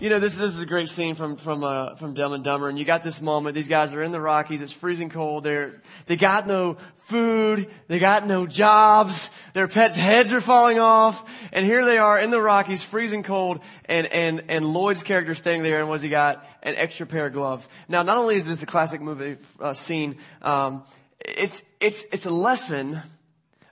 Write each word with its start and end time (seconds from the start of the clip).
you 0.00 0.10
know, 0.10 0.18
this, 0.18 0.36
this 0.36 0.54
is 0.54 0.62
a 0.62 0.66
great 0.66 0.88
scene 0.88 1.14
from, 1.14 1.36
from, 1.36 1.64
uh, 1.64 1.94
from 1.96 2.14
Dumb 2.14 2.32
and 2.32 2.44
Dumber. 2.44 2.68
And 2.68 2.78
you 2.78 2.84
got 2.84 3.02
this 3.02 3.20
moment. 3.20 3.54
These 3.54 3.68
guys 3.68 3.94
are 3.94 4.02
in 4.02 4.12
the 4.12 4.20
Rockies. 4.20 4.62
It's 4.62 4.72
freezing 4.72 5.10
cold. 5.10 5.44
They're, 5.44 5.80
they 6.06 6.16
got 6.16 6.46
no 6.46 6.76
food. 6.96 7.68
They 7.88 7.98
got 7.98 8.26
no 8.26 8.46
jobs. 8.46 9.30
Their 9.54 9.68
pets' 9.68 9.96
heads 9.96 10.32
are 10.32 10.40
falling 10.40 10.78
off. 10.78 11.28
And 11.52 11.64
here 11.64 11.84
they 11.84 11.98
are 11.98 12.18
in 12.18 12.30
the 12.30 12.40
Rockies, 12.40 12.82
freezing 12.82 13.22
cold. 13.22 13.60
And, 13.84 14.06
and, 14.08 14.44
and 14.48 14.64
Lloyd's 14.64 15.02
character 15.02 15.34
standing 15.34 15.62
there. 15.62 15.80
And 15.80 15.88
what's 15.88 16.02
he 16.02 16.08
got? 16.08 16.44
An 16.62 16.74
extra 16.76 17.06
pair 17.06 17.26
of 17.26 17.32
gloves. 17.32 17.68
Now, 17.88 18.02
not 18.02 18.18
only 18.18 18.36
is 18.36 18.46
this 18.46 18.62
a 18.62 18.66
classic 18.66 19.00
movie, 19.00 19.36
uh, 19.60 19.72
scene, 19.72 20.16
um, 20.42 20.84
it's, 21.20 21.62
it's, 21.80 22.04
it's 22.12 22.26
a 22.26 22.30
lesson 22.30 23.02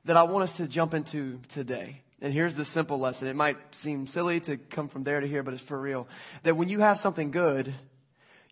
that 0.05 0.17
I 0.17 0.23
want 0.23 0.45
us 0.45 0.57
to 0.59 0.69
jump 0.69 0.95
into 0.95 1.41
today. 1.49 2.03
And 2.23 2.33
here's 2.33 2.55
the 2.55 2.65
simple 2.65 2.99
lesson. 2.99 3.29
It 3.29 3.37
might 3.37 3.75
seem 3.75 4.07
silly 4.07 4.41
to 4.41 4.57
come 4.57 4.89
from 4.89 5.05
there 5.05 5.21
to 5.21 5.29
here, 5.29 5.43
but 5.43 5.53
it's 5.55 5.63
for 5.63 5.79
real. 5.79 6.09
That 6.45 6.57
when 6.57 6.69
you 6.69 6.81
have 6.81 6.99
something 6.99 7.31
good, 7.31 7.75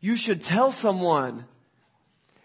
you 0.01 0.17
should 0.17 0.43
tell 0.43 0.71
someone. 0.71 1.47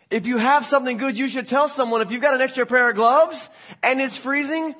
If 0.09 0.26
you 0.26 0.38
have 0.38 0.66
something 0.66 0.98
good, 0.98 1.20
you 1.20 1.27
should 1.27 1.45
tell 1.45 1.67
someone. 1.67 2.02
If 2.02 2.12
you've 2.12 2.21
got 2.21 2.34
an 2.34 2.41
extra 2.41 2.66
pair 2.66 2.90
of 2.90 2.95
gloves 2.95 3.49
and 3.84 3.99
it's 3.99 4.16
freezing, 4.16 4.76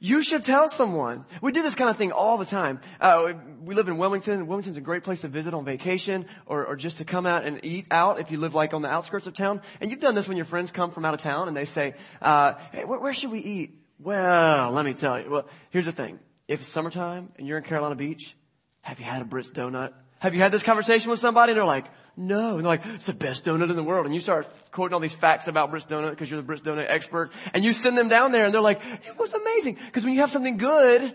you 0.00 0.22
should 0.22 0.42
tell 0.42 0.68
someone. 0.68 1.26
We 1.42 1.52
do 1.52 1.62
this 1.62 1.74
kind 1.74 1.90
of 1.90 1.96
thing 1.96 2.12
all 2.12 2.38
the 2.38 2.46
time. 2.46 2.80
Uh, 2.98 3.34
we 3.62 3.74
live 3.74 3.88
in 3.88 3.98
Wilmington. 3.98 4.46
Wilmington's 4.46 4.78
a 4.78 4.80
great 4.80 5.04
place 5.04 5.20
to 5.20 5.28
visit 5.28 5.54
on 5.54 5.66
vacation 5.66 6.24
or, 6.46 6.64
or 6.64 6.76
just 6.76 6.96
to 6.98 7.04
come 7.04 7.26
out 7.26 7.44
and 7.44 7.60
eat 7.62 7.86
out 7.90 8.18
if 8.18 8.30
you 8.30 8.38
live 8.38 8.54
like 8.54 8.74
on 8.74 8.82
the 8.82 8.88
outskirts 8.88 9.26
of 9.26 9.34
town. 9.34 9.60
And 9.80 9.90
you've 9.90 10.00
done 10.00 10.14
this 10.14 10.28
when 10.28 10.38
your 10.38 10.46
friends 10.46 10.70
come 10.70 10.90
from 10.90 11.04
out 11.04 11.14
of 11.14 11.20
town 11.20 11.46
and 11.46 11.56
they 11.56 11.66
say, 11.66 11.94
uh, 12.22 12.54
hey, 12.72 12.84
where, 12.84 12.98
where 12.98 13.12
should 13.12 13.30
we 13.30 13.40
eat? 13.40 13.83
Well, 13.98 14.70
let 14.70 14.84
me 14.84 14.94
tell 14.94 15.20
you. 15.20 15.30
Well, 15.30 15.46
here's 15.70 15.86
the 15.86 15.92
thing. 15.92 16.18
If 16.48 16.60
it's 16.60 16.68
summertime 16.68 17.30
and 17.36 17.46
you're 17.46 17.58
in 17.58 17.64
Carolina 17.64 17.94
Beach, 17.94 18.36
have 18.82 18.98
you 18.98 19.04
had 19.04 19.22
a 19.22 19.24
Britt's 19.24 19.50
donut? 19.50 19.92
Have 20.18 20.34
you 20.34 20.40
had 20.40 20.52
this 20.52 20.62
conversation 20.62 21.10
with 21.10 21.20
somebody 21.20 21.52
and 21.52 21.58
they're 21.58 21.64
like, 21.64 21.86
no. 22.16 22.56
And 22.56 22.60
they're 22.60 22.68
like, 22.68 22.86
it's 22.86 23.06
the 23.06 23.12
best 23.12 23.44
donut 23.44 23.70
in 23.70 23.76
the 23.76 23.82
world. 23.82 24.06
And 24.06 24.14
you 24.14 24.20
start 24.20 24.46
quoting 24.70 24.94
all 24.94 25.00
these 25.00 25.14
facts 25.14 25.48
about 25.48 25.70
Britt's 25.70 25.86
donut 25.86 26.10
because 26.10 26.30
you're 26.30 26.40
the 26.40 26.46
Britt's 26.46 26.62
donut 26.62 26.86
expert. 26.88 27.32
And 27.52 27.64
you 27.64 27.72
send 27.72 27.98
them 27.98 28.08
down 28.08 28.32
there 28.32 28.44
and 28.44 28.54
they're 28.54 28.60
like, 28.60 28.80
it 28.84 29.18
was 29.18 29.34
amazing. 29.34 29.78
Because 29.86 30.04
when 30.04 30.14
you 30.14 30.20
have 30.20 30.30
something 30.30 30.56
good, 30.56 31.14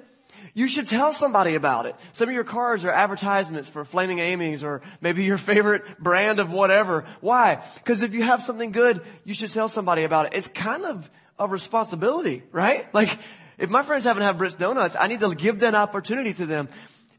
you 0.54 0.68
should 0.68 0.88
tell 0.88 1.14
somebody 1.14 1.56
about 1.56 1.86
it. 1.86 1.96
Some 2.12 2.28
of 2.28 2.36
your 2.36 2.44
cars 2.44 2.84
are 2.84 2.92
advertisements 2.92 3.70
for 3.70 3.86
Flaming 3.86 4.20
Amy's 4.20 4.64
or 4.64 4.82
maybe 5.00 5.24
your 5.24 5.38
favorite 5.38 6.00
brand 6.00 6.40
of 6.40 6.52
whatever. 6.52 7.06
Why? 7.22 7.64
Because 7.76 8.02
if 8.02 8.14
you 8.14 8.24
have 8.24 8.44
something 8.44 8.72
good, 8.72 9.02
you 9.24 9.34
should 9.34 9.52
tell 9.52 9.68
somebody 9.68 10.04
about 10.04 10.28
it. 10.28 10.34
It's 10.34 10.48
kind 10.48 10.86
of 10.86 11.10
of 11.40 11.52
responsibility, 11.52 12.44
right? 12.52 12.94
Like, 12.94 13.18
if 13.58 13.70
my 13.70 13.82
friends 13.82 14.06
haven't 14.06 14.24
had 14.24 14.38
Britt's 14.38 14.56
Donuts, 14.56 14.96
I 15.00 15.08
need 15.08 15.22
to 15.22 15.34
give 15.34 15.62
that 15.62 15.74
opportunity 15.74 16.34
to 16.34 16.46
them. 16.46 16.70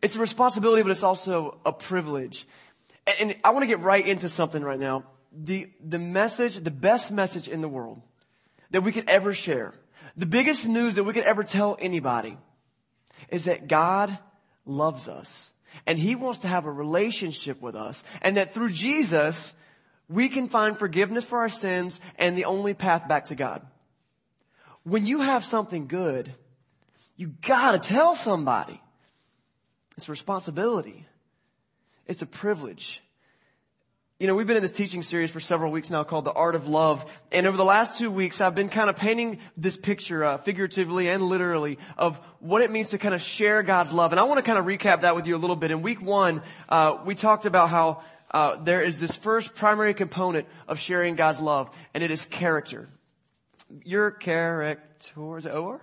It's 0.03 0.17
a 0.17 0.21
responsibility, 0.21 0.83
but 0.83 0.93
it's 0.93 1.03
also 1.03 1.59
a 1.65 1.73
privilege. 1.73 2.47
And, 3.07 3.33
and 3.33 3.41
I 3.45 3.51
want 3.51 3.63
to 3.63 3.67
get 3.67 3.81
right 3.81 4.07
into 4.07 4.29
something 4.29 4.63
right 4.63 4.79
now. 4.79 5.05
The, 5.33 5.71
the 5.87 5.99
message, 5.99 6.57
the 6.57 6.71
best 6.71 7.13
message 7.13 7.49
in 7.49 7.61
the 7.61 7.69
world 7.69 8.03
that 8.71 8.83
we 8.83 8.93
could 8.93 9.09
ever 9.09 9.35
share, 9.35 9.75
the 10.17 10.27
biggest 10.27 10.69
news 10.69 10.97
that 10.97 11.05
we 11.05 11.13
could 11.13 11.25
ever 11.25 11.45
tell 11.45 11.77
anybody 11.81 12.37
is 13.29 13.45
that 13.45 13.69
God 13.69 14.19
loves 14.65 15.09
us 15.09 15.51
and 15.87 15.99
He 15.99 16.15
wants 16.15 16.41
to 16.41 16.49
have 16.49 16.67
a 16.67 16.73
relationship 16.73 17.61
with 17.61 17.77
us 17.77 18.03
and 18.23 18.37
that 18.37 18.55
through 18.55 18.71
Jesus, 18.71 19.55
we 20.09 20.29
can 20.29 20.49
find 20.49 20.79
forgiveness 20.79 21.25
for 21.25 21.39
our 21.39 21.49
sins 21.49 22.01
and 22.19 22.37
the 22.37 22.47
only 22.47 22.75
path 22.75 23.07
back 23.09 23.27
to 23.27 23.35
God 23.35 23.65
when 24.85 25.07
you 25.07 25.21
have 25.21 25.45
something 25.45 25.87
good, 25.87 26.35
you 27.17 27.35
gotta 27.47 27.79
tell 27.79 28.15
somebody. 28.15 28.81
It's 29.97 30.09
a 30.09 30.11
responsibility. 30.11 31.07
It's 32.07 32.23
a 32.23 32.27
privilege. 32.27 33.03
You 34.19 34.27
know, 34.27 34.35
we've 34.35 34.47
been 34.47 34.57
in 34.57 34.63
this 34.63 34.73
teaching 34.73 35.03
series 35.03 35.31
for 35.31 35.41
several 35.41 35.73
weeks 35.73 35.91
now 35.91 36.05
called 36.05 36.27
The 36.27 36.33
Art 36.33 36.55
of 36.55 36.69
Love. 36.69 37.11
And 37.33 37.47
over 37.47 37.57
the 37.57 37.65
last 37.65 37.99
two 37.99 38.11
weeks, 38.11 38.41
I've 38.41 38.55
been 38.55 38.69
kind 38.69 38.91
of 38.91 38.97
painting 38.97 39.39
this 39.57 39.79
picture, 39.79 40.25
uh, 40.25 40.37
figuratively 40.37 41.09
and 41.09 41.23
literally, 41.23 41.79
of 41.97 42.19
what 42.39 42.61
it 42.61 42.71
means 42.71 42.91
to 42.91 42.99
kind 42.99 43.15
of 43.15 43.23
share 43.23 43.63
God's 43.63 43.93
love. 43.93 44.13
And 44.13 44.21
I 44.21 44.25
want 44.25 44.39
to 44.39 44.43
kind 44.43 44.59
of 44.59 44.67
recap 44.67 45.03
that 45.03 45.17
with 45.17 45.27
you 45.27 45.37
a 45.37 45.39
little 45.39 45.57
bit. 45.57 45.71
In 45.71 45.81
week 45.81 46.03
one, 46.03 46.43
uh, 46.69 46.99
we 47.05 47.15
talked 47.15 47.47
about 47.47 47.71
how 47.71 48.03
uh, 48.31 48.57
there 48.57 48.83
is 48.83 49.01
this 49.01 49.17
first 49.17 49.55
primary 49.55 49.95
component 49.95 50.47
of 50.69 50.79
sharing 50.79 51.17
God's 51.17 51.41
love, 51.41 51.71
and 51.95 52.05
it 52.05 52.11
is 52.11 52.27
character 52.27 52.89
your 53.85 54.11
character, 54.11 55.37
is 55.37 55.47
it 55.47 55.55
or? 55.55 55.81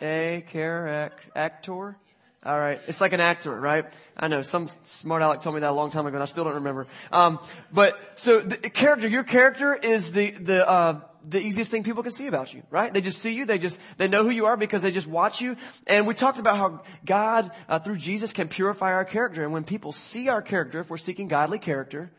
A 0.00 0.44
character. 0.48 1.96
All 2.44 2.58
right. 2.58 2.80
It's 2.86 3.00
like 3.00 3.12
an 3.12 3.20
actor, 3.20 3.58
right? 3.58 3.86
I 4.16 4.28
know 4.28 4.42
some 4.42 4.68
smart 4.82 5.22
aleck 5.22 5.40
told 5.40 5.54
me 5.54 5.62
that 5.62 5.70
a 5.70 5.74
long 5.74 5.90
time 5.90 6.06
ago 6.06 6.14
and 6.14 6.22
I 6.22 6.26
still 6.26 6.44
don't 6.44 6.54
remember. 6.54 6.86
Um, 7.10 7.40
but 7.72 7.98
so 8.14 8.40
the 8.40 8.56
character, 8.56 9.08
your 9.08 9.24
character 9.24 9.74
is 9.74 10.12
the, 10.12 10.30
the, 10.30 10.68
uh, 10.68 11.00
the 11.28 11.40
easiest 11.40 11.72
thing 11.72 11.82
people 11.82 12.04
can 12.04 12.12
see 12.12 12.28
about 12.28 12.54
you, 12.54 12.62
right? 12.70 12.92
They 12.92 13.00
just 13.00 13.20
see 13.20 13.34
you. 13.34 13.46
They 13.46 13.58
just, 13.58 13.80
they 13.96 14.06
know 14.06 14.22
who 14.22 14.30
you 14.30 14.46
are 14.46 14.56
because 14.56 14.82
they 14.82 14.92
just 14.92 15.08
watch 15.08 15.40
you. 15.40 15.56
And 15.88 16.06
we 16.06 16.14
talked 16.14 16.38
about 16.38 16.56
how 16.56 16.82
God, 17.04 17.50
uh, 17.68 17.80
through 17.80 17.96
Jesus 17.96 18.32
can 18.32 18.46
purify 18.46 18.92
our 18.92 19.04
character. 19.04 19.42
And 19.42 19.52
when 19.52 19.64
people 19.64 19.90
see 19.90 20.28
our 20.28 20.40
character, 20.40 20.78
if 20.78 20.88
we're 20.88 20.98
seeking 20.98 21.26
godly 21.26 21.58
character, 21.58 22.12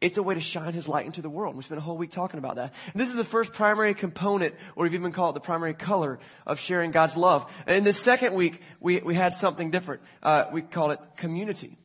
it's 0.00 0.16
a 0.16 0.22
way 0.22 0.34
to 0.34 0.40
shine 0.40 0.72
his 0.72 0.88
light 0.88 1.06
into 1.06 1.22
the 1.22 1.30
world. 1.30 1.56
We 1.56 1.62
spent 1.62 1.78
a 1.78 1.82
whole 1.82 1.96
week 1.96 2.10
talking 2.10 2.38
about 2.38 2.56
that. 2.56 2.74
And 2.92 3.00
this 3.00 3.08
is 3.08 3.14
the 3.14 3.24
first 3.24 3.52
primary 3.52 3.94
component, 3.94 4.54
or 4.76 4.84
we've 4.84 4.94
even 4.94 5.12
called 5.12 5.34
it 5.34 5.40
the 5.40 5.46
primary 5.46 5.74
color 5.74 6.18
of 6.46 6.58
sharing 6.60 6.90
God's 6.90 7.16
love. 7.16 7.50
And 7.66 7.76
in 7.76 7.84
the 7.84 7.92
second 7.92 8.34
week, 8.34 8.60
we, 8.80 9.00
we 9.00 9.14
had 9.14 9.32
something 9.32 9.70
different. 9.70 10.02
Uh, 10.22 10.44
we 10.52 10.62
called 10.62 10.92
it 10.92 11.00
community. 11.16 11.78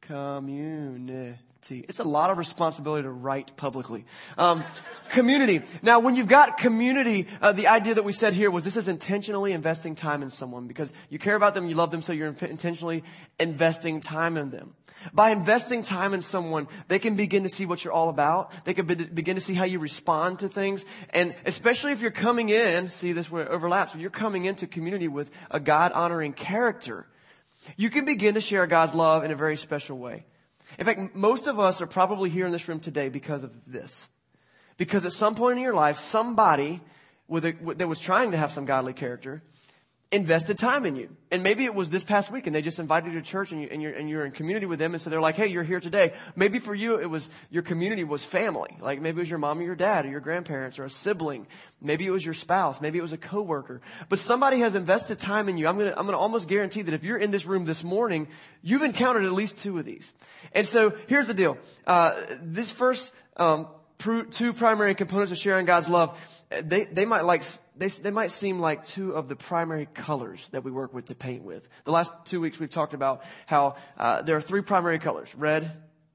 Community. 0.00 1.36
It's 1.70 1.98
a 1.98 2.04
lot 2.04 2.30
of 2.30 2.38
responsibility 2.38 3.02
to 3.02 3.10
write 3.10 3.56
publicly. 3.56 4.04
Um, 4.38 4.64
community. 5.08 5.62
Now, 5.82 6.00
when 6.00 6.16
you've 6.16 6.28
got 6.28 6.58
community, 6.58 7.26
uh, 7.40 7.52
the 7.52 7.68
idea 7.68 7.94
that 7.94 8.04
we 8.04 8.12
said 8.12 8.32
here 8.32 8.50
was 8.50 8.64
this 8.64 8.76
is 8.76 8.88
intentionally 8.88 9.52
investing 9.52 9.94
time 9.94 10.22
in 10.22 10.30
someone 10.30 10.66
because 10.66 10.92
you 11.10 11.18
care 11.18 11.34
about 11.34 11.54
them, 11.54 11.68
you 11.68 11.74
love 11.74 11.90
them, 11.90 12.02
so 12.02 12.12
you're 12.12 12.34
intentionally 12.40 13.04
investing 13.38 14.00
time 14.00 14.36
in 14.36 14.50
them. 14.50 14.74
By 15.12 15.30
investing 15.30 15.82
time 15.82 16.14
in 16.14 16.22
someone, 16.22 16.68
they 16.88 16.98
can 16.98 17.16
begin 17.16 17.42
to 17.42 17.48
see 17.48 17.66
what 17.66 17.84
you're 17.84 17.92
all 17.92 18.08
about. 18.08 18.52
They 18.64 18.74
can 18.74 18.86
be- 18.86 18.94
begin 18.94 19.34
to 19.36 19.40
see 19.40 19.54
how 19.54 19.64
you 19.64 19.78
respond 19.78 20.40
to 20.40 20.48
things. 20.48 20.84
And 21.10 21.34
especially 21.44 21.92
if 21.92 22.00
you're 22.00 22.10
coming 22.10 22.48
in, 22.48 22.90
see 22.90 23.12
this 23.12 23.30
where 23.30 23.44
it 23.44 23.48
overlaps, 23.48 23.92
when 23.92 24.00
you're 24.00 24.10
coming 24.10 24.46
into 24.46 24.66
community 24.66 25.08
with 25.08 25.30
a 25.50 25.60
God 25.60 25.92
honoring 25.92 26.32
character, 26.32 27.06
you 27.76 27.90
can 27.90 28.04
begin 28.04 28.34
to 28.34 28.40
share 28.40 28.66
God's 28.66 28.94
love 28.94 29.24
in 29.24 29.30
a 29.30 29.36
very 29.36 29.56
special 29.56 29.98
way. 29.98 30.24
In 30.78 30.84
fact, 30.84 31.14
most 31.14 31.46
of 31.46 31.58
us 31.58 31.80
are 31.80 31.86
probably 31.86 32.30
here 32.30 32.46
in 32.46 32.52
this 32.52 32.68
room 32.68 32.80
today 32.80 33.08
because 33.08 33.42
of 33.42 33.52
this. 33.66 34.08
Because 34.76 35.06
at 35.06 35.12
some 35.12 35.34
point 35.34 35.58
in 35.58 35.62
your 35.62 35.74
life, 35.74 35.96
somebody 35.96 36.80
a, 37.44 37.52
that 37.76 37.88
was 37.88 37.98
trying 37.98 38.32
to 38.32 38.36
have 38.36 38.52
some 38.52 38.66
godly 38.66 38.92
character 38.92 39.42
invested 40.12 40.56
time 40.56 40.86
in 40.86 40.94
you. 40.94 41.08
And 41.32 41.42
maybe 41.42 41.64
it 41.64 41.74
was 41.74 41.90
this 41.90 42.04
past 42.04 42.30
week 42.30 42.46
and 42.46 42.54
they 42.54 42.62
just 42.62 42.78
invited 42.78 43.12
you 43.12 43.20
to 43.20 43.26
church 43.26 43.50
and, 43.50 43.60
you, 43.60 43.68
and, 43.70 43.82
you're, 43.82 43.92
and 43.92 44.08
you're 44.08 44.24
in 44.24 44.30
community 44.30 44.64
with 44.66 44.78
them. 44.78 44.94
And 44.94 45.02
so 45.02 45.10
they're 45.10 45.20
like, 45.20 45.34
hey, 45.34 45.48
you're 45.48 45.64
here 45.64 45.80
today. 45.80 46.14
Maybe 46.36 46.60
for 46.60 46.74
you, 46.74 47.00
it 47.00 47.10
was 47.10 47.28
your 47.50 47.64
community 47.64 48.04
was 48.04 48.24
family. 48.24 48.76
Like 48.80 49.00
maybe 49.00 49.16
it 49.16 49.22
was 49.22 49.30
your 49.30 49.40
mom 49.40 49.58
or 49.58 49.62
your 49.62 49.74
dad 49.74 50.06
or 50.06 50.08
your 50.08 50.20
grandparents 50.20 50.78
or 50.78 50.84
a 50.84 50.90
sibling. 50.90 51.48
Maybe 51.80 52.06
it 52.06 52.10
was 52.10 52.24
your 52.24 52.34
spouse. 52.34 52.80
Maybe 52.80 52.98
it 52.98 53.02
was 53.02 53.12
a 53.12 53.18
coworker. 53.18 53.80
But 54.08 54.20
somebody 54.20 54.60
has 54.60 54.76
invested 54.76 55.18
time 55.18 55.48
in 55.48 55.58
you. 55.58 55.66
I'm 55.66 55.76
going 55.76 55.90
to, 55.90 55.98
I'm 55.98 56.06
to 56.06 56.16
almost 56.16 56.48
guarantee 56.48 56.82
that 56.82 56.94
if 56.94 57.04
you're 57.04 57.18
in 57.18 57.32
this 57.32 57.44
room 57.44 57.64
this 57.64 57.82
morning, 57.82 58.28
you've 58.62 58.82
encountered 58.82 59.24
at 59.24 59.32
least 59.32 59.58
two 59.58 59.76
of 59.76 59.84
these. 59.84 60.12
And 60.52 60.66
so 60.66 60.94
here's 61.08 61.26
the 61.26 61.34
deal. 61.34 61.58
Uh, 61.84 62.14
this 62.40 62.70
first, 62.70 63.12
um, 63.36 63.66
two 63.98 64.52
primary 64.52 64.94
components 64.94 65.32
of 65.32 65.38
sharing 65.38 65.66
God's 65.66 65.88
love 65.88 66.16
they, 66.50 66.84
they 66.84 67.04
might 67.04 67.24
like, 67.24 67.42
they, 67.76 67.88
they 67.88 68.10
might 68.10 68.30
seem 68.30 68.58
like 68.58 68.84
two 68.84 69.12
of 69.12 69.28
the 69.28 69.36
primary 69.36 69.86
colors 69.86 70.48
that 70.52 70.64
we 70.64 70.70
work 70.70 70.94
with 70.94 71.06
to 71.06 71.14
paint 71.14 71.42
with. 71.44 71.68
The 71.84 71.92
last 71.92 72.12
two 72.24 72.40
weeks 72.40 72.58
we've 72.58 72.70
talked 72.70 72.94
about 72.94 73.22
how 73.46 73.76
uh, 73.98 74.22
there 74.22 74.36
are 74.36 74.40
three 74.40 74.62
primary 74.62 74.98
colors, 74.98 75.34
red, 75.34 75.70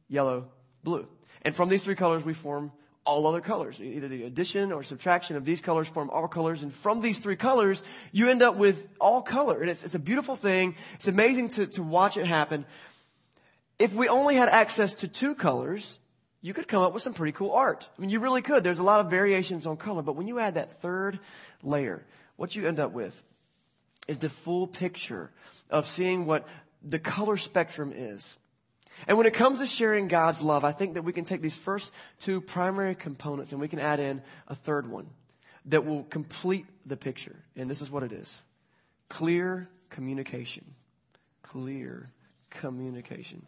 yellow, 0.07 0.47
blue. 0.83 1.07
And 1.44 1.56
from 1.56 1.69
these 1.69 1.83
three 1.83 1.95
colors 1.95 2.25
we 2.25 2.33
form 2.33 2.71
all 3.06 3.25
other 3.27 3.41
colors. 3.41 3.80
Either 3.80 4.07
the 4.07 4.24
addition 4.24 4.71
or 4.71 4.83
subtraction 4.83 5.35
of 5.35 5.44
these 5.44 5.62
colors 5.62 5.88
form 5.88 6.09
all 6.09 6.27
colors. 6.27 6.63
And 6.63 6.74
from 6.74 7.01
these 7.01 7.19
three 7.19 7.35
colors, 7.35 7.83
you 8.12 8.30
end 8.30 8.44
up 8.44 8.56
with 8.56 8.88
all 9.00 9.21
color. 9.21 9.62
And 9.62 9.69
it's, 9.69 9.83
it's 9.83 9.95
a 9.95 10.00
beautiful 10.00 10.35
thing. 10.35 10.75
It's 10.95 11.07
amazing 11.07 11.50
to, 11.50 11.68
to 11.68 11.83
watch 11.83 12.18
it 12.18 12.25
happen. 12.25 12.65
If 13.80 13.94
we 13.94 14.07
only 14.07 14.35
had 14.35 14.50
access 14.50 14.94
to 14.95 15.07
two 15.07 15.33
colors, 15.33 15.97
you 16.41 16.53
could 16.53 16.67
come 16.67 16.81
up 16.81 16.93
with 16.93 17.03
some 17.03 17.13
pretty 17.13 17.33
cool 17.33 17.51
art. 17.51 17.88
I 17.95 18.01
mean, 18.01 18.09
you 18.09 18.19
really 18.19 18.41
could. 18.41 18.63
There's 18.63 18.79
a 18.79 18.83
lot 18.83 18.99
of 18.99 19.09
variations 19.09 19.67
on 19.67 19.77
color, 19.77 20.01
but 20.01 20.15
when 20.15 20.27
you 20.27 20.39
add 20.39 20.55
that 20.55 20.81
third 20.81 21.19
layer, 21.61 22.03
what 22.35 22.55
you 22.55 22.67
end 22.67 22.79
up 22.79 22.91
with 22.91 23.21
is 24.07 24.17
the 24.17 24.29
full 24.29 24.65
picture 24.65 25.29
of 25.69 25.88
seeing 25.88 26.25
what 26.25 26.47
the 26.83 26.99
color 26.99 27.38
spectrum 27.38 27.93
is. 27.95 28.38
And 29.07 29.17
when 29.17 29.27
it 29.27 29.33
comes 29.33 29.59
to 29.59 29.65
sharing 29.65 30.07
God's 30.07 30.41
love, 30.41 30.65
I 30.65 30.71
think 30.71 30.95
that 30.95 31.03
we 31.03 31.13
can 31.13 31.25
take 31.25 31.41
these 31.41 31.55
first 31.55 31.93
two 32.19 32.41
primary 32.41 32.95
components 32.95 33.51
and 33.51 33.61
we 33.61 33.67
can 33.67 33.79
add 33.79 33.99
in 33.99 34.21
a 34.47 34.55
third 34.55 34.89
one 34.89 35.07
that 35.65 35.85
will 35.85 36.03
complete 36.03 36.65
the 36.85 36.97
picture. 36.97 37.35
And 37.55 37.69
this 37.69 37.81
is 37.81 37.91
what 37.91 38.03
it 38.03 38.11
is. 38.11 38.41
Clear 39.09 39.69
communication. 39.89 40.65
Clear 41.44 42.09
communication. 42.49 43.45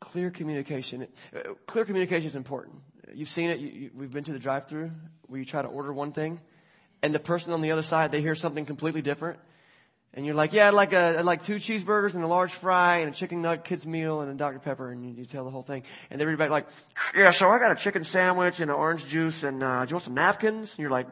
Clear 0.00 0.30
communication. 0.30 1.06
Uh, 1.34 1.54
clear 1.66 1.84
communication 1.84 2.28
is 2.28 2.36
important. 2.36 2.76
You've 3.14 3.28
seen 3.28 3.50
it. 3.50 3.60
You, 3.60 3.68
you, 3.68 3.90
we've 3.94 4.10
been 4.10 4.24
to 4.24 4.32
the 4.32 4.38
drive-through 4.38 4.90
where 5.22 5.38
you 5.38 5.46
try 5.46 5.62
to 5.62 5.68
order 5.68 5.92
one 5.92 6.12
thing, 6.12 6.40
and 7.02 7.14
the 7.14 7.18
person 7.18 7.52
on 7.52 7.60
the 7.60 7.72
other 7.72 7.82
side 7.82 8.12
they 8.12 8.20
hear 8.20 8.34
something 8.34 8.66
completely 8.66 9.00
different, 9.00 9.38
and 10.12 10.26
you're 10.26 10.34
like, 10.34 10.52
"Yeah, 10.52 10.68
I'd 10.68 10.74
like 10.74 10.92
a, 10.92 11.18
I'd 11.18 11.24
like 11.24 11.42
two 11.42 11.56
cheeseburgers 11.56 12.14
and 12.14 12.22
a 12.22 12.26
large 12.26 12.52
fry 12.52 12.98
and 12.98 13.14
a 13.14 13.16
chicken 13.16 13.40
nugget 13.40 13.64
kids 13.64 13.86
meal 13.86 14.20
and 14.20 14.30
a 14.30 14.34
Dr 14.34 14.58
Pepper," 14.58 14.90
and 14.90 15.04
you, 15.04 15.14
you 15.14 15.24
tell 15.24 15.44
the 15.44 15.50
whole 15.50 15.62
thing, 15.62 15.84
and 16.10 16.38
back 16.38 16.50
like, 16.50 16.66
"Yeah, 17.14 17.30
so 17.30 17.48
I 17.48 17.58
got 17.58 17.72
a 17.72 17.76
chicken 17.76 18.04
sandwich 18.04 18.60
and 18.60 18.70
an 18.70 18.76
orange 18.76 19.06
juice 19.06 19.44
and 19.44 19.62
uh, 19.62 19.84
do 19.84 19.90
you 19.90 19.94
want 19.94 20.02
some 20.02 20.14
napkins?" 20.14 20.72
And 20.74 20.80
you're 20.80 20.90
like, 20.90 21.06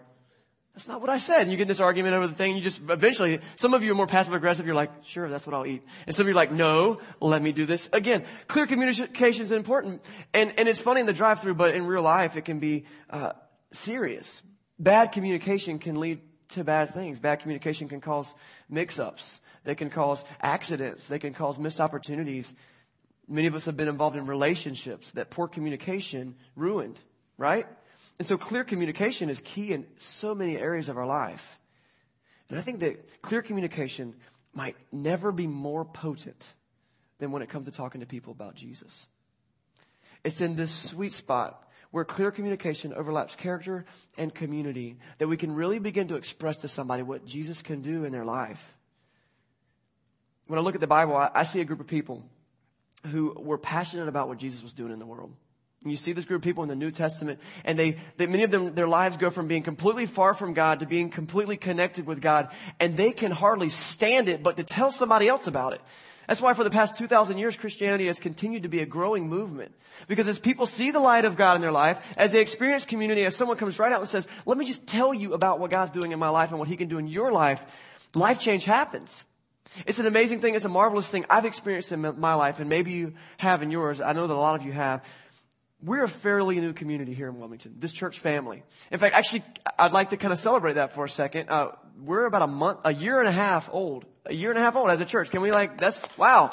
that's 0.74 0.88
not 0.88 1.00
what 1.00 1.08
I 1.08 1.18
said. 1.18 1.42
And 1.42 1.52
you 1.52 1.56
get 1.56 1.62
in 1.62 1.68
this 1.68 1.80
argument 1.80 2.14
over 2.14 2.26
the 2.26 2.34
thing. 2.34 2.50
and 2.50 2.58
You 2.58 2.64
just 2.64 2.82
eventually, 2.88 3.38
some 3.54 3.74
of 3.74 3.84
you 3.84 3.92
are 3.92 3.94
more 3.94 4.08
passive 4.08 4.34
aggressive. 4.34 4.66
You're 4.66 4.74
like, 4.74 4.90
sure, 5.04 5.28
that's 5.28 5.46
what 5.46 5.54
I'll 5.54 5.66
eat. 5.66 5.84
And 6.06 6.16
some 6.16 6.24
of 6.24 6.28
you 6.28 6.32
are 6.32 6.36
like, 6.36 6.50
no, 6.50 6.98
let 7.20 7.42
me 7.42 7.52
do 7.52 7.64
this 7.64 7.88
again. 7.92 8.24
Clear 8.48 8.66
communication 8.66 9.44
is 9.44 9.52
important. 9.52 10.02
And, 10.32 10.52
and 10.58 10.68
it's 10.68 10.80
funny 10.80 11.00
in 11.00 11.06
the 11.06 11.12
drive 11.12 11.40
through, 11.40 11.54
but 11.54 11.76
in 11.76 11.86
real 11.86 12.02
life, 12.02 12.36
it 12.36 12.44
can 12.44 12.58
be, 12.58 12.84
uh, 13.08 13.32
serious. 13.70 14.42
Bad 14.78 15.12
communication 15.12 15.78
can 15.78 16.00
lead 16.00 16.20
to 16.50 16.64
bad 16.64 16.92
things. 16.92 17.20
Bad 17.20 17.40
communication 17.40 17.88
can 17.88 18.00
cause 18.00 18.34
mix 18.68 18.98
ups. 18.98 19.40
They 19.62 19.76
can 19.76 19.90
cause 19.90 20.24
accidents. 20.40 21.06
They 21.06 21.20
can 21.20 21.34
cause 21.34 21.58
missed 21.58 21.80
opportunities. 21.80 22.52
Many 23.28 23.46
of 23.46 23.54
us 23.54 23.66
have 23.66 23.76
been 23.76 23.88
involved 23.88 24.16
in 24.16 24.26
relationships 24.26 25.12
that 25.12 25.30
poor 25.30 25.46
communication 25.46 26.34
ruined, 26.56 26.98
right? 27.38 27.66
And 28.18 28.26
so 28.26 28.38
clear 28.38 28.64
communication 28.64 29.28
is 29.28 29.40
key 29.40 29.72
in 29.72 29.86
so 29.98 30.34
many 30.34 30.56
areas 30.56 30.88
of 30.88 30.96
our 30.96 31.06
life. 31.06 31.58
And 32.48 32.58
I 32.58 32.62
think 32.62 32.80
that 32.80 33.22
clear 33.22 33.42
communication 33.42 34.14
might 34.52 34.76
never 34.92 35.32
be 35.32 35.46
more 35.46 35.84
potent 35.84 36.52
than 37.18 37.32
when 37.32 37.42
it 37.42 37.48
comes 37.48 37.66
to 37.66 37.72
talking 37.72 38.00
to 38.00 38.06
people 38.06 38.32
about 38.32 38.54
Jesus. 38.54 39.08
It's 40.22 40.40
in 40.40 40.54
this 40.54 40.70
sweet 40.70 41.12
spot 41.12 41.60
where 41.90 42.04
clear 42.04 42.30
communication 42.30 42.92
overlaps 42.92 43.36
character 43.36 43.84
and 44.18 44.34
community 44.34 44.96
that 45.18 45.28
we 45.28 45.36
can 45.36 45.54
really 45.54 45.78
begin 45.78 46.08
to 46.08 46.16
express 46.16 46.58
to 46.58 46.68
somebody 46.68 47.02
what 47.02 47.24
Jesus 47.24 47.62
can 47.62 47.82
do 47.82 48.04
in 48.04 48.12
their 48.12 48.24
life. 48.24 48.76
When 50.46 50.58
I 50.58 50.62
look 50.62 50.74
at 50.74 50.80
the 50.80 50.86
Bible, 50.86 51.16
I, 51.16 51.44
see 51.44 51.60
a 51.60 51.64
group 51.64 51.80
of 51.80 51.86
people 51.86 52.24
who 53.06 53.32
were 53.38 53.58
passionate 53.58 54.08
about 54.08 54.28
what 54.28 54.38
Jesus 54.38 54.62
was 54.62 54.74
doing 54.74 54.92
in 54.92 54.98
the 54.98 55.06
world. 55.06 55.32
And 55.84 55.90
you 55.90 55.98
see 55.98 56.12
this 56.12 56.24
group 56.24 56.38
of 56.38 56.44
people 56.44 56.62
in 56.62 56.68
the 56.70 56.74
New 56.74 56.90
Testament, 56.90 57.38
and 57.62 57.78
they, 57.78 57.98
they, 58.16 58.26
many 58.26 58.42
of 58.42 58.50
them, 58.50 58.74
their 58.74 58.88
lives 58.88 59.18
go 59.18 59.28
from 59.28 59.48
being 59.48 59.62
completely 59.62 60.06
far 60.06 60.32
from 60.32 60.54
God 60.54 60.80
to 60.80 60.86
being 60.86 61.10
completely 61.10 61.58
connected 61.58 62.06
with 62.06 62.22
God, 62.22 62.48
and 62.80 62.96
they 62.96 63.12
can 63.12 63.30
hardly 63.30 63.68
stand 63.68 64.28
it 64.28 64.42
but 64.42 64.56
to 64.56 64.64
tell 64.64 64.90
somebody 64.90 65.28
else 65.28 65.46
about 65.46 65.74
it. 65.74 65.82
That's 66.26 66.40
why 66.40 66.54
for 66.54 66.64
the 66.64 66.70
past 66.70 66.96
2,000 66.96 67.36
years, 67.36 67.58
Christianity 67.58 68.06
has 68.06 68.18
continued 68.18 68.62
to 68.62 68.68
be 68.70 68.80
a 68.80 68.86
growing 68.86 69.28
movement. 69.28 69.74
Because 70.08 70.26
as 70.26 70.38
people 70.38 70.64
see 70.64 70.90
the 70.90 71.00
light 71.00 71.26
of 71.26 71.36
God 71.36 71.54
in 71.56 71.60
their 71.60 71.70
life, 71.70 72.14
as 72.16 72.32
they 72.32 72.40
experience 72.40 72.86
community, 72.86 73.26
as 73.26 73.36
someone 73.36 73.58
comes 73.58 73.78
right 73.78 73.92
out 73.92 74.00
and 74.00 74.08
says, 74.08 74.26
let 74.46 74.56
me 74.56 74.64
just 74.64 74.86
tell 74.86 75.12
you 75.12 75.34
about 75.34 75.60
what 75.60 75.70
God's 75.70 75.90
doing 75.90 76.12
in 76.12 76.18
my 76.18 76.30
life 76.30 76.48
and 76.48 76.58
what 76.58 76.68
He 76.68 76.78
can 76.78 76.88
do 76.88 76.96
in 76.96 77.08
your 77.08 77.30
life, 77.30 77.62
life 78.14 78.40
change 78.40 78.64
happens. 78.64 79.26
It's 79.86 79.98
an 79.98 80.06
amazing 80.06 80.40
thing. 80.40 80.54
It's 80.54 80.64
a 80.64 80.70
marvelous 80.70 81.08
thing 81.08 81.26
I've 81.28 81.44
experienced 81.44 81.92
in 81.92 82.18
my 82.18 82.34
life, 82.34 82.60
and 82.60 82.70
maybe 82.70 82.92
you 82.92 83.14
have 83.38 83.62
in 83.62 83.70
yours. 83.70 84.00
I 84.00 84.12
know 84.12 84.26
that 84.26 84.34
a 84.34 84.36
lot 84.36 84.58
of 84.58 84.64
you 84.64 84.72
have 84.72 85.02
we're 85.84 86.04
a 86.04 86.08
fairly 86.08 86.58
new 86.60 86.72
community 86.72 87.12
here 87.12 87.28
in 87.28 87.38
Wilmington, 87.38 87.74
this 87.78 87.92
church 87.92 88.18
family. 88.18 88.62
In 88.90 88.98
fact, 88.98 89.14
actually, 89.14 89.42
I'd 89.78 89.92
like 89.92 90.10
to 90.10 90.16
kind 90.16 90.32
of 90.32 90.38
celebrate 90.38 90.74
that 90.74 90.94
for 90.94 91.04
a 91.04 91.08
second. 91.08 91.50
Uh, 91.50 91.72
we're 92.02 92.24
about 92.24 92.42
a 92.42 92.46
month, 92.46 92.80
a 92.84 92.94
year 92.94 93.18
and 93.18 93.28
a 93.28 93.32
half 93.32 93.68
old, 93.70 94.06
a 94.24 94.32
year 94.32 94.48
and 94.50 94.58
a 94.58 94.62
half 94.62 94.76
old 94.76 94.88
as 94.88 95.00
a 95.00 95.04
church. 95.04 95.30
Can 95.30 95.42
we 95.42 95.52
like, 95.52 95.76
that's, 95.76 96.08
wow. 96.16 96.50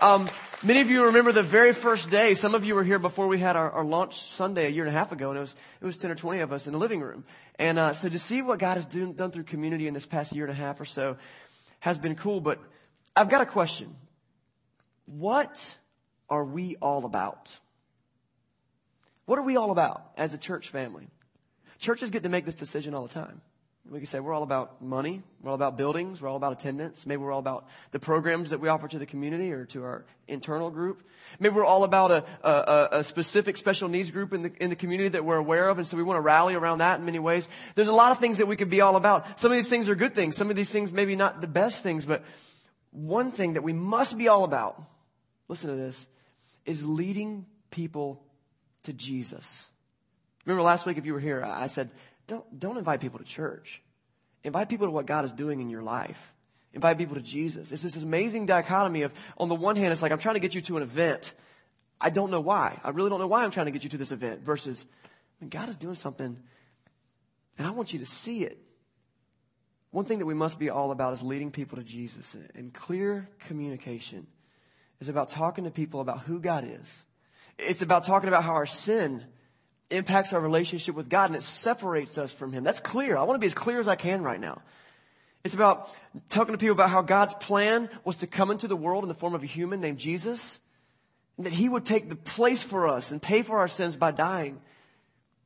Um, 0.00 0.30
many 0.62 0.80
of 0.80 0.90
you 0.90 1.04
remember 1.04 1.30
the 1.30 1.42
very 1.42 1.74
first 1.74 2.08
day. 2.08 2.32
Some 2.32 2.54
of 2.54 2.64
you 2.64 2.74
were 2.74 2.82
here 2.82 2.98
before 2.98 3.26
we 3.26 3.38
had 3.38 3.54
our, 3.54 3.70
our 3.70 3.84
launch 3.84 4.22
Sunday 4.30 4.66
a 4.66 4.70
year 4.70 4.86
and 4.86 4.94
a 4.94 4.98
half 4.98 5.12
ago, 5.12 5.28
and 5.28 5.36
it 5.36 5.42
was, 5.42 5.54
it 5.82 5.84
was 5.84 5.98
10 5.98 6.10
or 6.10 6.14
20 6.14 6.40
of 6.40 6.52
us 6.52 6.66
in 6.66 6.72
the 6.72 6.78
living 6.78 7.00
room. 7.00 7.24
And, 7.58 7.78
uh, 7.78 7.92
so 7.92 8.08
to 8.08 8.18
see 8.18 8.40
what 8.40 8.58
God 8.58 8.76
has 8.76 8.86
do, 8.86 9.12
done 9.12 9.30
through 9.30 9.44
community 9.44 9.88
in 9.88 9.94
this 9.94 10.06
past 10.06 10.34
year 10.34 10.46
and 10.46 10.52
a 10.52 10.56
half 10.56 10.80
or 10.80 10.86
so 10.86 11.18
has 11.80 11.98
been 11.98 12.14
cool, 12.14 12.40
but 12.40 12.58
I've 13.14 13.28
got 13.28 13.42
a 13.42 13.46
question. 13.46 13.94
What 15.04 15.76
are 16.30 16.44
we 16.44 16.76
all 16.76 17.04
about? 17.04 17.58
What 19.30 19.38
are 19.38 19.42
we 19.42 19.54
all 19.54 19.70
about 19.70 20.10
as 20.16 20.34
a 20.34 20.38
church 20.38 20.70
family? 20.70 21.06
Churches 21.78 22.10
get 22.10 22.24
to 22.24 22.28
make 22.28 22.44
this 22.44 22.56
decision 22.56 22.94
all 22.94 23.06
the 23.06 23.14
time. 23.14 23.42
We 23.88 24.00
can 24.00 24.06
say 24.06 24.18
we're 24.18 24.32
all 24.32 24.42
about 24.42 24.82
money, 24.82 25.22
we're 25.40 25.50
all 25.50 25.54
about 25.54 25.76
buildings, 25.76 26.20
we're 26.20 26.28
all 26.28 26.34
about 26.34 26.50
attendance. 26.50 27.06
Maybe 27.06 27.22
we're 27.22 27.30
all 27.30 27.38
about 27.38 27.68
the 27.92 28.00
programs 28.00 28.50
that 28.50 28.58
we 28.58 28.68
offer 28.68 28.88
to 28.88 28.98
the 28.98 29.06
community 29.06 29.52
or 29.52 29.66
to 29.66 29.84
our 29.84 30.04
internal 30.26 30.68
group. 30.68 31.04
Maybe 31.38 31.54
we're 31.54 31.64
all 31.64 31.84
about 31.84 32.10
a, 32.10 32.24
a, 32.42 32.88
a 32.98 33.04
specific 33.04 33.56
special 33.56 33.88
needs 33.88 34.10
group 34.10 34.32
in 34.32 34.42
the, 34.42 34.52
in 34.58 34.68
the 34.68 34.74
community 34.74 35.10
that 35.10 35.24
we're 35.24 35.36
aware 35.36 35.68
of, 35.68 35.78
and 35.78 35.86
so 35.86 35.96
we 35.96 36.02
want 36.02 36.16
to 36.16 36.22
rally 36.22 36.56
around 36.56 36.78
that 36.78 36.98
in 36.98 37.06
many 37.06 37.20
ways. 37.20 37.48
There's 37.76 37.86
a 37.86 37.92
lot 37.92 38.10
of 38.10 38.18
things 38.18 38.38
that 38.38 38.46
we 38.46 38.56
could 38.56 38.68
be 38.68 38.80
all 38.80 38.96
about. 38.96 39.38
Some 39.38 39.52
of 39.52 39.56
these 39.56 39.70
things 39.70 39.88
are 39.88 39.94
good 39.94 40.16
things, 40.16 40.36
some 40.36 40.50
of 40.50 40.56
these 40.56 40.72
things 40.72 40.92
maybe 40.92 41.14
not 41.14 41.40
the 41.40 41.46
best 41.46 41.84
things, 41.84 42.04
but 42.04 42.24
one 42.90 43.30
thing 43.30 43.52
that 43.52 43.62
we 43.62 43.74
must 43.74 44.18
be 44.18 44.26
all 44.26 44.42
about, 44.42 44.82
listen 45.46 45.70
to 45.70 45.76
this, 45.76 46.08
is 46.66 46.84
leading 46.84 47.46
people 47.70 48.24
to 48.84 48.92
Jesus. 48.92 49.66
Remember 50.44 50.62
last 50.62 50.86
week, 50.86 50.98
if 50.98 51.06
you 51.06 51.12
were 51.12 51.20
here, 51.20 51.44
I 51.44 51.66
said, 51.66 51.90
don't, 52.26 52.58
don't 52.58 52.76
invite 52.76 53.00
people 53.00 53.18
to 53.18 53.24
church. 53.24 53.82
Invite 54.42 54.68
people 54.68 54.86
to 54.86 54.90
what 54.90 55.06
God 55.06 55.24
is 55.24 55.32
doing 55.32 55.60
in 55.60 55.68
your 55.68 55.82
life. 55.82 56.32
Invite 56.72 56.98
people 56.98 57.16
to 57.16 57.22
Jesus. 57.22 57.72
It's 57.72 57.82
this 57.82 58.00
amazing 58.02 58.46
dichotomy 58.46 59.02
of, 59.02 59.12
on 59.36 59.48
the 59.48 59.54
one 59.54 59.76
hand, 59.76 59.92
it's 59.92 60.02
like, 60.02 60.12
I'm 60.12 60.18
trying 60.18 60.36
to 60.36 60.40
get 60.40 60.54
you 60.54 60.60
to 60.62 60.76
an 60.76 60.82
event. 60.82 61.34
I 62.00 62.10
don't 62.10 62.30
know 62.30 62.40
why. 62.40 62.78
I 62.82 62.90
really 62.90 63.10
don't 63.10 63.18
know 63.18 63.26
why 63.26 63.44
I'm 63.44 63.50
trying 63.50 63.66
to 63.66 63.72
get 63.72 63.84
you 63.84 63.90
to 63.90 63.98
this 63.98 64.12
event 64.12 64.42
versus, 64.42 64.86
when 65.40 65.50
God 65.50 65.68
is 65.68 65.76
doing 65.76 65.96
something 65.96 66.38
and 67.58 67.66
I 67.66 67.72
want 67.72 67.92
you 67.92 67.98
to 67.98 68.06
see 68.06 68.44
it. 68.44 68.58
One 69.90 70.04
thing 70.06 70.20
that 70.20 70.26
we 70.26 70.34
must 70.34 70.58
be 70.58 70.70
all 70.70 70.92
about 70.92 71.12
is 71.12 71.22
leading 71.22 71.50
people 71.50 71.76
to 71.76 71.84
Jesus. 71.84 72.36
And 72.54 72.72
clear 72.72 73.28
communication 73.40 74.26
is 75.00 75.08
about 75.08 75.28
talking 75.28 75.64
to 75.64 75.70
people 75.70 76.00
about 76.00 76.20
who 76.20 76.40
God 76.40 76.64
is 76.66 77.04
it's 77.62 77.82
about 77.82 78.04
talking 78.04 78.28
about 78.28 78.44
how 78.44 78.54
our 78.54 78.66
sin 78.66 79.24
impacts 79.90 80.32
our 80.32 80.40
relationship 80.40 80.94
with 80.94 81.08
God 81.08 81.30
and 81.30 81.36
it 81.36 81.42
separates 81.42 82.18
us 82.18 82.32
from 82.32 82.52
Him. 82.52 82.64
That's 82.64 82.80
clear. 82.80 83.16
I 83.16 83.22
want 83.24 83.36
to 83.36 83.40
be 83.40 83.46
as 83.46 83.54
clear 83.54 83.80
as 83.80 83.88
I 83.88 83.96
can 83.96 84.22
right 84.22 84.40
now. 84.40 84.62
It's 85.42 85.54
about 85.54 85.90
talking 86.28 86.52
to 86.52 86.58
people 86.58 86.72
about 86.72 86.90
how 86.90 87.02
God's 87.02 87.34
plan 87.34 87.88
was 88.04 88.18
to 88.18 88.26
come 88.26 88.50
into 88.50 88.68
the 88.68 88.76
world 88.76 89.04
in 89.04 89.08
the 89.08 89.14
form 89.14 89.34
of 89.34 89.42
a 89.42 89.46
human 89.46 89.80
named 89.80 89.98
Jesus 89.98 90.60
and 91.36 91.46
that 91.46 91.52
He 91.52 91.68
would 91.68 91.84
take 91.84 92.08
the 92.08 92.16
place 92.16 92.62
for 92.62 92.88
us 92.88 93.10
and 93.10 93.22
pay 93.22 93.42
for 93.42 93.58
our 93.58 93.68
sins 93.68 93.96
by 93.96 94.10
dying. 94.10 94.60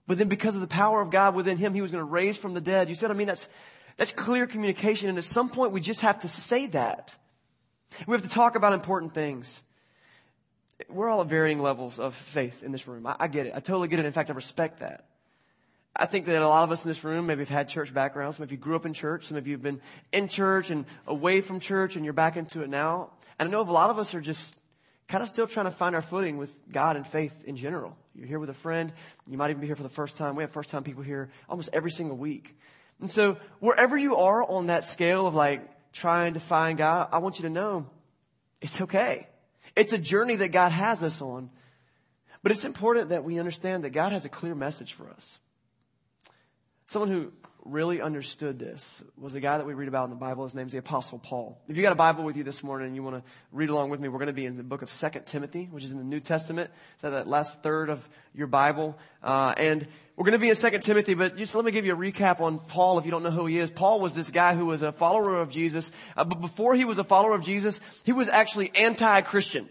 But 0.07 0.19
then 0.19 0.29
because 0.29 0.55
of 0.55 0.61
the 0.61 0.67
power 0.67 1.01
of 1.01 1.11
God 1.11 1.35
within 1.35 1.57
Him, 1.57 1.75
He 1.75 1.81
was 1.81 1.91
going 1.91 2.03
to 2.03 2.11
raise 2.11 2.37
from 2.37 2.55
the 2.55 2.61
dead. 2.61 2.89
You 2.89 2.95
see 2.95 3.07
what 3.07 3.13
I 3.13 3.19
mean? 3.19 3.29
That's, 3.29 3.49
that's 3.97 4.13
clear 4.13 4.47
communication. 4.47 5.09
And 5.09 5.17
at 5.17 5.25
some 5.25 5.49
point, 5.49 5.73
we 5.73 5.81
just 5.81 6.03
have 6.03 6.21
to 6.21 6.29
say 6.29 6.67
that. 6.69 7.17
We 8.07 8.13
have 8.17 8.25
to 8.25 8.29
talk 8.29 8.57
about 8.57 8.73
important 8.73 9.15
things 9.15 9.63
we're 10.89 11.09
all 11.09 11.21
at 11.21 11.29
varying 11.29 11.61
levels 11.61 12.01
of 12.01 12.15
faith 12.15 12.63
in 12.63 12.73
this 12.73 12.87
room. 12.87 13.07
I, 13.07 13.17
I, 13.21 13.29
get 13.29 13.47
it. 13.47 13.53
I 13.55 13.61
totally 13.61 13.89
get 13.89 13.99
it. 13.99 14.07
In 14.07 14.13
fact, 14.13 14.31
I 14.31 14.33
respect 14.33 14.81
that. 14.81 15.07
I 15.97 16.07
think 16.07 16.27
that 16.27 16.43
a 16.43 16.49
lot 16.49 16.65
of 16.65 16.73
us 16.73 16.85
in 16.85 16.91
this 16.91 17.05
room 17.05 17.27
maybe 17.27 17.43
have 17.43 17.49
had 17.49 17.69
church 17.69 17.95
backgrounds. 17.95 18.39
Some 18.39 18.45
of 18.45 18.51
you 18.51 18.59
grew 18.59 18.75
up 18.75 18.85
in 18.85 18.93
church. 18.93 19.27
Some 19.27 19.37
of 19.37 19.47
you 19.47 19.55
have 19.55 19.63
been 19.63 19.81
in 20.13 20.29
church 20.29 20.71
and 20.71 20.87
away 21.07 21.41
from 21.41 21.61
church 21.61 21.95
and 21.95 22.05
you're 22.05 22.15
back 22.15 22.37
into 22.37 22.63
it 22.63 22.69
now. 22.69 23.11
And 23.39 23.49
I 23.49 23.53
know 23.53 23.61
a 23.61 23.63
lot 23.63 23.91
of 23.91 23.99
us 23.99 24.15
are 24.15 24.21
just 24.21 24.57
kind 25.07 25.23
of 25.23 25.29
still 25.29 25.47
trying 25.47 25.67
to 25.67 25.71
find 25.71 25.95
our 25.95 26.03
footing 26.03 26.37
with 26.37 26.59
God 26.73 26.97
and 26.97 27.07
faith 27.07 27.35
in 27.45 27.57
general. 27.57 27.97
You're 28.15 28.27
here 28.27 28.39
with 28.41 28.51
a 28.51 28.55
friend. 28.55 28.93
You 29.29 29.39
might 29.39 29.51
even 29.51 29.61
be 29.61 29.67
here 29.67 29.77
for 29.77 29.83
the 29.85 29.89
first 29.89 30.17
time. 30.17 30.35
We 30.35 30.43
have 30.43 30.51
first 30.51 30.71
time 30.71 30.83
people 30.83 31.03
here 31.05 31.31
almost 31.49 31.69
every 31.73 31.91
single 31.91 32.17
week. 32.17 32.57
And 33.01 33.09
so 33.09 33.37
wherever 33.61 33.97
you 33.97 34.17
are 34.17 34.43
on 34.43 34.67
that 34.67 34.85
scale 34.85 35.27
of 35.27 35.35
like 35.35 35.63
trying 35.93 36.35
to 36.35 36.41
find 36.41 36.79
God, 36.79 37.09
I 37.13 37.19
want 37.19 37.39
you 37.39 37.43
to 37.43 37.51
know 37.51 37.87
it's 38.61 38.81
okay. 38.81 39.29
It's 39.77 39.93
a 39.93 39.99
journey 39.99 40.37
that 40.37 40.49
God 40.49 40.73
has 40.73 41.03
us 41.03 41.21
on. 41.21 41.51
But 42.43 42.53
it's 42.53 42.65
important 42.65 43.09
that 43.09 43.25
we 43.25 43.39
understand 43.39 43.85
that 43.85 43.91
God 43.91 44.13
has 44.13 44.27
a 44.27 44.29
clear 44.29 44.55
message 44.55 44.93
for 44.93 45.09
us. 45.09 45.39
Someone 46.87 47.11
who 47.11 47.33
really 47.65 48.01
understood 48.01 48.59
this 48.59 49.03
was 49.17 49.35
a 49.35 49.41
guy 49.41 49.57
that 49.59 49.67
we 49.67 49.75
read 49.75 49.89
about 49.89 50.05
in 50.05 50.11
the 50.11 50.17
Bible. 50.17 50.45
His 50.45 50.55
name's 50.55 50.73
the 50.73 50.79
Apostle 50.79 51.19
Paul. 51.19 51.59
If 51.69 51.77
you 51.77 51.83
got 51.83 51.93
a 51.93 51.97
Bible 51.97 52.25
with 52.25 52.37
you 52.37 52.45
this 52.45 52.63
morning 52.63 52.89
and 52.89 52.97
you 52.97 53.03
want 53.03 53.17
to 53.17 53.31
read 53.53 53.71
along 53.71 53.91
with 53.91 54.01
me, 54.01 54.09
we're 54.09 54.19
going 54.19 54.27
to 54.27 54.33
be 54.33 54.47
in 54.47 54.57
the 54.57 54.63
book 54.63 54.83
of 54.83 54.91
Second 54.91 55.27
Timothy, 55.27 55.69
which 55.71 55.83
is 55.83 55.91
in 55.91 55.99
the 55.99 56.05
New 56.05 56.21
Testament. 56.21 56.71
So 57.01 57.11
that 57.11 57.27
last 57.27 57.63
third 57.63 57.89
of 57.89 58.07
your 58.35 58.47
Bible. 58.47 58.99
Uh, 59.23 59.55
and 59.57 59.87
we're 60.17 60.25
going 60.25 60.33
to 60.33 60.39
be 60.39 60.49
in 60.49 60.55
Second 60.55 60.83
Timothy, 60.83 61.15
but 61.15 61.37
just 61.37 61.55
let 61.55 61.65
me 61.65 61.73
give 61.73 61.87
you 61.87 61.95
a 61.95 61.97
recap 61.97 62.41
on 62.41 62.59
Paul 62.59 62.99
if 62.99 63.05
you 63.05 63.11
don't 63.11 63.23
know 63.23 63.31
who 63.31 63.47
he 63.47 63.59
is. 63.59 63.71
Paul 63.71 63.99
was 63.99 64.13
this 64.13 64.31
guy 64.31 64.55
who 64.55 64.67
was 64.67 64.83
a 64.83 64.93
follower 64.93 65.41
of 65.41 65.51
Jesus, 65.51 65.91
uh, 66.17 66.25
but 66.25 66.41
before 66.41 66.75
he 66.75 66.85
was 66.85 66.99
a 66.99 67.05
follower 67.05 67.35
of 67.35 67.43
Jesus, 67.43 67.81
he 68.05 68.13
was 68.13 68.29
actually 68.29 68.71
anti-Christian. 68.77 69.69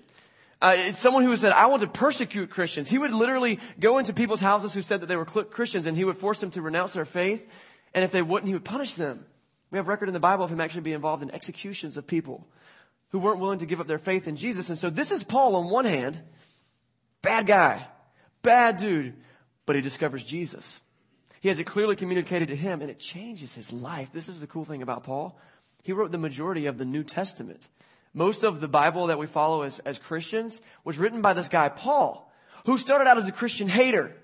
Uh, 0.62 0.76
it's 0.78 1.00
someone 1.00 1.24
who 1.24 1.36
said, 1.36 1.52
I 1.52 1.66
want 1.66 1.82
to 1.82 1.90
persecute 1.90 2.50
Christians. 2.50 2.90
He 2.90 2.98
would 2.98 3.12
literally 3.12 3.60
go 3.80 3.98
into 3.98 4.14
people's 4.14 4.40
houses 4.40 4.74
who 4.74 4.82
said 4.82 5.02
that 5.02 5.08
they 5.08 5.18
were 5.18 5.26
Christians 5.26 5.88
and 5.88 5.98
he 5.98 6.06
would 6.06 6.18
force 6.18 6.40
them 6.40 6.52
to 6.52 6.62
renounce 6.62 6.94
their 6.94 7.04
faith. 7.04 7.46
And 7.94 8.04
if 8.04 8.12
they 8.12 8.22
wouldn't, 8.22 8.48
he 8.48 8.54
would 8.54 8.66
punish 8.66 8.96
them. 8.96 9.26
We 9.72 9.78
have 9.78 9.88
record 9.88 10.08
in 10.08 10.14
the 10.14 10.20
Bible 10.20 10.44
of 10.44 10.52
him 10.52 10.62
actually 10.62 10.82
being 10.82 10.96
involved 10.96 11.24
in 11.24 11.32
executions 11.32 11.98
of 11.98 12.06
people 12.08 12.48
who 13.10 13.20
weren't 13.20 13.40
willing 13.40 13.60
to 13.60 13.66
give 13.66 13.80
up 13.80 13.88
their 13.88 14.00
faith 14.00 14.28
in 14.28 14.36
Jesus. 14.36 14.70
And 14.70 14.78
so 14.78 14.90
this 14.90 15.12
is 15.12 15.24
Paul 15.24 15.56
on 15.56 15.70
one 15.70 15.86
hand, 15.86 16.20
bad 17.22 17.46
guy, 17.46 17.88
bad 18.42 18.78
dude, 18.78 19.16
but 19.66 19.76
he 19.76 19.82
discovers 19.82 20.24
Jesus. 20.24 20.82
He 21.42 21.50
has 21.50 21.60
it 21.60 21.66
clearly 21.66 21.96
communicated 21.96 22.48
to 22.50 22.56
him 22.56 22.82
and 22.82 22.90
it 22.90 23.00
changes 23.00 23.54
his 23.54 23.72
life. 23.74 24.12
This 24.12 24.30
is 24.30 24.42
the 24.42 24.48
cool 24.48 24.66
thing 24.66 24.82
about 24.82 25.04
Paul. 25.04 25.38
He 25.84 25.92
wrote 25.92 26.12
the 26.12 26.18
majority 26.18 26.68
of 26.68 26.78
the 26.78 26.86
New 26.86 27.04
Testament. 27.04 27.68
Most 28.14 28.44
of 28.44 28.62
the 28.62 28.68
Bible 28.68 29.08
that 29.08 29.20
we 29.20 29.28
follow 29.28 29.64
as, 29.64 29.80
as 29.80 30.00
Christians 30.00 30.62
was 30.84 30.98
written 30.98 31.22
by 31.22 31.34
this 31.34 31.50
guy, 31.50 31.70
Paul, 31.70 32.32
who 32.66 32.78
started 32.78 33.08
out 33.08 33.18
as 33.18 33.28
a 33.28 33.34
Christian 33.34 33.68
hater 33.68 34.16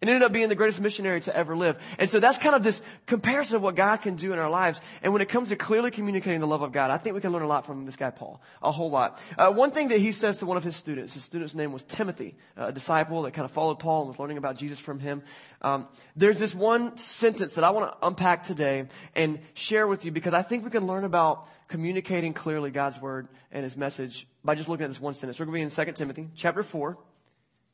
and 0.00 0.08
ended 0.08 0.22
up 0.22 0.32
being 0.32 0.48
the 0.48 0.54
greatest 0.54 0.80
missionary 0.80 1.20
to 1.22 1.34
ever 1.36 1.56
live. 1.56 1.76
And 1.98 2.08
so 2.08 2.20
that's 2.20 2.38
kind 2.38 2.54
of 2.54 2.62
this 2.62 2.82
comparison 3.06 3.56
of 3.56 3.62
what 3.62 3.74
God 3.74 3.96
can 3.96 4.14
do 4.14 4.32
in 4.32 4.38
our 4.38 4.48
lives. 4.50 4.80
And 5.02 5.12
when 5.12 5.22
it 5.22 5.28
comes 5.28 5.48
to 5.48 5.56
clearly 5.56 5.90
communicating 5.90 6.40
the 6.40 6.46
love 6.46 6.62
of 6.62 6.72
God, 6.72 6.90
I 6.90 6.98
think 6.98 7.14
we 7.14 7.20
can 7.20 7.32
learn 7.32 7.42
a 7.42 7.48
lot 7.48 7.66
from 7.66 7.84
this 7.84 7.96
guy, 7.96 8.10
Paul. 8.10 8.40
A 8.62 8.70
whole 8.70 8.90
lot. 8.90 9.20
Uh, 9.36 9.50
one 9.50 9.72
thing 9.72 9.88
that 9.88 9.98
he 9.98 10.12
says 10.12 10.38
to 10.38 10.46
one 10.46 10.56
of 10.56 10.62
his 10.62 10.76
students, 10.76 11.14
his 11.14 11.24
student's 11.24 11.54
name 11.54 11.72
was 11.72 11.82
Timothy, 11.82 12.36
a 12.56 12.72
disciple 12.72 13.22
that 13.22 13.32
kind 13.32 13.44
of 13.44 13.50
followed 13.50 13.80
Paul 13.80 14.02
and 14.02 14.08
was 14.08 14.18
learning 14.18 14.38
about 14.38 14.56
Jesus 14.56 14.78
from 14.78 15.00
him. 15.00 15.22
Um, 15.62 15.88
there's 16.14 16.38
this 16.38 16.54
one 16.54 16.96
sentence 16.96 17.56
that 17.56 17.64
I 17.64 17.70
want 17.70 17.90
to 17.90 18.06
unpack 18.06 18.44
today 18.44 18.86
and 19.16 19.40
share 19.54 19.88
with 19.88 20.04
you 20.04 20.12
because 20.12 20.34
I 20.34 20.42
think 20.42 20.64
we 20.64 20.70
can 20.70 20.86
learn 20.86 21.04
about 21.04 21.48
communicating 21.66 22.34
clearly 22.34 22.70
God's 22.70 23.00
word 23.00 23.28
and 23.50 23.64
his 23.64 23.76
message 23.76 24.26
by 24.44 24.54
just 24.54 24.68
looking 24.68 24.84
at 24.84 24.90
this 24.90 25.00
one 25.00 25.14
sentence. 25.14 25.38
We're 25.40 25.46
going 25.46 25.68
to 25.68 25.74
be 25.76 25.82
in 25.82 25.86
2 25.86 25.92
Timothy 25.92 26.28
chapter 26.34 26.62
4 26.62 26.96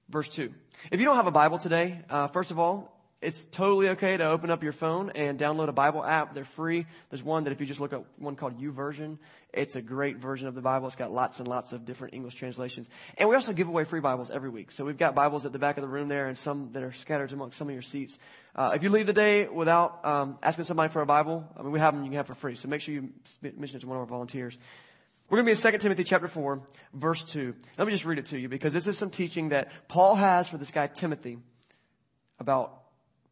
verse 0.08 0.28
2. 0.28 0.52
If 0.90 1.00
you 1.00 1.06
don't 1.06 1.16
have 1.16 1.26
a 1.26 1.32
Bible 1.32 1.58
today, 1.58 2.00
uh, 2.11 2.28
first 2.28 2.50
of 2.50 2.58
all, 2.58 2.94
it's 3.25 3.44
totally 3.44 3.88
okay 3.90 4.18
to 4.18 4.28
open 4.28 4.50
up 4.50 4.62
your 4.62 4.73
phone 4.73 5.11
and 5.14 5.38
download 5.38 5.68
a 5.68 5.73
Bible 5.73 6.04
app. 6.04 6.34
They're 6.34 6.44
free. 6.44 6.84
There's 7.08 7.23
one 7.23 7.44
that 7.44 7.52
if 7.52 7.61
you 7.61 7.66
just 7.66 7.80
look 7.80 7.94
up 7.94 8.04
one 8.18 8.37
called 8.37 8.61
YouVersion, 8.61 9.16
it's 9.50 9.76
a 9.76 9.82
great 9.82 10.18
version 10.18 10.46
of 10.46 10.54
the 10.54 10.61
Bible. 10.61 10.88
It's 10.88 10.96
got 10.96 11.11
lots 11.11 11.38
and 11.38 11.49
lots 11.49 11.73
of 11.73 11.87
different 11.87 12.12
English 12.12 12.34
translations. 12.34 12.87
And 13.16 13.28
we 13.30 13.34
also 13.34 13.54
give 13.54 13.66
away 13.66 13.84
free 13.84 14.00
Bibles 14.00 14.30
every 14.30 14.50
week. 14.50 14.70
So 14.73 14.84
we've 14.84 14.99
got 14.99 15.14
Bibles 15.14 15.46
at 15.46 15.52
the 15.52 15.58
back 15.58 15.78
of 15.78 15.82
the 15.82 15.88
room 15.88 16.06
there 16.06 16.26
and 16.26 16.37
some 16.37 16.73
that 16.73 16.82
are 16.82 16.92
scattered 16.92 17.32
amongst 17.32 17.56
some 17.56 17.68
of 17.68 17.73
your 17.73 17.82
seats. 17.82 18.18
Uh, 18.54 18.73
if 18.75 18.82
you 18.82 18.90
leave 18.90 19.06
the 19.06 19.14
day 19.14 19.49
without 19.49 20.04
um, 20.04 20.38
asking 20.42 20.66
somebody 20.66 20.92
for 20.92 21.00
a 21.00 21.06
Bible, 21.06 21.49
I 21.56 21.62
mean, 21.62 21.73
we 21.73 21.80
have 21.80 21.94
them 21.94 22.04
you 22.04 22.11
can 22.11 22.18
have 22.18 22.26
for 22.26 22.34
free. 22.34 22.56
So 22.56 22.68
make 22.68 22.82
sure 22.82 22.92
you 22.92 23.08
mention 23.42 23.78
it 23.78 23.80
to 23.80 23.87
one 23.87 23.96
of 23.96 24.02
our 24.02 24.06
volunteers. 24.06 24.58
We're 25.28 25.38
going 25.38 25.47
to 25.54 25.62
be 25.62 25.69
in 25.69 25.73
2 25.73 25.78
Timothy 25.78 26.04
chapter 26.04 26.28
4, 26.28 26.61
verse 26.93 27.25
2. 27.25 27.54
Let 27.78 27.87
me 27.87 27.93
just 27.93 28.04
read 28.04 28.19
it 28.19 28.26
to 28.26 28.38
you 28.38 28.49
because 28.49 28.75
this 28.75 28.87
is 28.87 28.99
some 28.99 29.11
teaching 29.11 29.49
that 29.49 29.73
Paul 29.88 30.16
has 30.16 30.49
for 30.49 30.59
this 30.59 30.71
guy 30.71 30.87
Timothy 30.87 31.38
about 32.38 32.83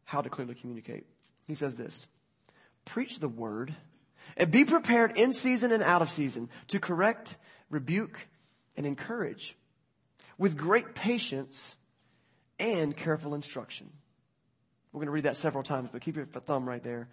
how 0.03 0.21
to 0.21 0.29
clearly 0.29 0.55
communicate. 0.55 1.05
He 1.45 1.53
says 1.53 1.75
this 1.75 2.07
Preach 2.85 3.19
the 3.19 3.27
word 3.27 3.75
and 4.35 4.49
be 4.49 4.65
prepared 4.65 5.17
in 5.17 5.33
season 5.33 5.71
and 5.71 5.83
out 5.83 6.01
of 6.01 6.09
season 6.09 6.49
to 6.69 6.79
correct, 6.79 7.37
rebuke, 7.69 8.27
and 8.75 8.87
encourage 8.87 9.55
with 10.39 10.57
great 10.57 10.95
patience 10.95 11.75
and 12.59 12.97
careful 12.97 13.35
instruction. 13.35 13.91
We're 14.93 14.99
going 14.99 15.07
to 15.07 15.11
read 15.13 15.23
that 15.23 15.37
several 15.37 15.63
times, 15.63 15.89
but 15.91 16.01
keep 16.01 16.15
your 16.15 16.25
thumb 16.25 16.69
right 16.69 16.83
there. 16.83 17.07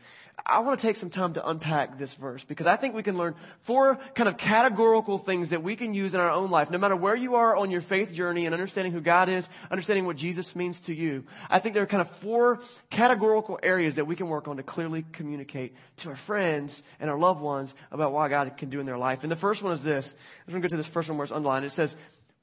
I 0.45 0.59
want 0.59 0.79
to 0.79 0.87
take 0.87 0.97
some 0.97 1.09
time 1.09 1.33
to 1.35 1.49
unpack 1.49 1.99
this 1.99 2.13
verse 2.13 2.45
because 2.45 2.67
I 2.67 2.77
think 2.77 2.95
we 2.95 3.03
can 3.03 3.17
learn 3.17 3.35
four 3.63 3.99
kind 4.15 4.29
of 4.29 4.37
categorical 4.37 5.17
things 5.17 5.49
that 5.49 5.63
we 5.63 5.77
can 5.77 5.95
use 5.95 6.13
in 6.13 6.21
our 6.21 6.31
own 6.31 6.51
life, 6.51 6.71
no 6.71 6.77
matter 6.77 6.95
where 6.95 7.17
you 7.17 7.37
are 7.37 7.57
on 7.57 7.71
your 7.71 7.81
faith 7.81 8.13
journey 8.13 8.45
and 8.45 8.55
understanding 8.55 8.93
who 8.93 9.01
God 9.01 9.31
is, 9.31 9.49
understanding 9.71 10.05
what 10.05 10.17
Jesus 10.17 10.55
means 10.55 10.81
to 10.81 10.95
you. 10.95 11.25
I 11.49 11.59
think 11.59 11.73
there 11.73 11.83
are 11.83 11.87
kind 11.87 12.03
of 12.03 12.11
four 12.11 12.61
categorical 12.91 13.59
areas 13.63 13.97
that 13.97 14.05
we 14.05 14.15
can 14.15 14.29
work 14.29 14.47
on 14.47 14.59
to 14.59 14.63
clearly 14.63 15.07
communicate 15.13 15.75
to 15.99 16.11
our 16.11 16.17
friends 16.17 16.83
and 17.01 17.11
our 17.11 17.19
loved 17.19 17.41
ones 17.41 17.75
about 17.91 18.13
what 18.13 18.29
God 18.29 18.59
can 18.59 18.69
do 18.69 18.81
in 18.81 18.85
their 18.85 18.99
life. 18.99 19.23
And 19.23 19.33
the 19.33 19.37
first 19.37 19.63
one 19.63 19.73
is 19.73 19.83
this. 19.83 20.15
I'm 20.47 20.53
going 20.53 20.61
to 20.61 20.69
go 20.69 20.71
to 20.73 20.77
this 20.77 20.87
first 20.87 21.09
one 21.09 21.17
where 21.17 21.25
it's 21.25 21.33
underlined. 21.33 21.65
It 21.65 21.71
says, 21.71 21.97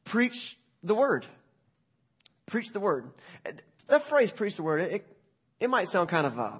preach 0.03 0.57
the 0.81 0.95
word. 0.95 1.27
Preach 2.47 2.71
the 2.71 2.79
word. 2.79 3.11
That 3.85 4.03
phrase, 4.03 4.31
preach 4.31 4.55
the 4.55 4.63
word, 4.63 4.81
it, 4.81 5.16
it 5.59 5.69
might 5.69 5.87
sound 5.87 6.09
kind 6.09 6.27
of, 6.27 6.39
uh, 6.39 6.43
I 6.43 6.59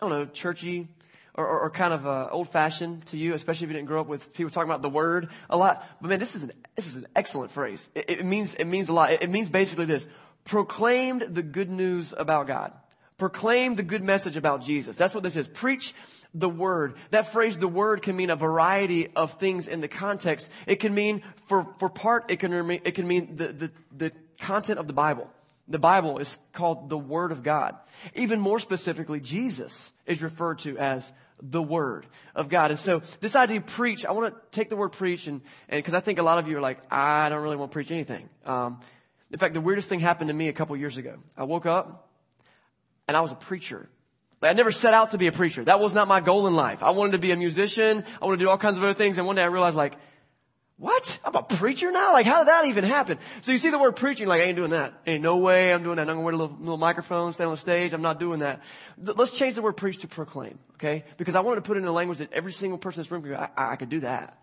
don't 0.00 0.10
know, 0.10 0.26
churchy 0.26 0.88
or, 1.34 1.46
or, 1.46 1.60
or 1.60 1.70
kind 1.70 1.92
of 1.92 2.06
uh, 2.06 2.28
old 2.30 2.48
fashioned 2.48 3.06
to 3.06 3.16
you, 3.16 3.34
especially 3.34 3.66
if 3.66 3.70
you 3.70 3.76
didn't 3.76 3.88
grow 3.88 4.00
up 4.00 4.08
with 4.08 4.32
people 4.32 4.50
talking 4.50 4.68
about 4.68 4.82
the 4.82 4.88
word 4.88 5.28
a 5.48 5.56
lot. 5.56 5.84
But 6.00 6.08
man, 6.08 6.18
this 6.18 6.34
is 6.34 6.44
an, 6.44 6.52
this 6.74 6.86
is 6.86 6.96
an 6.96 7.06
excellent 7.14 7.50
phrase. 7.50 7.90
It, 7.94 8.10
it 8.10 8.24
means, 8.24 8.54
it 8.54 8.64
means 8.64 8.88
a 8.88 8.92
lot. 8.92 9.12
It, 9.12 9.22
it 9.22 9.30
means 9.30 9.50
basically 9.50 9.84
this. 9.84 10.06
Proclaimed 10.44 11.22
the 11.22 11.42
good 11.42 11.70
news 11.70 12.14
about 12.16 12.46
God. 12.46 12.72
Proclaim 13.18 13.76
the 13.76 13.82
good 13.82 14.04
message 14.04 14.36
about 14.36 14.62
Jesus. 14.62 14.94
That's 14.94 15.14
what 15.14 15.22
this 15.22 15.36
is. 15.36 15.48
Preach 15.48 15.94
the 16.34 16.50
word. 16.50 16.96
That 17.10 17.32
phrase, 17.32 17.58
the 17.58 17.66
word, 17.66 18.02
can 18.02 18.14
mean 18.14 18.28
a 18.28 18.36
variety 18.36 19.08
of 19.16 19.32
things 19.40 19.68
in 19.68 19.80
the 19.80 19.88
context. 19.88 20.50
It 20.66 20.76
can 20.76 20.94
mean, 20.94 21.22
for, 21.46 21.66
for 21.78 21.88
part, 21.88 22.30
it 22.30 22.40
can, 22.40 22.52
it 22.70 22.94
can 22.94 23.08
mean 23.08 23.36
the, 23.36 23.48
the, 23.48 23.70
the 23.96 24.12
content 24.38 24.78
of 24.78 24.86
the 24.86 24.92
Bible. 24.92 25.30
The 25.68 25.78
Bible 25.78 26.18
is 26.18 26.38
called 26.52 26.88
the 26.88 26.98
Word 26.98 27.32
of 27.32 27.42
God. 27.42 27.76
Even 28.14 28.40
more 28.40 28.58
specifically, 28.58 29.20
Jesus 29.20 29.92
is 30.06 30.22
referred 30.22 30.60
to 30.60 30.78
as 30.78 31.12
the 31.42 31.62
Word 31.62 32.06
of 32.34 32.48
God. 32.48 32.70
And 32.70 32.78
so 32.78 33.02
this 33.20 33.34
idea 33.34 33.58
of 33.58 33.66
preach, 33.66 34.06
I 34.06 34.12
want 34.12 34.32
to 34.32 34.40
take 34.50 34.70
the 34.70 34.76
word 34.76 34.90
preach 34.90 35.26
and, 35.26 35.42
and 35.68 35.84
cause 35.84 35.94
I 35.94 36.00
think 36.00 36.18
a 36.18 36.22
lot 36.22 36.38
of 36.38 36.48
you 36.48 36.56
are 36.58 36.60
like, 36.60 36.78
I 36.90 37.28
don't 37.28 37.42
really 37.42 37.56
want 37.56 37.70
to 37.70 37.74
preach 37.74 37.90
anything. 37.90 38.28
Um, 38.44 38.80
in 39.30 39.38
fact, 39.38 39.54
the 39.54 39.60
weirdest 39.60 39.88
thing 39.88 40.00
happened 40.00 40.28
to 40.28 40.34
me 40.34 40.48
a 40.48 40.52
couple 40.52 40.76
years 40.76 40.96
ago. 40.96 41.16
I 41.36 41.44
woke 41.44 41.66
up 41.66 42.08
and 43.08 43.16
I 43.16 43.20
was 43.20 43.32
a 43.32 43.36
preacher. 43.36 43.88
Like, 44.40 44.50
I 44.50 44.54
never 44.54 44.70
set 44.70 44.94
out 44.94 45.10
to 45.10 45.18
be 45.18 45.26
a 45.26 45.32
preacher. 45.32 45.64
That 45.64 45.80
was 45.80 45.94
not 45.94 46.08
my 46.08 46.20
goal 46.20 46.46
in 46.46 46.54
life. 46.54 46.82
I 46.82 46.90
wanted 46.90 47.12
to 47.12 47.18
be 47.18 47.32
a 47.32 47.36
musician. 47.36 48.04
I 48.20 48.24
wanted 48.24 48.38
to 48.38 48.44
do 48.44 48.48
all 48.50 48.58
kinds 48.58 48.76
of 48.76 48.84
other 48.84 48.94
things. 48.94 49.18
And 49.18 49.26
one 49.26 49.36
day 49.36 49.42
I 49.42 49.46
realized 49.46 49.76
like, 49.76 49.96
what? 50.78 51.18
I'm 51.24 51.34
a 51.34 51.42
preacher 51.42 51.90
now? 51.90 52.12
Like, 52.12 52.26
how 52.26 52.38
did 52.38 52.48
that 52.48 52.66
even 52.66 52.84
happen? 52.84 53.18
So 53.40 53.50
you 53.50 53.58
see 53.58 53.70
the 53.70 53.78
word 53.78 53.96
preaching, 53.96 54.28
like, 54.28 54.42
I 54.42 54.44
ain't 54.44 54.56
doing 54.56 54.70
that. 54.70 54.92
Ain't 55.06 55.22
no 55.22 55.38
way 55.38 55.72
I'm 55.72 55.82
doing 55.82 55.96
that. 55.96 56.02
I'm 56.02 56.16
gonna 56.16 56.20
wear 56.20 56.34
a 56.34 56.36
little, 56.36 56.56
little 56.58 56.76
microphone, 56.76 57.32
stand 57.32 57.48
on 57.48 57.54
the 57.54 57.60
stage. 57.60 57.94
I'm 57.94 58.02
not 58.02 58.20
doing 58.20 58.40
that. 58.40 58.60
Let's 58.98 59.30
change 59.30 59.54
the 59.54 59.62
word 59.62 59.78
preach 59.78 59.98
to 59.98 60.06
proclaim, 60.06 60.58
okay? 60.74 61.04
Because 61.16 61.34
I 61.34 61.40
wanted 61.40 61.56
to 61.56 61.62
put 61.62 61.78
it 61.78 61.80
in 61.80 61.86
a 61.86 61.92
language 61.92 62.18
that 62.18 62.30
every 62.32 62.52
single 62.52 62.78
person 62.78 63.00
in 63.00 63.04
this 63.04 63.10
room 63.10 63.22
could 63.22 63.30
go, 63.30 63.36
I, 63.36 63.72
I 63.72 63.76
could 63.76 63.88
do 63.88 64.00
that. 64.00 64.38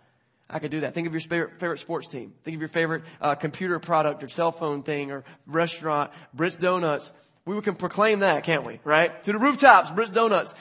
I 0.49 0.59
could 0.59 0.71
do 0.71 0.81
that. 0.81 0.95
Think 0.95 1.07
of 1.07 1.13
your 1.13 1.21
favorite, 1.21 1.59
favorite 1.59 1.79
sports 1.79 2.07
team. 2.07 2.33
Think 2.43 2.55
of 2.55 2.61
your 2.61 2.69
favorite 2.69 3.03
uh, 3.21 3.35
computer 3.35 3.79
product 3.79 4.23
or 4.23 4.29
cell 4.29 4.51
phone 4.51 4.83
thing 4.83 5.11
or 5.11 5.23
restaurant, 5.45 6.11
Britt's 6.33 6.55
Donuts. 6.55 7.13
We 7.45 7.59
can 7.61 7.75
proclaim 7.75 8.19
that, 8.19 8.43
can't 8.43 8.65
we? 8.65 8.79
Right? 8.83 9.23
To 9.23 9.31
the 9.31 9.37
rooftops, 9.37 9.91
Britt's 9.91 10.11
Donuts. 10.11 10.55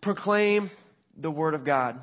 Proclaim 0.00 0.70
the 1.16 1.30
word 1.30 1.54
of 1.54 1.64
God. 1.64 2.00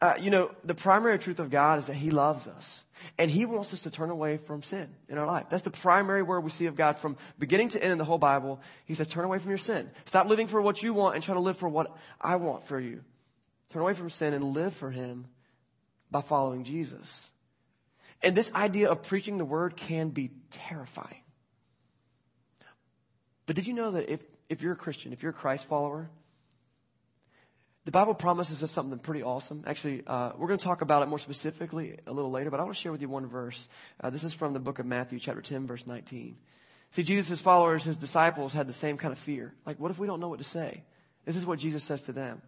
Uh, 0.00 0.14
you 0.20 0.30
know, 0.30 0.50
the 0.62 0.74
primary 0.74 1.18
truth 1.18 1.38
of 1.38 1.50
God 1.50 1.78
is 1.78 1.86
that 1.86 1.94
He 1.94 2.10
loves 2.10 2.46
us. 2.46 2.84
And 3.18 3.30
He 3.30 3.46
wants 3.46 3.72
us 3.72 3.82
to 3.82 3.90
turn 3.90 4.10
away 4.10 4.36
from 4.36 4.62
sin 4.62 4.88
in 5.08 5.16
our 5.16 5.26
life. 5.26 5.46
That's 5.48 5.62
the 5.62 5.70
primary 5.70 6.22
word 6.22 6.40
we 6.40 6.50
see 6.50 6.66
of 6.66 6.76
God 6.76 6.98
from 6.98 7.16
beginning 7.38 7.68
to 7.70 7.82
end 7.82 7.92
in 7.92 7.98
the 7.98 8.04
whole 8.04 8.18
Bible. 8.18 8.60
He 8.84 8.94
says, 8.94 9.08
turn 9.08 9.24
away 9.24 9.38
from 9.38 9.50
your 9.50 9.58
sin. 9.58 9.90
Stop 10.04 10.28
living 10.28 10.48
for 10.48 10.60
what 10.60 10.82
you 10.82 10.92
want 10.92 11.14
and 11.14 11.24
try 11.24 11.34
to 11.34 11.40
live 11.40 11.56
for 11.56 11.68
what 11.68 11.96
I 12.20 12.36
want 12.36 12.66
for 12.66 12.78
you. 12.78 13.02
Turn 13.70 13.82
away 13.82 13.94
from 13.94 14.10
sin 14.10 14.34
and 14.34 14.52
live 14.52 14.74
for 14.74 14.90
Him 14.90 15.26
by 16.10 16.20
following 16.20 16.64
Jesus. 16.64 17.30
And 18.22 18.36
this 18.36 18.52
idea 18.54 18.90
of 18.90 19.02
preaching 19.02 19.38
the 19.38 19.44
word 19.44 19.76
can 19.76 20.10
be 20.10 20.30
terrifying. 20.50 21.22
But 23.46 23.56
did 23.56 23.66
you 23.66 23.74
know 23.74 23.92
that 23.92 24.10
if, 24.10 24.20
if 24.48 24.62
you're 24.62 24.72
a 24.72 24.76
Christian, 24.76 25.12
if 25.12 25.22
you're 25.22 25.30
a 25.30 25.34
Christ 25.34 25.66
follower, 25.66 26.10
the 27.86 27.92
Bible 27.92 28.14
promises 28.14 28.64
us 28.64 28.72
something 28.72 28.98
pretty 28.98 29.22
awesome. 29.22 29.62
Actually, 29.64 30.02
uh, 30.08 30.32
we're 30.36 30.48
going 30.48 30.58
to 30.58 30.64
talk 30.64 30.82
about 30.82 31.04
it 31.04 31.06
more 31.06 31.20
specifically 31.20 31.96
a 32.08 32.12
little 32.12 32.32
later, 32.32 32.50
but 32.50 32.58
I 32.58 32.64
want 32.64 32.74
to 32.74 32.80
share 32.82 32.90
with 32.90 33.00
you 33.00 33.08
one 33.08 33.26
verse. 33.26 33.68
Uh, 34.00 34.10
this 34.10 34.24
is 34.24 34.34
from 34.34 34.52
the 34.52 34.58
book 34.58 34.80
of 34.80 34.86
Matthew, 34.86 35.20
chapter 35.20 35.40
10, 35.40 35.68
verse 35.68 35.86
19. 35.86 36.36
See, 36.90 37.02
Jesus' 37.04 37.40
followers, 37.40 37.84
his 37.84 37.96
disciples, 37.96 38.52
had 38.52 38.66
the 38.66 38.72
same 38.72 38.96
kind 38.96 39.12
of 39.12 39.20
fear. 39.20 39.54
Like, 39.64 39.78
what 39.78 39.92
if 39.92 40.00
we 40.00 40.08
don't 40.08 40.18
know 40.18 40.28
what 40.28 40.40
to 40.40 40.44
say? 40.44 40.82
This 41.26 41.36
is 41.36 41.46
what 41.46 41.60
Jesus 41.60 41.84
says 41.84 42.02
to 42.02 42.12
them. 42.12 42.42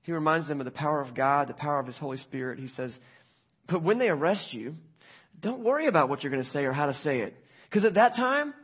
He 0.00 0.12
reminds 0.12 0.48
them 0.48 0.60
of 0.62 0.64
the 0.64 0.70
power 0.70 0.98
of 0.98 1.12
God, 1.12 1.48
the 1.48 1.54
power 1.54 1.78
of 1.78 1.86
his 1.86 1.98
Holy 1.98 2.16
Spirit. 2.16 2.58
He 2.58 2.66
says, 2.66 3.00
But 3.66 3.82
when 3.82 3.98
they 3.98 4.08
arrest 4.08 4.54
you, 4.54 4.76
don't 5.38 5.60
worry 5.60 5.88
about 5.88 6.08
what 6.08 6.24
you're 6.24 6.30
going 6.30 6.42
to 6.42 6.48
say 6.48 6.64
or 6.64 6.72
how 6.72 6.86
to 6.86 6.94
say 6.94 7.20
it. 7.20 7.36
Because 7.68 7.84
at 7.84 7.94
that 7.94 8.14
time, 8.14 8.54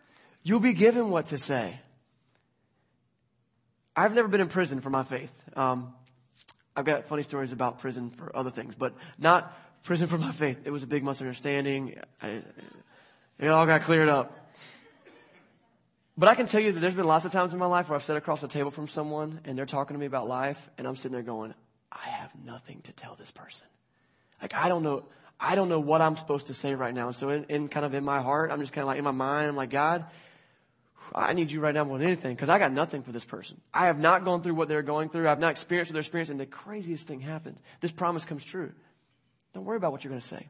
you'll 0.45 0.61
be 0.61 0.73
given 0.73 1.11
what 1.11 1.26
to 1.26 1.37
say. 1.37 1.78
I've 3.97 4.15
never 4.15 4.29
been 4.29 4.41
in 4.41 4.49
prison 4.49 4.81
for 4.81 4.91
my 4.91 5.03
faith. 5.03 5.33
Um, 5.57 5.93
I've 6.77 6.85
got 6.85 7.07
funny 7.07 7.23
stories 7.23 7.53
about 7.53 7.81
prison 7.81 8.11
for 8.11 8.35
other 8.35 8.51
things, 8.51 8.75
but 8.75 8.95
not 9.19 9.57
prison 9.83 10.07
for 10.07 10.19
my 10.19 10.31
faith. 10.31 10.61
It 10.65 10.71
was 10.71 10.83
a 10.83 10.87
big 10.87 11.05
misunderstanding. 11.05 11.99
I, 12.23 12.43
it 13.39 13.49
all 13.49 13.67
got 13.67 13.83
cleared 13.83 14.09
up. 14.09 14.37
But 16.17 16.29
I 16.29 16.35
can 16.35 16.47
tell 16.47 16.61
you 16.61 16.73
that 16.73 16.81
there's 16.81 16.95
been 16.95 17.07
lots 17.07 17.25
of 17.25 17.33
times 17.33 17.55
in 17.55 17.59
my 17.59 17.67
life 17.67 17.89
where 17.89 17.97
I've 17.97 18.05
sat 18.05 18.17
across 18.17 18.43
the 18.43 18.49
table 18.49 18.71
from 18.71 18.89
someone 18.89 19.41
and 19.45 19.57
they're 19.57 19.67
talking 19.67 19.95
to 19.95 19.99
me 19.99 20.07
about 20.07 20.29
life, 20.29 20.69
and 20.77 20.87
I'm 20.87 20.97
sitting 20.97 21.13
there 21.13 21.23
going, 21.23 21.55
I 21.91 22.09
have 22.11 22.33
nothing 22.45 22.83
to 22.83 22.93
tell 22.93 23.15
this 23.15 23.31
person. 23.31 23.67
Like 24.41 24.55
I 24.55 24.69
don't 24.69 24.83
know, 24.83 25.05
I 25.39 25.55
don't 25.55 25.69
know 25.69 25.81
what 25.81 26.03
I'm 26.03 26.17
supposed 26.17 26.49
to 26.49 26.55
say 26.55 26.75
right 26.75 26.95
now. 26.95 27.11
So 27.13 27.31
in, 27.31 27.45
in 27.45 27.69
kind 27.69 27.87
of 27.87 27.95
in 27.95 28.05
my 28.05 28.21
heart, 28.21 28.51
I'm 28.51 28.61
just 28.61 28.73
kind 28.73 28.83
of 28.83 28.89
like 28.89 28.99
in 28.99 29.05
my 29.05 29.11
mind, 29.11 29.49
I'm 29.49 29.57
like, 29.57 29.71
God, 29.71 30.05
I 31.14 31.33
need 31.33 31.50
you 31.50 31.61
right 31.61 31.75
now 31.75 31.85
more 31.85 31.99
than 31.99 32.07
anything 32.07 32.35
because 32.35 32.49
I 32.49 32.59
got 32.59 32.73
nothing 32.73 33.02
for 33.02 33.12
this 33.12 33.25
person. 33.25 33.61
I 33.73 33.87
have 33.87 33.99
not 33.99 34.25
gone 34.25 34.43
through 34.43 34.55
what 34.55 34.69
they're 34.69 34.83
going 34.83 35.09
through. 35.09 35.29
I've 35.29 35.40
not 35.40 35.50
experienced 35.50 35.90
what 35.90 35.95
they're 35.95 36.00
experiencing. 36.00 36.35
And 36.35 36.40
the 36.40 36.47
craziest 36.47 37.07
thing 37.07 37.21
happened. 37.21 37.59
This 37.81 37.93
promise 37.93 38.25
comes 38.25 38.45
true. 38.45 38.73
Don't 39.52 39.64
worry 39.64 39.76
about 39.76 39.93
what 39.93 40.05
you're 40.05 40.11
going 40.11 40.21
to 40.21 40.26
say. 40.26 40.47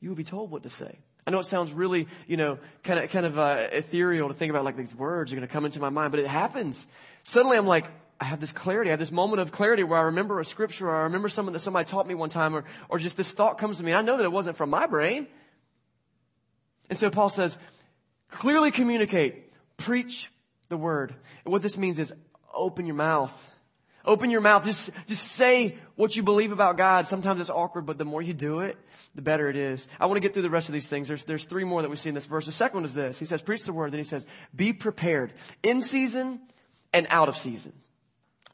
You 0.00 0.08
will 0.08 0.16
be 0.16 0.24
told 0.24 0.50
what 0.50 0.62
to 0.62 0.70
say. 0.70 0.98
I 1.26 1.30
know 1.30 1.38
it 1.38 1.46
sounds 1.46 1.72
really, 1.72 2.08
you 2.26 2.36
know, 2.36 2.58
kind 2.82 2.98
of, 2.98 3.10
kind 3.10 3.26
of 3.26 3.38
uh, 3.38 3.68
ethereal 3.70 4.28
to 4.28 4.34
think 4.34 4.50
about 4.50 4.64
like 4.64 4.76
these 4.76 4.94
words 4.94 5.32
are 5.32 5.36
going 5.36 5.46
to 5.46 5.52
come 5.52 5.64
into 5.64 5.80
my 5.80 5.90
mind, 5.90 6.10
but 6.10 6.20
it 6.20 6.26
happens. 6.26 6.86
Suddenly 7.22 7.56
I'm 7.56 7.66
like, 7.66 7.86
I 8.20 8.24
have 8.24 8.40
this 8.40 8.52
clarity. 8.52 8.90
I 8.90 8.92
have 8.92 9.00
this 9.00 9.12
moment 9.12 9.40
of 9.40 9.52
clarity 9.52 9.84
where 9.84 9.98
I 9.98 10.02
remember 10.02 10.40
a 10.40 10.44
scripture 10.44 10.88
or 10.88 10.96
I 10.96 11.02
remember 11.02 11.28
something 11.28 11.52
that 11.52 11.60
somebody 11.60 11.84
taught 11.88 12.06
me 12.06 12.14
one 12.14 12.28
time 12.28 12.54
or, 12.54 12.64
or 12.88 12.98
just 12.98 13.16
this 13.16 13.30
thought 13.30 13.58
comes 13.58 13.78
to 13.78 13.84
me. 13.84 13.92
I 13.92 14.02
know 14.02 14.16
that 14.16 14.24
it 14.24 14.32
wasn't 14.32 14.56
from 14.56 14.70
my 14.70 14.86
brain. 14.86 15.26
And 16.88 16.98
so 16.98 17.10
Paul 17.10 17.28
says, 17.28 17.58
clearly 18.32 18.70
communicate, 18.70 19.52
preach 19.76 20.30
the 20.68 20.76
word. 20.76 21.14
And 21.44 21.52
what 21.52 21.62
this 21.62 21.76
means 21.76 21.98
is 21.98 22.12
open 22.52 22.86
your 22.86 22.96
mouth. 22.96 23.48
Open 24.04 24.30
your 24.30 24.40
mouth. 24.40 24.64
Just, 24.64 24.90
just 25.06 25.28
say 25.28 25.76
what 25.94 26.16
you 26.16 26.24
believe 26.24 26.50
about 26.50 26.76
God. 26.76 27.06
Sometimes 27.06 27.40
it's 27.40 27.50
awkward, 27.50 27.86
but 27.86 27.98
the 27.98 28.04
more 28.04 28.20
you 28.20 28.34
do 28.34 28.60
it, 28.60 28.76
the 29.14 29.22
better 29.22 29.48
it 29.48 29.56
is. 29.56 29.86
I 30.00 30.06
want 30.06 30.16
to 30.16 30.20
get 30.20 30.32
through 30.32 30.42
the 30.42 30.50
rest 30.50 30.68
of 30.68 30.72
these 30.72 30.88
things. 30.88 31.06
There's, 31.06 31.24
there's 31.24 31.44
three 31.44 31.64
more 31.64 31.82
that 31.82 31.88
we 31.88 31.96
see 31.96 32.08
in 32.08 32.14
this 32.14 32.26
verse. 32.26 32.46
The 32.46 32.52
second 32.52 32.78
one 32.78 32.84
is 32.84 32.94
this. 32.94 33.18
He 33.18 33.26
says, 33.26 33.42
preach 33.42 33.64
the 33.64 33.72
word. 33.72 33.92
Then 33.92 34.00
he 34.00 34.04
says, 34.04 34.26
be 34.54 34.72
prepared 34.72 35.32
in 35.62 35.82
season 35.82 36.40
and 36.92 37.06
out 37.10 37.28
of 37.28 37.36
season. 37.36 37.74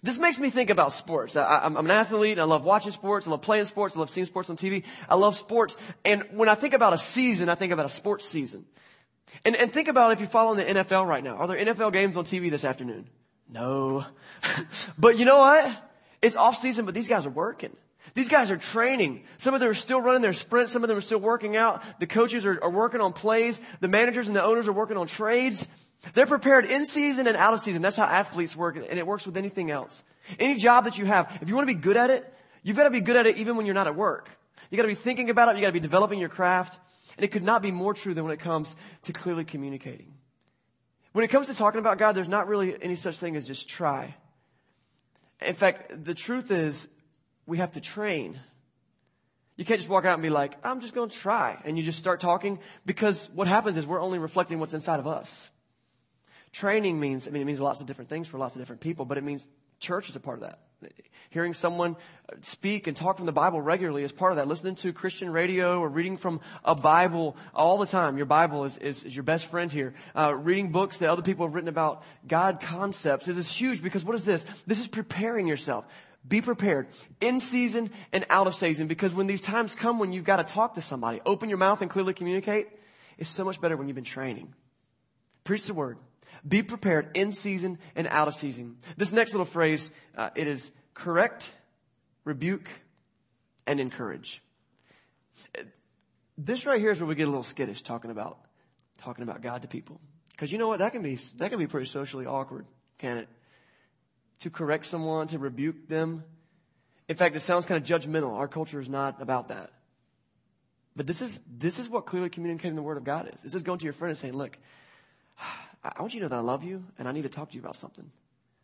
This 0.03 0.19
makes 0.19 0.39
me 0.39 0.51
think 0.51 0.71
about 0.71 0.93
sports. 0.93 1.35
I, 1.35 1.65
am 1.65 1.77
an 1.77 1.91
athlete. 1.91 2.39
I 2.39 2.45
love 2.45 2.63
watching 2.63 2.93
sports. 2.93 3.27
I 3.27 3.31
love 3.31 3.43
playing 3.43 3.65
sports. 3.65 3.97
I 3.97 4.01
love 4.01 4.11
seeing 4.11 4.27
sports 4.27 4.49
on 4.49 4.57
TV. 4.57 4.85
I 5.09 5.17
love 5.17 5.35
sports. 5.35 5.77
And 6.05 6.25
when 6.33 6.49
I 6.49 6.55
think 6.55 6.75
about 6.75 6.93
a 6.93 6.99
season, 6.99 7.49
I 7.49 7.57
think 7.57 7.73
about 7.73 7.87
a 7.87 7.89
sports 7.89 8.25
season. 8.25 8.65
And, 9.45 9.57
and 9.57 9.73
think 9.73 9.89
about 9.89 10.13
if 10.13 10.21
you're 10.21 10.29
following 10.29 10.59
the 10.59 10.65
NFL 10.65 11.07
right 11.07 11.23
now. 11.23 11.37
Are 11.37 11.47
there 11.47 11.57
NFL 11.57 11.93
games 11.93 12.17
on 12.17 12.25
TV 12.25 12.51
this 12.51 12.65
afternoon? 12.65 13.09
No. 13.49 14.05
but 14.99 15.19
you 15.19 15.25
know 15.25 15.39
what? 15.39 15.85
It's 16.21 16.37
off 16.37 16.59
season, 16.59 16.85
but 16.85 16.95
these 16.95 17.09
guys 17.09 17.27
are 17.27 17.31
working. 17.31 17.77
These 18.15 18.29
guys 18.29 18.51
are 18.51 18.57
training. 18.57 19.25
Some 19.37 19.55
of 19.55 19.61
them 19.61 19.69
are 19.69 19.75
still 19.75 20.01
running 20.01 20.23
their 20.23 20.33
sprints. 20.33 20.73
Some 20.73 20.83
of 20.83 20.89
them 20.89 20.99
are 20.99 21.03
still 21.03 21.21
working 21.21 21.57
out. 21.57 21.83
The 22.01 22.07
coaches 22.07 22.47
are, 22.47 22.59
are 22.63 22.71
working 22.71 23.01
on 23.01 23.13
plays. 23.13 23.61
The 23.81 23.89
managers 23.89 24.29
and 24.29 24.37
the 24.37 24.43
owners 24.43 24.67
are 24.67 24.73
working 24.73 24.97
on 24.97 25.07
trades. 25.07 25.67
They're 26.15 26.27
prepared 26.27 26.65
in 26.65 26.87
season 26.87 27.27
and 27.27 27.37
out 27.37 27.55
of 27.55 27.61
season. 27.61 27.83
That's 27.83 27.97
how 27.97 28.05
athletes 28.05 28.57
work, 28.57 28.77
and 28.77 28.99
it 28.99 29.07
works 29.07 29.27
with 29.27 29.37
anything 29.37 29.71
else. 29.71 30.05
Any 30.39 30.57
job 30.57 30.85
that 30.85 30.99
you 30.99 31.07
have, 31.07 31.39
if 31.41 31.49
you 31.49 31.55
want 31.55 31.69
to 31.69 31.75
be 31.75 31.81
good 31.81 31.97
at 31.97 32.11
it, 32.11 32.33
you've 32.63 32.77
got 32.77 32.85
to 32.85 32.91
be 32.91 33.01
good 33.01 33.17
at 33.17 33.27
it 33.27 33.39
even 33.39 33.57
when 33.57 33.67
you're 33.67 33.75
not 33.75 33.87
at 33.87 33.97
work. 33.97 34.29
You 34.71 34.77
got 34.77 34.83
to 34.83 34.89
be 34.89 34.95
thinking 34.95 35.31
about 35.31 35.49
it. 35.49 35.57
You 35.57 35.63
got 35.63 35.69
to 35.69 35.73
be 35.73 35.81
developing 35.81 36.19
your 36.19 36.29
craft. 36.29 36.79
And 37.19 37.25
it 37.25 37.33
could 37.33 37.43
not 37.43 37.63
be 37.63 37.73
more 37.73 37.95
true 37.95 38.15
than 38.15 38.23
when 38.23 38.33
it 38.33 38.39
comes 38.39 38.77
to 39.03 39.13
clearly 39.13 39.45
communicating. 39.45 40.15
When 41.11 41.25
it 41.25 41.29
comes 41.29 41.49
to 41.49 41.55
talking 41.55 41.81
about 41.81 41.99
God, 41.99 42.13
there's 42.13 42.29
not 42.29 42.47
really 42.47 42.81
any 42.81 42.95
such 42.95 43.19
thing 43.19 43.35
as 43.35 43.45
just 43.45 43.69
try. 43.69 44.15
In 45.45 45.55
fact, 45.55 46.05
the 46.05 46.15
truth 46.15 46.53
is 46.53 46.89
we 47.45 47.59
have 47.59 47.73
to 47.73 47.81
train. 47.81 48.39
You 49.57 49.65
can't 49.65 49.81
just 49.81 49.91
walk 49.91 50.05
out 50.05 50.15
and 50.15 50.23
be 50.23 50.31
like, 50.31 50.59
I'm 50.63 50.81
just 50.81 50.95
going 50.95 51.11
to 51.11 51.19
try. 51.19 51.61
And 51.65 51.77
you 51.77 51.83
just 51.83 51.99
start 51.99 52.21
talking 52.21 52.61
because 52.87 53.29
what 53.35 53.49
happens 53.49 53.77
is 53.77 53.85
we're 53.85 54.01
only 54.01 54.21
reflecting 54.21 54.61
what's 54.61 54.75
inside 54.75 55.01
of 55.01 55.09
us. 55.09 55.51
Training 56.53 57.01
means, 57.01 57.27
I 57.27 57.33
mean, 57.33 57.43
it 57.43 57.47
means 57.47 57.61
lots 57.61 57.81
of 57.81 57.89
different 57.89 58.11
things 58.11 58.29
for 58.29 58.39
lots 58.39 58.55
of 58.55 58.63
different 58.63 58.81
people, 58.81 59.05
but 59.05 59.19
it 59.19 59.25
means 59.25 59.49
church 59.79 60.09
is 60.09 60.17
a 60.17 60.21
part 60.21 60.43
of 60.43 60.45
that. 60.45 60.61
Hearing 61.31 61.53
someone 61.53 61.97
speak 62.41 62.87
and 62.87 62.97
talk 62.97 63.17
from 63.17 63.27
the 63.27 63.33
Bible 63.33 63.61
regularly 63.61 64.03
is 64.03 64.13
part 64.13 64.33
of 64.33 64.37
that. 64.37 64.49
Listening 64.49 64.77
to 64.77 64.93
Christian 64.93 65.31
radio 65.31 65.79
or 65.81 65.89
reading 65.89 66.17
from 66.17 66.41
a 66.65 66.75
Bible 66.75 67.37
all 67.55 67.77
the 67.77 67.87
time. 67.87 68.17
Your 68.17 68.27
Bible 68.27 68.65
is, 68.65 68.79
is, 68.79 69.05
is 69.05 69.15
your 69.15 69.25
best 69.25 69.47
friend 69.47 69.71
here. 69.71 69.95
Uh, 70.17 70.35
reading 70.35 70.73
books 70.73 70.99
that 70.99 71.11
other 71.11 71.21
people 71.23 71.47
have 71.47 71.55
written 71.55 71.69
about 71.69 72.03
God 72.27 72.61
concepts. 72.61 73.27
This 73.27 73.37
is 73.37 73.51
huge 73.51 73.83
because 73.83 74.05
what 74.05 74.15
is 74.15 74.25
this? 74.25 74.47
This 74.67 74.81
is 74.81 74.89
preparing 74.89 75.47
yourself. 75.47 75.85
Be 76.27 76.41
prepared 76.41 76.89
in 77.21 77.41
season 77.41 77.91
and 78.13 78.25
out 78.31 78.47
of 78.47 78.55
season 78.55 78.87
because 78.87 79.15
when 79.15 79.27
these 79.27 79.41
times 79.41 79.75
come 79.75 79.99
when 79.99 80.13
you've 80.13 80.25
got 80.25 80.37
to 80.37 80.45
talk 80.45 80.75
to 80.75 80.81
somebody, 80.81 81.21
open 81.27 81.49
your 81.49 81.59
mouth 81.59 81.83
and 81.83 81.91
clearly 81.91 82.15
communicate, 82.15 82.69
it's 83.19 83.31
so 83.31 83.45
much 83.45 83.61
better 83.61 83.77
when 83.77 83.89
you've 83.89 83.95
been 83.95 84.05
training. 84.05 84.55
Preach 85.45 85.67
the 85.67 85.75
word. 85.75 85.99
Be 86.47 86.63
prepared 86.63 87.11
in 87.15 87.33
season 87.33 87.79
and 87.97 88.07
out 88.09 88.29
of 88.29 88.35
season. 88.35 88.77
This 88.97 89.13
next 89.13 89.33
little 89.33 89.47
phrase, 89.47 89.91
uh, 90.17 90.31
it 90.35 90.47
is 90.47 90.71
correct, 90.95 91.53
rebuke, 92.25 92.69
and 93.67 93.81
encourage. 93.81 94.43
This 96.37 96.67
right 96.67 96.81
here 96.81 96.91
is 96.91 97.01
where 97.01 97.07
we 97.07 97.15
get 97.15 97.25
a 97.25 97.31
little 97.31 97.43
skittish 97.43 97.83
talking 97.83 98.11
about 98.11 98.39
talking 98.99 99.23
about 99.23 99.43
God 99.43 99.63
to 99.63 99.69
people. 99.69 100.01
Because 100.31 100.53
you 100.53 100.59
know 100.59 100.69
what? 100.69 100.81
That 100.81 100.93
can 100.93 101.03
be 101.03 101.17
that 101.37 101.51
can 101.51 101.59
be 101.59 101.67
pretty 101.67 101.87
socially 101.87 102.27
awkward, 102.27 102.67
can 102.99 103.19
it? 103.19 103.29
To 104.41 104.51
correct 104.51 104.87
someone, 104.87 105.27
to 105.29 105.39
rebuke 105.39 105.89
them. 105.89 106.25
In 107.09 107.17
fact, 107.17 107.35
it 107.35 107.41
sounds 107.41 107.67
kind 107.67 107.83
of 107.83 107.89
judgmental. 107.89 108.37
Our 108.37 108.49
culture 108.49 108.81
is 108.81 108.89
not 108.89 109.21
about 109.21 109.49
that. 109.49 109.73
But 110.95 111.07
this 111.07 111.23
is 111.23 111.41
this 111.49 111.79
is 111.79 111.89
what 111.89 112.07
clearly 112.07 112.29
communicating 112.29 112.77
the 112.77 112.83
word 112.83 112.97
of 112.97 113.05
God 113.05 113.31
is. 113.35 113.43
This 113.43 113.55
is 113.55 113.63
going 113.63 113.79
to 113.79 113.85
your 113.85 113.93
friend 113.93 114.11
and 114.11 114.19
saying, 114.19 114.35
look, 114.35 114.59
I 115.85 116.01
want 116.01 116.15
you 116.15 116.21
to 116.21 116.25
know 116.25 116.29
that 116.31 116.37
I 116.37 116.41
love 116.41 116.65
you 116.65 116.85
and 116.99 117.09
I 117.09 117.13
need 117.13 117.23
to 117.23 117.29
talk 117.29 117.51
to 117.51 117.55
you 117.55 117.61
about 117.61 117.77
something. 117.77 118.11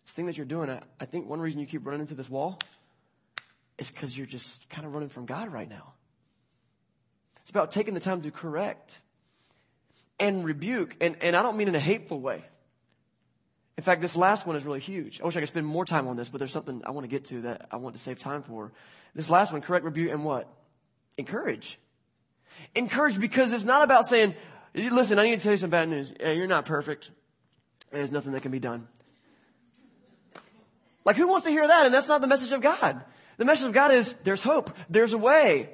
This 0.05 0.13
thing 0.13 0.27
that 0.27 0.37
you're 0.37 0.47
doing, 0.47 0.69
I, 0.69 0.81
I 1.01 1.05
think 1.05 1.29
one 1.29 1.41
reason 1.41 1.61
you 1.61 1.67
keep 1.67 1.87
running 1.87 2.01
into 2.01 2.15
this 2.15 2.29
wall 2.29 2.59
is 3.79 3.91
because 3.91 4.17
you're 4.17 4.27
just 4.27 4.69
kind 4.69 4.87
of 4.87 4.93
running 4.93 5.09
from 5.09 5.27
God 5.27 5.53
right 5.53 5.69
now. 5.69 5.95
It's 7.43 7.51
about 7.51 7.71
taking 7.71 7.95
the 7.95 8.01
time 8.01 8.23
to 8.23 8.31
correct 8.31 9.01
and 10.19 10.45
rebuke. 10.45 10.97
And, 11.01 11.17
and 11.21 11.37
I 11.37 11.43
don't 11.43 11.57
mean 11.57 11.69
in 11.69 11.75
a 11.75 11.81
hateful 11.81 12.21
way. 12.21 12.45
In 13.77 13.83
fact, 13.83 14.01
this 14.01 14.17
last 14.17 14.47
one 14.47 14.57
is 14.57 14.65
really 14.65 14.81
huge. 14.81 15.21
I 15.21 15.25
wish 15.25 15.37
I 15.37 15.41
could 15.41 15.49
spend 15.49 15.67
more 15.67 15.85
time 15.85 16.07
on 16.07 16.17
this, 16.17 16.29
but 16.29 16.39
there's 16.39 16.53
something 16.53 16.83
I 16.85 16.93
want 16.93 17.05
to 17.05 17.09
get 17.09 17.25
to 17.27 17.43
that 17.43 17.67
I 17.71 17.77
want 17.77 17.97
to 17.97 18.03
save 18.03 18.19
time 18.19 18.43
for. 18.43 18.73
This 19.15 19.29
last 19.29 19.53
one, 19.53 19.63
correct, 19.63 19.85
rebuke, 19.85 20.13
and 20.13 20.25
what? 20.25 20.49
Encourage. 21.19 21.79
Encourage 22.75 23.19
because 23.19 23.53
it's 23.53 23.65
not 23.65 23.83
about 23.83 24.07
saying, 24.07 24.35
Listen, 24.75 25.19
I 25.19 25.25
need 25.25 25.39
to 25.39 25.43
tell 25.43 25.53
you 25.53 25.57
some 25.59 25.71
bad 25.71 25.89
news. 25.89 26.13
Yeah, 26.19 26.33
you're 26.33 26.47
not 26.47 26.65
perfect. 26.65 27.11
There's 27.93 28.11
nothing 28.11 28.33
that 28.33 28.43
can 28.43 28.51
be 28.51 28.59
done. 28.59 28.89
Like, 31.05 31.17
who 31.17 31.29
wants 31.29 31.45
to 31.45 31.51
hear 31.51 31.67
that? 31.67 31.87
And 31.87 31.95
that's 31.95 32.09
not 32.09 32.21
the 32.21 32.27
message 32.27 32.51
of 32.53 32.61
God. 32.61 33.05
The 33.37 33.45
message 33.45 33.67
of 33.67 33.73
God 33.73 33.93
is 33.93 34.15
there's 34.25 34.43
hope. 34.43 34.77
There's 34.89 35.13
a 35.13 35.19
way. 35.19 35.71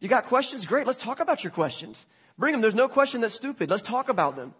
You 0.00 0.08
got 0.08 0.26
questions? 0.26 0.66
Great. 0.66 0.86
Let's 0.86 1.02
talk 1.02 1.20
about 1.20 1.42
your 1.42 1.50
questions. 1.50 2.06
Bring 2.38 2.52
them. 2.52 2.60
There's 2.60 2.74
no 2.74 2.88
question 2.88 3.20
that's 3.20 3.34
stupid. 3.34 3.70
Let's 3.70 3.82
talk 3.82 4.08
about 4.08 4.36
them. 4.36 4.54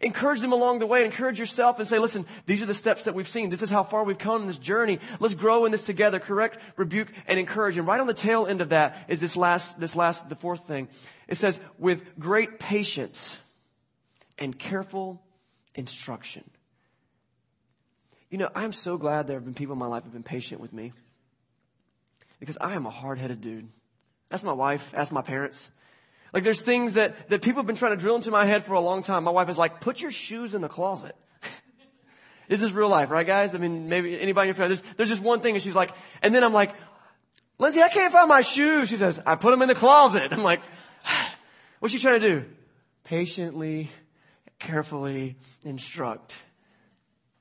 Encourage 0.00 0.40
them 0.40 0.52
along 0.52 0.78
the 0.78 0.86
way. 0.86 1.04
Encourage 1.04 1.38
yourself 1.38 1.78
and 1.78 1.88
say, 1.88 1.98
listen, 1.98 2.26
these 2.46 2.62
are 2.62 2.66
the 2.66 2.74
steps 2.74 3.04
that 3.04 3.14
we've 3.14 3.28
seen. 3.28 3.50
This 3.50 3.62
is 3.62 3.70
how 3.70 3.82
far 3.82 4.04
we've 4.04 4.18
come 4.18 4.42
in 4.42 4.48
this 4.48 4.58
journey. 4.58 4.98
Let's 5.20 5.34
grow 5.34 5.64
in 5.64 5.72
this 5.72 5.86
together. 5.86 6.18
Correct, 6.18 6.58
rebuke, 6.76 7.12
and 7.26 7.38
encourage. 7.38 7.76
And 7.76 7.86
right 7.86 8.00
on 8.00 8.06
the 8.06 8.14
tail 8.14 8.46
end 8.46 8.60
of 8.60 8.70
that 8.70 9.04
is 9.08 9.20
this 9.20 9.36
last, 9.36 9.80
this 9.80 9.96
last, 9.96 10.28
the 10.28 10.36
fourth 10.36 10.66
thing. 10.66 10.88
It 11.28 11.36
says, 11.36 11.60
with 11.78 12.18
great 12.18 12.58
patience 12.58 13.38
and 14.38 14.58
careful 14.58 15.22
instruction. 15.74 16.44
You 18.30 18.38
know, 18.38 18.48
I'm 18.54 18.72
so 18.72 18.96
glad 18.96 19.26
there 19.26 19.36
have 19.36 19.44
been 19.44 19.54
people 19.54 19.74
in 19.74 19.78
my 19.78 19.86
life 19.86 20.04
who 20.04 20.08
have 20.08 20.14
been 20.14 20.22
patient 20.22 20.60
with 20.60 20.72
me. 20.72 20.92
Because 22.40 22.58
I 22.60 22.74
am 22.74 22.86
a 22.86 22.90
hard 22.90 23.18
headed 23.18 23.40
dude. 23.40 23.68
That's 24.28 24.42
my 24.42 24.52
wife. 24.52 24.92
That's 24.96 25.12
my 25.12 25.22
parents. 25.22 25.70
Like 26.32 26.44
there's 26.44 26.62
things 26.62 26.94
that, 26.94 27.28
that 27.28 27.42
people 27.42 27.60
have 27.60 27.66
been 27.66 27.76
trying 27.76 27.92
to 27.92 28.00
drill 28.00 28.16
into 28.16 28.30
my 28.30 28.46
head 28.46 28.64
for 28.64 28.74
a 28.74 28.80
long 28.80 29.02
time. 29.02 29.24
My 29.24 29.30
wife 29.30 29.48
is 29.48 29.58
like, 29.58 29.80
put 29.80 30.00
your 30.00 30.10
shoes 30.10 30.54
in 30.54 30.62
the 30.62 30.68
closet. 30.68 31.14
this 32.48 32.62
is 32.62 32.72
real 32.72 32.88
life, 32.88 33.10
right 33.10 33.26
guys? 33.26 33.54
I 33.54 33.58
mean, 33.58 33.88
maybe 33.88 34.18
anybody 34.18 34.48
in 34.48 34.48
your 34.48 34.54
family, 34.54 34.76
there's, 34.76 34.94
there's 34.96 35.08
just 35.08 35.22
one 35.22 35.40
thing 35.40 35.54
and 35.54 35.62
she's 35.62 35.76
like, 35.76 35.92
and 36.22 36.34
then 36.34 36.42
I'm 36.42 36.54
like, 36.54 36.74
Lindsay, 37.58 37.82
I 37.82 37.88
can't 37.88 38.12
find 38.12 38.28
my 38.28 38.40
shoes. 38.40 38.88
She 38.88 38.96
says, 38.96 39.20
I 39.26 39.36
put 39.36 39.50
them 39.50 39.62
in 39.62 39.68
the 39.68 39.74
closet. 39.74 40.32
I'm 40.32 40.42
like, 40.42 40.62
what's 41.80 41.92
she 41.92 42.00
trying 42.00 42.20
to 42.20 42.28
do? 42.28 42.44
Patiently, 43.04 43.90
carefully 44.58 45.36
instruct. 45.64 46.38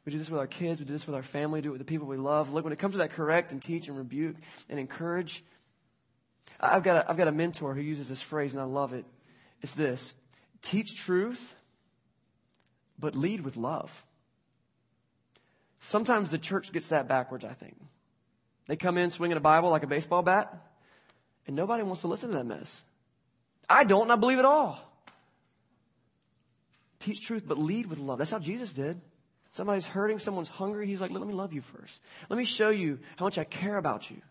We 0.06 0.12
do 0.12 0.18
this 0.18 0.30
with 0.30 0.40
our 0.40 0.48
kids. 0.48 0.80
We 0.80 0.86
do 0.86 0.94
this 0.94 1.06
with 1.06 1.16
our 1.16 1.24
family. 1.24 1.60
We 1.60 1.62
do 1.62 1.70
it 1.70 1.74
with 1.74 1.82
the 1.82 1.86
people 1.86 2.08
we 2.08 2.18
love. 2.18 2.52
Look, 2.54 2.64
when 2.64 2.74
it 2.74 2.80
comes 2.80 2.96
to 2.96 2.98
that 3.00 3.12
correct 3.12 3.52
and 3.52 3.62
teach 3.62 3.88
and 3.88 3.96
rebuke 3.96 4.36
and 4.68 4.80
encourage, 4.80 5.44
I've 6.62 6.84
got, 6.84 6.98
a, 6.98 7.10
I've 7.10 7.18
got 7.18 7.28
a 7.28 7.32
mentor 7.32 7.74
who 7.74 7.82
uses 7.82 8.08
this 8.08 8.22
phrase, 8.22 8.54
and 8.54 8.62
I 8.62 8.66
love 8.66 8.94
it. 8.94 9.06
It's 9.62 9.72
this 9.74 10.14
teach 10.62 10.96
truth, 10.96 11.56
but 13.00 13.16
lead 13.16 13.42
with 13.42 13.58
love. 13.58 14.06
Sometimes 15.80 16.30
the 16.30 16.38
church 16.38 16.72
gets 16.72 16.88
that 16.88 17.08
backwards, 17.08 17.44
I 17.44 17.54
think. 17.54 17.76
They 18.68 18.76
come 18.76 18.98
in 18.98 19.10
swinging 19.10 19.38
a 19.38 19.42
Bible 19.42 19.72
like 19.72 19.84
a 19.84 19.88
baseball 19.88 20.22
bat, 20.22 20.56
and 21.48 21.56
nobody 21.56 21.84
wants 21.84 22.02
to 22.02 22.08
listen 22.08 22.30
to 22.30 22.38
that 22.38 22.46
mess. 22.46 22.84
I 23.68 23.84
don't, 23.84 24.04
and 24.04 24.12
I 24.12 24.16
believe 24.16 24.38
it 24.38 24.46
all. 24.46 24.80
Teach 27.00 27.26
truth, 27.26 27.44
but 27.48 27.58
lead 27.58 27.88
with 27.88 27.98
love. 27.98 28.20
That's 28.20 28.30
how 28.30 28.40
Jesus 28.40 28.72
did. 28.72 29.02
Somebody's 29.52 29.88
hurting, 29.88 30.20
someone's 30.20 30.50
hungry. 30.50 30.86
He's 30.86 31.02
like, 31.02 31.12
let 31.12 31.26
me 31.26 31.34
love 31.34 31.52
you 31.52 31.62
first. 31.62 32.00
Let 32.30 32.38
me 32.38 32.44
show 32.44 32.70
you 32.70 33.00
how 33.18 33.26
much 33.26 33.40
I 33.40 33.44
care 33.44 33.78
about 33.78 34.12
you. 34.12 34.22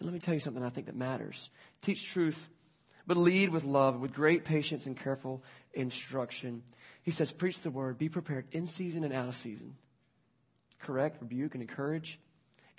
And 0.00 0.06
let 0.06 0.12
me 0.12 0.18
tell 0.18 0.34
you 0.34 0.40
something 0.40 0.64
I 0.64 0.70
think 0.70 0.86
that 0.86 0.96
matters. 0.96 1.50
Teach 1.82 2.10
truth, 2.10 2.48
but 3.06 3.16
lead 3.16 3.50
with 3.50 3.64
love, 3.64 4.00
with 4.00 4.12
great 4.12 4.44
patience 4.44 4.86
and 4.86 4.96
careful 4.96 5.44
instruction. 5.74 6.62
He 7.02 7.10
says, 7.10 7.32
preach 7.32 7.60
the 7.60 7.70
word, 7.70 7.98
be 7.98 8.08
prepared 8.08 8.46
in 8.50 8.66
season 8.66 9.04
and 9.04 9.12
out 9.12 9.28
of 9.28 9.36
season. 9.36 9.76
Correct, 10.80 11.20
rebuke, 11.20 11.54
and 11.54 11.62
encourage, 11.62 12.18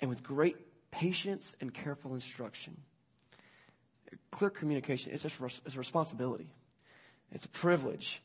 and 0.00 0.10
with 0.10 0.24
great 0.24 0.56
patience 0.90 1.54
and 1.60 1.72
careful 1.72 2.14
instruction. 2.14 2.76
clear 4.30 4.50
communication, 4.50 5.12
it's 5.12 5.24
a 5.24 5.78
responsibility. 5.78 6.48
It's 7.30 7.44
a 7.44 7.48
privilege. 7.48 8.20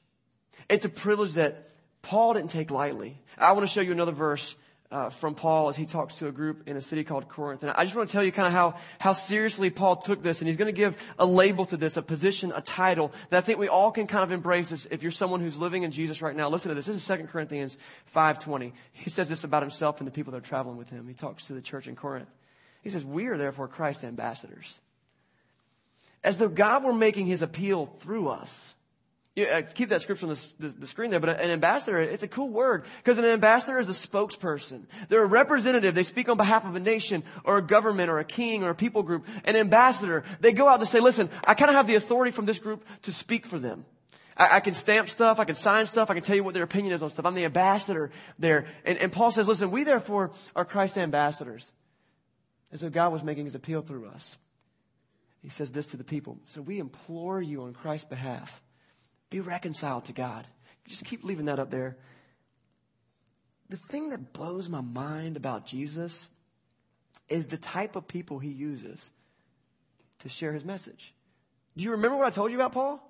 It's 0.69 0.85
a 0.85 0.89
privilege 0.89 1.33
that 1.33 1.69
Paul 2.01 2.33
didn't 2.33 2.49
take 2.49 2.71
lightly. 2.71 3.21
I 3.37 3.51
want 3.51 3.67
to 3.67 3.71
show 3.71 3.81
you 3.81 3.91
another 3.91 4.11
verse 4.11 4.55
uh, 4.89 5.09
from 5.09 5.35
Paul 5.35 5.67
as 5.67 5.75
he 5.75 5.85
talks 5.85 6.15
to 6.15 6.27
a 6.27 6.31
group 6.31 6.67
in 6.67 6.77
a 6.77 6.81
city 6.81 7.03
called 7.03 7.27
Corinth. 7.27 7.63
And 7.63 7.71
I 7.71 7.83
just 7.83 7.95
want 7.95 8.07
to 8.07 8.13
tell 8.13 8.23
you 8.23 8.31
kind 8.31 8.47
of 8.47 8.53
how, 8.53 8.75
how 8.99 9.11
seriously 9.11 9.69
Paul 9.69 9.97
took 9.97 10.21
this. 10.21 10.39
And 10.39 10.47
he's 10.47 10.55
going 10.55 10.73
to 10.73 10.77
give 10.77 10.97
a 11.19 11.25
label 11.25 11.65
to 11.65 11.77
this, 11.77 11.97
a 11.97 12.01
position, 12.01 12.53
a 12.55 12.61
title 12.61 13.11
that 13.29 13.37
I 13.37 13.41
think 13.41 13.59
we 13.59 13.67
all 13.67 13.91
can 13.91 14.07
kind 14.07 14.23
of 14.23 14.31
embrace 14.31 14.69
this 14.69 14.85
if 14.89 15.03
you're 15.03 15.11
someone 15.11 15.41
who's 15.41 15.59
living 15.59 15.83
in 15.83 15.91
Jesus 15.91 16.21
right 16.21 16.35
now. 16.35 16.47
Listen 16.47 16.69
to 16.69 16.75
this. 16.75 16.85
This 16.85 16.95
is 16.95 17.05
2 17.05 17.25
Corinthians 17.25 17.77
5.20. 18.15 18.71
He 18.93 19.09
says 19.09 19.27
this 19.27 19.43
about 19.43 19.61
himself 19.61 19.99
and 19.99 20.07
the 20.07 20.11
people 20.11 20.31
that 20.31 20.37
are 20.37 20.47
traveling 20.47 20.77
with 20.77 20.89
him. 20.89 21.07
He 21.07 21.13
talks 21.13 21.47
to 21.47 21.53
the 21.53 21.61
church 21.61 21.87
in 21.87 21.95
Corinth. 21.95 22.29
He 22.81 22.89
says, 22.89 23.03
we 23.03 23.27
are 23.27 23.37
therefore 23.37 23.67
Christ's 23.67 24.05
ambassadors. 24.05 24.79
As 26.23 26.37
though 26.37 26.49
God 26.49 26.85
were 26.85 26.93
making 26.93 27.25
his 27.25 27.41
appeal 27.41 27.85
through 27.85 28.29
us. 28.29 28.73
Yeah, 29.37 29.59
uh, 29.59 29.61
keep 29.61 29.89
that 29.89 30.01
scripture 30.01 30.25
on 30.25 30.33
the, 30.33 30.45
the, 30.57 30.67
the, 30.79 30.87
screen 30.87 31.11
there, 31.11 31.19
but 31.19 31.29
an 31.39 31.51
ambassador, 31.51 32.01
it's 32.01 32.23
a 32.23 32.27
cool 32.27 32.49
word 32.49 32.85
because 32.97 33.19
an 33.19 33.25
ambassador 33.25 33.77
is 33.77 33.87
a 33.87 33.91
spokesperson. 33.91 34.85
They're 35.09 35.21
a 35.21 35.27
representative. 35.27 35.93
They 35.93 36.01
speak 36.01 36.27
on 36.27 36.37
behalf 36.37 36.65
of 36.65 36.75
a 36.75 36.79
nation 36.79 37.21
or 37.43 37.59
a 37.59 37.61
government 37.61 38.09
or 38.09 38.17
a 38.17 38.25
king 38.25 38.63
or 38.63 38.71
a 38.71 38.75
people 38.75 39.03
group. 39.03 39.27
An 39.43 39.55
ambassador, 39.55 40.23
they 40.39 40.53
go 40.53 40.67
out 40.67 40.79
to 40.79 40.87
say, 40.87 40.99
listen, 40.99 41.29
I 41.45 41.53
kind 41.53 41.69
of 41.69 41.75
have 41.75 41.85
the 41.85 41.93
authority 41.93 42.31
from 42.31 42.45
this 42.45 42.57
group 42.57 42.83
to 43.03 43.11
speak 43.11 43.45
for 43.45 43.59
them. 43.59 43.85
I, 44.35 44.55
I, 44.55 44.59
can 44.59 44.73
stamp 44.73 45.07
stuff, 45.07 45.39
I 45.39 45.45
can 45.45 45.53
sign 45.53 45.85
stuff, 45.85 46.09
I 46.09 46.15
can 46.15 46.23
tell 46.23 46.35
you 46.35 46.43
what 46.43 46.55
their 46.55 46.63
opinion 46.63 46.95
is 46.95 47.03
on 47.03 47.11
stuff. 47.11 47.27
I'm 47.27 47.35
the 47.35 47.45
ambassador 47.45 48.09
there. 48.39 48.65
And, 48.85 48.97
and 48.97 49.11
Paul 49.11 49.29
says, 49.29 49.47
listen, 49.47 49.69
we 49.69 49.83
therefore 49.83 50.31
are 50.55 50.65
Christ's 50.65 50.97
ambassadors. 50.97 51.71
As 52.71 52.81
though 52.81 52.89
God 52.89 53.13
was 53.13 53.21
making 53.21 53.45
his 53.45 53.53
appeal 53.53 53.83
through 53.83 54.07
us. 54.07 54.39
He 55.43 55.49
says 55.49 55.71
this 55.71 55.85
to 55.87 55.97
the 55.97 56.03
people. 56.03 56.39
So 56.47 56.59
we 56.59 56.79
implore 56.79 57.39
you 57.39 57.61
on 57.61 57.73
Christ's 57.73 58.09
behalf 58.09 58.63
be 59.29 59.39
reconciled 59.39 60.05
to 60.05 60.13
God. 60.13 60.47
Just 60.87 61.05
keep 61.05 61.23
leaving 61.23 61.45
that 61.45 61.59
up 61.59 61.69
there. 61.69 61.97
The 63.69 63.77
thing 63.77 64.09
that 64.09 64.31
blows 64.31 64.69
my 64.69 64.81
mind 64.81 65.35
about 65.35 65.65
Jesus 65.65 66.29
is 67.27 67.47
the 67.47 67.57
type 67.57 67.95
of 67.95 68.07
people 68.07 68.39
he 68.39 68.49
uses 68.49 69.11
to 70.19 70.29
share 70.29 70.53
his 70.53 70.63
message. 70.63 71.13
Do 71.75 71.83
you 71.83 71.91
remember 71.91 72.17
what 72.17 72.27
I 72.27 72.29
told 72.29 72.51
you 72.51 72.57
about 72.57 72.71
Paul? 72.71 73.03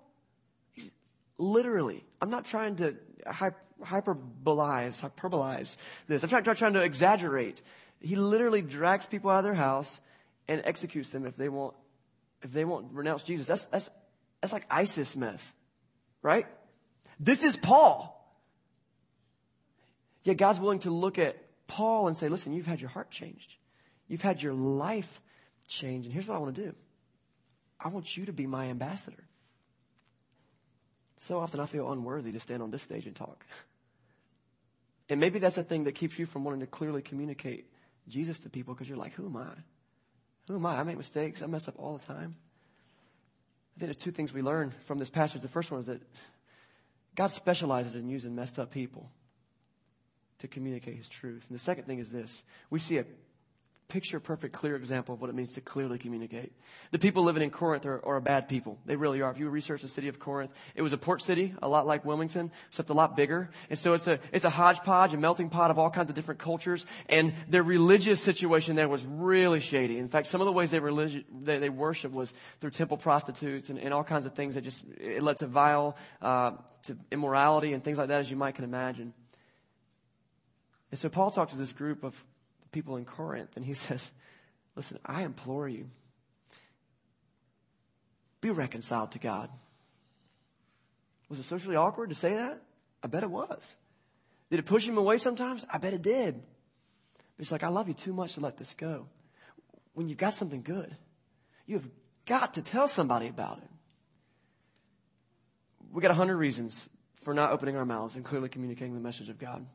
He's 0.72 0.90
literally, 1.38 2.04
I'm 2.20 2.32
not 2.32 2.46
trying 2.46 2.78
to 2.78 2.96
hyperbolize, 3.28 5.02
hyperbolize 5.02 5.78
this. 6.08 6.24
I'm 6.24 6.30
trying, 6.30 6.44
trying 6.44 6.74
to 6.74 6.82
exaggerate. 6.82 7.62
He 8.02 8.16
literally 8.16 8.64
drags 8.64 9.06
people 9.06 9.30
out 9.30 9.40
of 9.40 9.44
their 9.44 9.54
house 9.54 10.02
and 10.48 10.62
executes 10.66 11.10
them 11.10 11.26
if 11.26 11.38
they 11.38 11.50
won't, 11.50 11.76
if 12.42 12.52
they 12.52 12.66
won't 12.66 12.92
renounce 12.92 13.22
Jesus. 13.22 13.46
That's, 13.46 13.66
that's, 13.66 13.90
that's 14.42 14.54
like 14.54 14.66
ISIS 14.72 15.16
mess 15.16 15.54
right? 16.28 16.46
This 17.22 17.44
is 17.46 17.56
Paul. 17.56 18.13
Yet 20.24 20.36
God's 20.36 20.60
willing 20.60 20.80
to 20.80 20.92
look 20.92 21.18
at 21.18 21.38
Paul 21.68 22.10
and 22.10 22.18
say, 22.18 22.28
listen, 22.28 22.52
you've 22.52 22.68
had 22.68 22.82
your 22.82 22.90
heart 22.90 23.10
changed. 23.10 23.56
You've 24.10 24.22
had 24.22 24.44
your 24.44 24.54
life 24.54 25.22
changed. 25.70 26.06
And 26.06 26.13
here's 26.13 26.28
what 26.28 26.36
I 26.36 26.40
want 26.40 26.54
to 26.56 26.62
do 26.62 26.76
I 27.80 27.88
want 27.88 28.18
you 28.18 28.26
to 28.26 28.34
be 28.34 28.46
my 28.46 28.66
ambassador. 28.66 29.24
So 31.16 31.40
often 31.40 31.62
I 31.62 31.66
feel 31.66 31.90
unworthy 31.92 32.34
to 32.34 32.42
stand 32.42 32.62
on 32.62 32.72
this 32.72 32.84
stage 32.84 33.08
and 33.08 33.16
talk. 33.16 33.46
And 35.10 35.22
maybe 35.22 35.40
that's 35.40 35.56
the 35.56 35.63
thing 35.63 35.86
that 35.86 35.96
keeps 35.96 36.20
you 36.20 36.26
from 36.26 36.44
wanting 36.44 36.60
to 36.60 36.68
clearly 36.68 37.02
communicate 37.02 37.72
Jesus 38.10 38.40
to 38.40 38.50
people 38.50 38.74
because 38.74 38.90
you're 38.90 38.98
like, 38.98 39.13
who 39.13 39.28
am 39.28 39.38
I? 39.38 39.54
Who 40.50 40.56
am 40.56 40.66
I? 40.66 40.78
I 40.78 40.84
make 40.84 40.98
mistakes. 40.98 41.42
I 41.42 41.46
mess 41.46 41.70
up 41.70 41.76
all 41.78 41.98
the 41.98 42.06
time. 42.06 42.36
I 43.78 43.80
think 43.80 43.90
there's 43.90 44.04
two 44.04 44.12
things 44.12 44.34
we 44.34 44.42
learn 44.42 44.74
from 44.86 44.98
this 44.98 45.12
passage. 45.12 45.44
The 45.44 45.48
first 45.48 45.70
one 45.70 45.82
is 45.82 45.86
that 45.86 46.02
God 47.13 47.28
specializes 47.28 47.96
in 47.96 48.10
using 48.10 48.34
messed 48.34 48.58
up 48.58 48.72
people 48.72 49.12
to 50.40 50.48
communicate 50.48 50.96
his 50.96 51.08
truth. 51.08 51.46
And 51.48 51.54
the 51.54 51.63
second 51.63 51.86
thing 51.86 52.00
is 52.00 52.10
this 52.10 52.44
we 52.72 52.80
see 52.80 52.98
a 52.98 53.06
picture 53.88 54.19
perfect, 54.19 54.54
clear 54.54 54.76
example 54.76 55.15
of 55.15 55.21
what 55.21 55.30
it 55.30 55.36
means 55.36 55.54
to 55.54 55.62
clearly 55.62 55.97
communicate. 55.97 56.52
The 56.91 57.00
people 57.00 57.23
living 57.23 57.41
in 57.41 57.50
Corinth 57.50 57.86
are, 57.86 58.06
are, 58.06 58.19
bad 58.19 58.50
people. 58.50 58.78
They 58.86 58.97
really 58.97 59.21
are. 59.21 59.32
If 59.32 59.38
you 59.38 59.47
research 59.50 59.82
the 59.82 59.88
city 59.88 60.10
of 60.10 60.19
Corinth, 60.19 60.52
it 60.76 60.82
was 60.82 60.91
a 60.91 60.97
port 60.97 61.21
city, 61.21 61.54
a 61.62 61.69
lot 61.69 61.88
like 61.88 62.04
Wilmington, 62.04 62.52
except 62.67 62.89
a 62.89 62.93
lot 62.93 63.15
bigger. 63.15 63.50
And 63.69 63.80
so 63.80 63.93
it's 63.93 64.08
a, 64.08 64.19
it's 64.34 64.43
a 64.43 64.50
hodgepodge, 64.50 65.13
a 65.13 65.17
melting 65.17 65.50
pot 65.50 65.71
of 65.71 65.80
all 65.80 65.89
kinds 65.89 66.10
of 66.10 66.15
different 66.15 66.39
cultures. 66.39 66.86
And 67.08 67.34
their 67.47 67.63
religious 67.63 68.21
situation 68.21 68.76
there 68.76 68.89
was 68.89 69.06
really 69.06 69.62
shady. 69.62 69.97
In 70.00 70.10
fact, 70.10 70.28
some 70.28 70.41
of 70.41 70.45
the 70.45 70.52
ways 70.52 70.71
they, 70.71 70.80
religi- 70.80 71.23
they, 71.43 71.60
they 71.60 71.69
worship 71.69 72.12
was 72.12 72.34
through 72.60 72.71
temple 72.71 72.97
prostitutes 72.97 73.69
and, 73.69 73.80
and 73.80 73.93
all 73.93 74.04
kinds 74.04 74.26
of 74.26 74.34
things 74.34 74.56
that 74.56 74.62
just, 74.62 74.84
it 75.00 75.23
led 75.23 75.38
to 75.38 75.47
vile, 75.47 75.95
uh, 76.21 76.52
to 76.84 76.97
immorality 77.10 77.71
and 77.71 77.84
things 77.84 77.97
like 77.97 78.10
that, 78.10 78.19
as 78.19 78.30
you 78.30 78.36
might 78.36 78.56
can 78.56 78.65
imagine. 78.65 79.13
And 80.91 81.00
so 81.00 81.08
Paul 81.08 81.32
talks 81.32 81.54
to 81.54 81.58
this 81.58 81.71
group 81.71 82.04
of 82.04 82.21
people 82.78 82.98
in 82.98 83.06
Corinth, 83.06 83.56
and 83.56 83.66
he 83.66 83.74
says, 83.86 84.12
Listen, 84.76 85.00
I 85.04 85.24
implore 85.24 85.68
you, 85.68 85.90
be 88.42 88.52
reconciled 88.52 89.13
to 89.13 89.20
God. 89.20 89.50
Was 91.30 91.40
it 91.40 91.44
socially 91.44 91.76
awkward 91.76 92.10
to 92.10 92.16
say 92.16 92.36
that? 92.36 92.62
I 93.02 93.08
bet 93.08 93.24
it 93.24 93.32
was. 93.32 93.76
Did 94.52 94.60
it 94.60 94.66
push 94.68 94.88
him 94.88 95.00
away 95.00 95.18
sometimes? 95.18 95.66
I 95.74 95.80
bet 95.80 95.94
it 95.94 96.04
did. 96.04 96.36
But 96.36 97.42
it's 97.42 97.52
like, 97.52 97.63
I 97.63 97.70
love 97.70 97.88
you 97.88 97.96
too 97.96 98.13
much 98.13 98.36
to 98.36 98.40
let 98.40 98.58
this 98.58 98.76
go. 98.76 99.08
When 99.94 100.08
you've 100.08 100.20
got 100.20 100.36
something 100.36 100.62
good, 100.62 100.96
you 101.66 101.78
have 101.78 101.90
got 102.28 102.54
to 102.54 102.62
tell 102.62 102.88
somebody 102.88 103.28
about 103.28 103.58
it. 103.58 103.70
We 105.92 106.04
got 106.04 106.12
a 106.12 106.13
hundred 106.13 106.38
reasons 106.38 106.88
for 107.24 107.34
not 107.34 107.52
opening 107.52 107.76
our 107.76 107.86
mouths 107.86 108.16
and 108.16 108.24
clearly 108.24 108.48
communicating 108.48 108.94
the 108.94 109.02
message 109.02 109.30
of 109.30 109.40
God. 109.40 109.66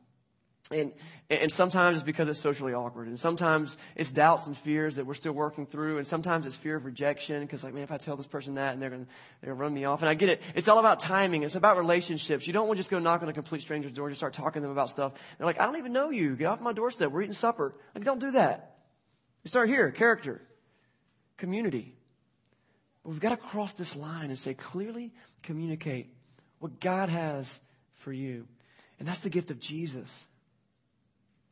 And, 0.71 0.93
and 1.29 1.51
sometimes 1.51 1.97
it's 1.97 2.05
because 2.05 2.29
it's 2.29 2.39
socially 2.39 2.73
awkward. 2.73 3.07
And 3.07 3.19
sometimes 3.19 3.77
it's 3.95 4.11
doubts 4.11 4.47
and 4.47 4.57
fears 4.57 4.95
that 4.95 5.05
we're 5.05 5.13
still 5.13 5.33
working 5.33 5.65
through. 5.65 5.97
And 5.97 6.07
sometimes 6.07 6.45
it's 6.45 6.55
fear 6.55 6.77
of 6.77 6.85
rejection 6.85 7.41
because 7.41 7.63
like, 7.63 7.73
man, 7.73 7.83
if 7.83 7.91
I 7.91 7.97
tell 7.97 8.15
this 8.15 8.27
person 8.27 8.55
that 8.55 8.73
and 8.73 8.81
they're 8.81 8.89
going 8.89 9.05
to 9.05 9.11
they're 9.41 9.51
gonna 9.51 9.61
run 9.61 9.73
me 9.73 9.83
off. 9.83 10.01
And 10.01 10.09
I 10.09 10.13
get 10.13 10.29
it. 10.29 10.41
It's 10.55 10.69
all 10.69 10.79
about 10.79 11.01
timing. 11.01 11.43
It's 11.43 11.55
about 11.55 11.77
relationships. 11.77 12.47
You 12.47 12.53
don't 12.53 12.67
want 12.67 12.77
to 12.77 12.79
just 12.79 12.89
go 12.89 12.99
knock 12.99 13.21
on 13.23 13.29
a 13.29 13.33
complete 13.33 13.61
stranger's 13.61 13.91
door 13.91 14.07
and 14.07 14.13
just 14.13 14.19
start 14.19 14.33
talking 14.33 14.61
to 14.61 14.67
them 14.67 14.71
about 14.71 14.89
stuff. 14.89 15.13
They're 15.37 15.45
like, 15.45 15.59
I 15.59 15.65
don't 15.65 15.77
even 15.77 15.91
know 15.91 16.11
you. 16.11 16.35
Get 16.35 16.45
off 16.45 16.61
my 16.61 16.73
doorstep. 16.73 17.11
We're 17.11 17.23
eating 17.23 17.33
supper. 17.33 17.75
Like, 17.93 18.05
don't 18.05 18.19
do 18.19 18.31
that. 18.31 18.77
You 19.43 19.49
start 19.49 19.67
here. 19.67 19.91
Character. 19.91 20.41
Community. 21.35 21.93
But 23.03 23.09
we've 23.11 23.19
got 23.19 23.31
to 23.31 23.37
cross 23.37 23.73
this 23.73 23.97
line 23.97 24.29
and 24.29 24.39
say, 24.39 24.53
clearly 24.53 25.11
communicate 25.41 26.13
what 26.59 26.79
God 26.79 27.09
has 27.09 27.59
for 27.95 28.13
you. 28.13 28.47
And 28.97 29.07
that's 29.07 29.19
the 29.19 29.29
gift 29.29 29.51
of 29.51 29.59
Jesus. 29.59 30.27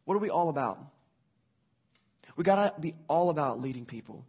What 0.06 0.16
are 0.16 0.20
we 0.20 0.30
all 0.30 0.50
about? 0.50 0.80
We 2.36 2.44
got 2.44 2.76
to 2.76 2.82
be 2.82 2.96
all 3.08 3.30
about 3.30 3.62
leading 3.62 3.86
people 3.86 4.26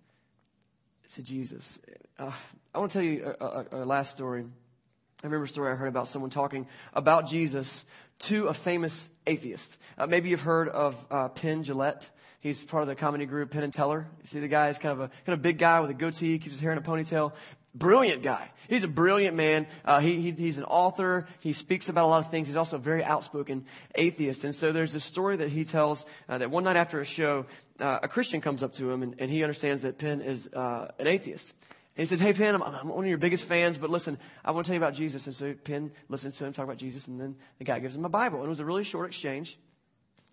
to 1.14 1.22
Jesus. 1.22 1.78
Uh, 2.18 2.30
I 2.74 2.78
want 2.78 2.90
to 2.90 2.98
tell 2.98 3.04
you 3.04 3.34
a, 3.40 3.44
a, 3.44 3.66
a, 3.72 3.84
last 3.84 4.10
story. 4.10 4.42
I 4.42 5.26
remember 5.26 5.44
a 5.44 5.48
story 5.48 5.70
I 5.70 5.74
heard 5.74 5.88
about 5.88 6.08
someone 6.08 6.30
talking 6.30 6.66
about 6.94 7.28
Jesus 7.28 7.84
to 8.20 8.46
a 8.48 8.54
famous 8.54 9.10
atheist. 9.26 9.78
Uh, 9.98 10.06
maybe 10.06 10.30
you've 10.30 10.40
heard 10.40 10.68
of 10.68 11.06
uh, 11.10 11.28
Penn 11.28 11.64
Jillette. 11.64 12.08
He's 12.40 12.64
part 12.64 12.82
of 12.82 12.88
the 12.88 12.94
comedy 12.94 13.26
group 13.26 13.50
Penn 13.50 13.62
and 13.62 13.72
Teller. 13.72 14.06
You 14.20 14.26
see 14.26 14.40
the 14.40 14.48
guy 14.48 14.68
is 14.68 14.78
kind 14.78 14.92
of 14.92 15.00
a 15.00 15.08
kind 15.26 15.34
of 15.34 15.42
big 15.42 15.58
guy 15.58 15.80
with 15.80 15.90
a 15.90 15.94
goatee, 15.94 16.38
keeps 16.38 16.52
his 16.52 16.60
hair 16.60 16.72
in 16.72 16.78
a 16.78 16.82
ponytail. 16.82 17.32
Brilliant 17.74 18.22
guy. 18.22 18.50
He's 18.68 18.84
a 18.84 18.88
brilliant 18.88 19.34
man. 19.34 19.66
Uh, 19.84 20.00
he, 20.00 20.20
he, 20.20 20.30
he's 20.32 20.58
an 20.58 20.64
author. 20.64 21.26
He 21.40 21.54
speaks 21.54 21.88
about 21.88 22.04
a 22.04 22.08
lot 22.08 22.24
of 22.24 22.30
things. 22.30 22.46
He's 22.46 22.56
also 22.56 22.76
a 22.76 22.80
very 22.80 23.02
outspoken 23.02 23.64
atheist. 23.94 24.44
And 24.44 24.54
so 24.54 24.72
there's 24.72 24.94
a 24.94 25.00
story 25.00 25.38
that 25.38 25.48
he 25.48 25.64
tells 25.64 26.04
uh, 26.28 26.36
that 26.36 26.50
one 26.50 26.64
night 26.64 26.76
after 26.76 27.00
a 27.00 27.04
show, 27.04 27.46
uh, 27.80 28.00
a 28.02 28.08
Christian 28.08 28.42
comes 28.42 28.62
up 28.62 28.74
to 28.74 28.90
him 28.90 29.02
and, 29.02 29.14
and 29.18 29.30
he 29.30 29.42
understands 29.42 29.82
that 29.82 29.96
Penn 29.96 30.20
is 30.20 30.48
uh, 30.48 30.92
an 30.98 31.06
atheist. 31.06 31.54
And 31.96 32.02
he 32.02 32.04
says, 32.04 32.20
Hey, 32.20 32.34
Penn, 32.34 32.54
I'm, 32.54 32.62
I'm, 32.62 32.88
one 32.88 33.04
of 33.04 33.08
your 33.08 33.16
biggest 33.16 33.44
fans, 33.44 33.78
but 33.78 33.88
listen, 33.88 34.18
I 34.44 34.50
want 34.50 34.66
to 34.66 34.68
tell 34.68 34.74
you 34.74 34.84
about 34.84 34.94
Jesus. 34.94 35.26
And 35.26 35.34
so 35.34 35.54
Penn 35.54 35.92
listens 36.10 36.36
to 36.36 36.44
him 36.44 36.52
talk 36.52 36.64
about 36.64 36.78
Jesus, 36.78 37.08
and 37.08 37.18
then 37.18 37.36
the 37.58 37.64
guy 37.64 37.78
gives 37.78 37.96
him 37.96 38.04
a 38.04 38.10
Bible. 38.10 38.38
And 38.38 38.46
it 38.46 38.50
was 38.50 38.60
a 38.60 38.66
really 38.66 38.84
short 38.84 39.06
exchange. 39.06 39.58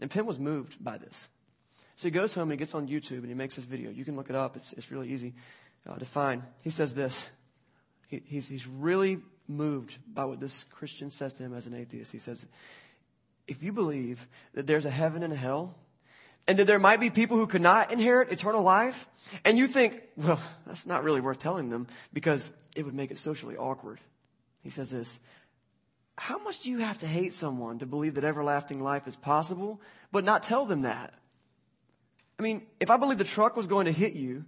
And 0.01 0.11
Penn 0.11 0.25
was 0.25 0.39
moved 0.39 0.81
by 0.83 0.97
this. 0.97 1.29
So 1.95 2.07
he 2.07 2.11
goes 2.11 2.33
home 2.33 2.43
and 2.43 2.51
he 2.53 2.57
gets 2.57 2.75
on 2.75 2.87
YouTube 2.87 3.19
and 3.19 3.27
he 3.27 3.33
makes 3.33 3.57
this 3.57 3.65
video. 3.65 3.91
You 3.91 4.05
can 4.05 4.15
look 4.15 4.29
it 4.29 4.35
up, 4.35 4.55
it's, 4.55 4.71
it's 4.73 4.91
really 4.91 5.11
easy 5.11 5.33
uh, 5.89 5.97
to 5.97 6.05
find. 6.05 6.43
He 6.63 6.69
says 6.69 6.93
this 6.93 7.29
he, 8.07 8.21
he's, 8.25 8.47
he's 8.47 8.67
really 8.67 9.19
moved 9.47 9.97
by 10.13 10.25
what 10.25 10.39
this 10.39 10.65
Christian 10.65 11.11
says 11.11 11.35
to 11.35 11.43
him 11.43 11.53
as 11.53 11.67
an 11.67 11.73
atheist. 11.73 12.11
He 12.11 12.19
says, 12.19 12.47
If 13.47 13.63
you 13.63 13.73
believe 13.73 14.27
that 14.53 14.67
there's 14.67 14.85
a 14.85 14.91
heaven 14.91 15.23
and 15.23 15.33
a 15.33 15.37
hell, 15.37 15.75
and 16.47 16.57
that 16.57 16.65
there 16.65 16.79
might 16.79 16.99
be 16.99 17.09
people 17.09 17.37
who 17.37 17.47
could 17.47 17.61
not 17.61 17.91
inherit 17.91 18.31
eternal 18.31 18.63
life, 18.63 19.07
and 19.45 19.57
you 19.57 19.67
think, 19.67 20.01
well, 20.17 20.39
that's 20.65 20.85
not 20.85 21.03
really 21.03 21.21
worth 21.21 21.39
telling 21.39 21.69
them 21.69 21.87
because 22.11 22.51
it 22.75 22.83
would 22.85 22.95
make 22.95 23.11
it 23.11 23.17
socially 23.17 23.55
awkward. 23.55 23.99
He 24.63 24.69
says 24.69 24.89
this 24.89 25.19
How 26.17 26.37
much 26.39 26.61
do 26.61 26.71
you 26.71 26.79
have 26.79 26.99
to 26.99 27.07
hate 27.07 27.33
someone 27.33 27.79
to 27.79 27.85
believe 27.85 28.15
that 28.15 28.23
everlasting 28.23 28.83
life 28.83 29.07
is 29.07 29.15
possible, 29.15 29.81
but 30.11 30.23
not 30.23 30.43
tell 30.43 30.65
them 30.65 30.83
that? 30.83 31.13
I 32.37 32.41
mean, 32.41 32.61
if 32.79 32.89
I 32.89 32.97
believed 32.97 33.19
the 33.19 33.25
truck 33.25 33.57
was 33.57 33.67
going 33.67 33.85
to 33.85 33.91
hit 33.91 34.13
you, 34.13 34.45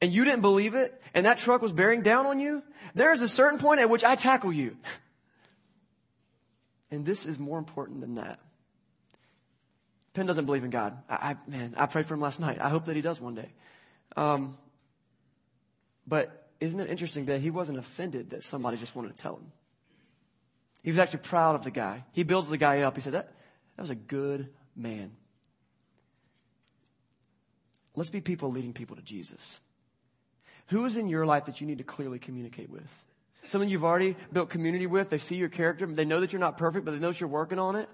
and 0.00 0.12
you 0.12 0.24
didn't 0.24 0.42
believe 0.42 0.74
it, 0.74 1.00
and 1.14 1.26
that 1.26 1.38
truck 1.38 1.62
was 1.62 1.72
bearing 1.72 2.02
down 2.02 2.26
on 2.26 2.40
you, 2.40 2.62
there 2.94 3.12
is 3.12 3.22
a 3.22 3.28
certain 3.28 3.58
point 3.58 3.80
at 3.80 3.90
which 3.90 4.04
I 4.04 4.14
tackle 4.14 4.52
you. 4.52 4.76
And 6.88 7.04
this 7.04 7.26
is 7.26 7.38
more 7.38 7.58
important 7.58 8.00
than 8.00 8.14
that. 8.14 8.38
Penn 10.14 10.26
doesn't 10.26 10.46
believe 10.46 10.64
in 10.64 10.70
God. 10.70 10.96
I, 11.08 11.14
I, 11.14 11.36
man, 11.50 11.74
I 11.76 11.86
prayed 11.86 12.06
for 12.06 12.14
him 12.14 12.20
last 12.20 12.40
night. 12.40 12.58
I 12.60 12.68
hope 12.68 12.84
that 12.84 12.96
he 12.96 13.02
does 13.02 13.20
one 13.20 13.34
day. 13.34 13.50
Um, 14.16 14.56
but 16.06 16.48
isn't 16.60 16.78
it 16.78 16.88
interesting 16.88 17.26
that 17.26 17.40
he 17.40 17.50
wasn't 17.50 17.78
offended 17.78 18.30
that 18.30 18.42
somebody 18.42 18.76
just 18.76 18.94
wanted 18.94 19.16
to 19.16 19.22
tell 19.22 19.36
him? 19.36 19.52
He 20.82 20.90
was 20.90 20.98
actually 20.98 21.20
proud 21.20 21.56
of 21.56 21.64
the 21.64 21.70
guy. 21.70 22.04
He 22.12 22.22
builds 22.22 22.48
the 22.48 22.56
guy 22.56 22.82
up. 22.82 22.94
He 22.94 23.02
said, 23.02 23.14
that, 23.14 23.32
that 23.76 23.82
was 23.82 23.90
a 23.90 23.96
good 23.96 24.48
man. 24.74 25.10
Let's 27.94 28.10
be 28.10 28.20
people 28.20 28.50
leading 28.50 28.72
people 28.72 28.96
to 28.96 29.02
Jesus. 29.02 29.60
Who 30.68 30.84
is 30.84 30.96
in 30.96 31.08
your 31.08 31.26
life 31.26 31.44
that 31.46 31.60
you 31.60 31.66
need 31.66 31.78
to 31.78 31.84
clearly 31.84 32.18
communicate 32.18 32.70
with? 32.70 33.04
Someone 33.46 33.68
you've 33.68 33.84
already 33.84 34.16
built 34.32 34.50
community 34.50 34.86
with. 34.86 35.10
They 35.10 35.18
see 35.18 35.36
your 35.36 35.48
character. 35.48 35.86
They 35.86 36.04
know 36.04 36.20
that 36.20 36.32
you're 36.32 36.40
not 36.40 36.56
perfect, 36.56 36.84
but 36.84 36.90
they 36.92 36.98
know 36.98 37.12
that 37.12 37.20
you're 37.20 37.28
working 37.28 37.58
on 37.58 37.76
it. 37.76 37.88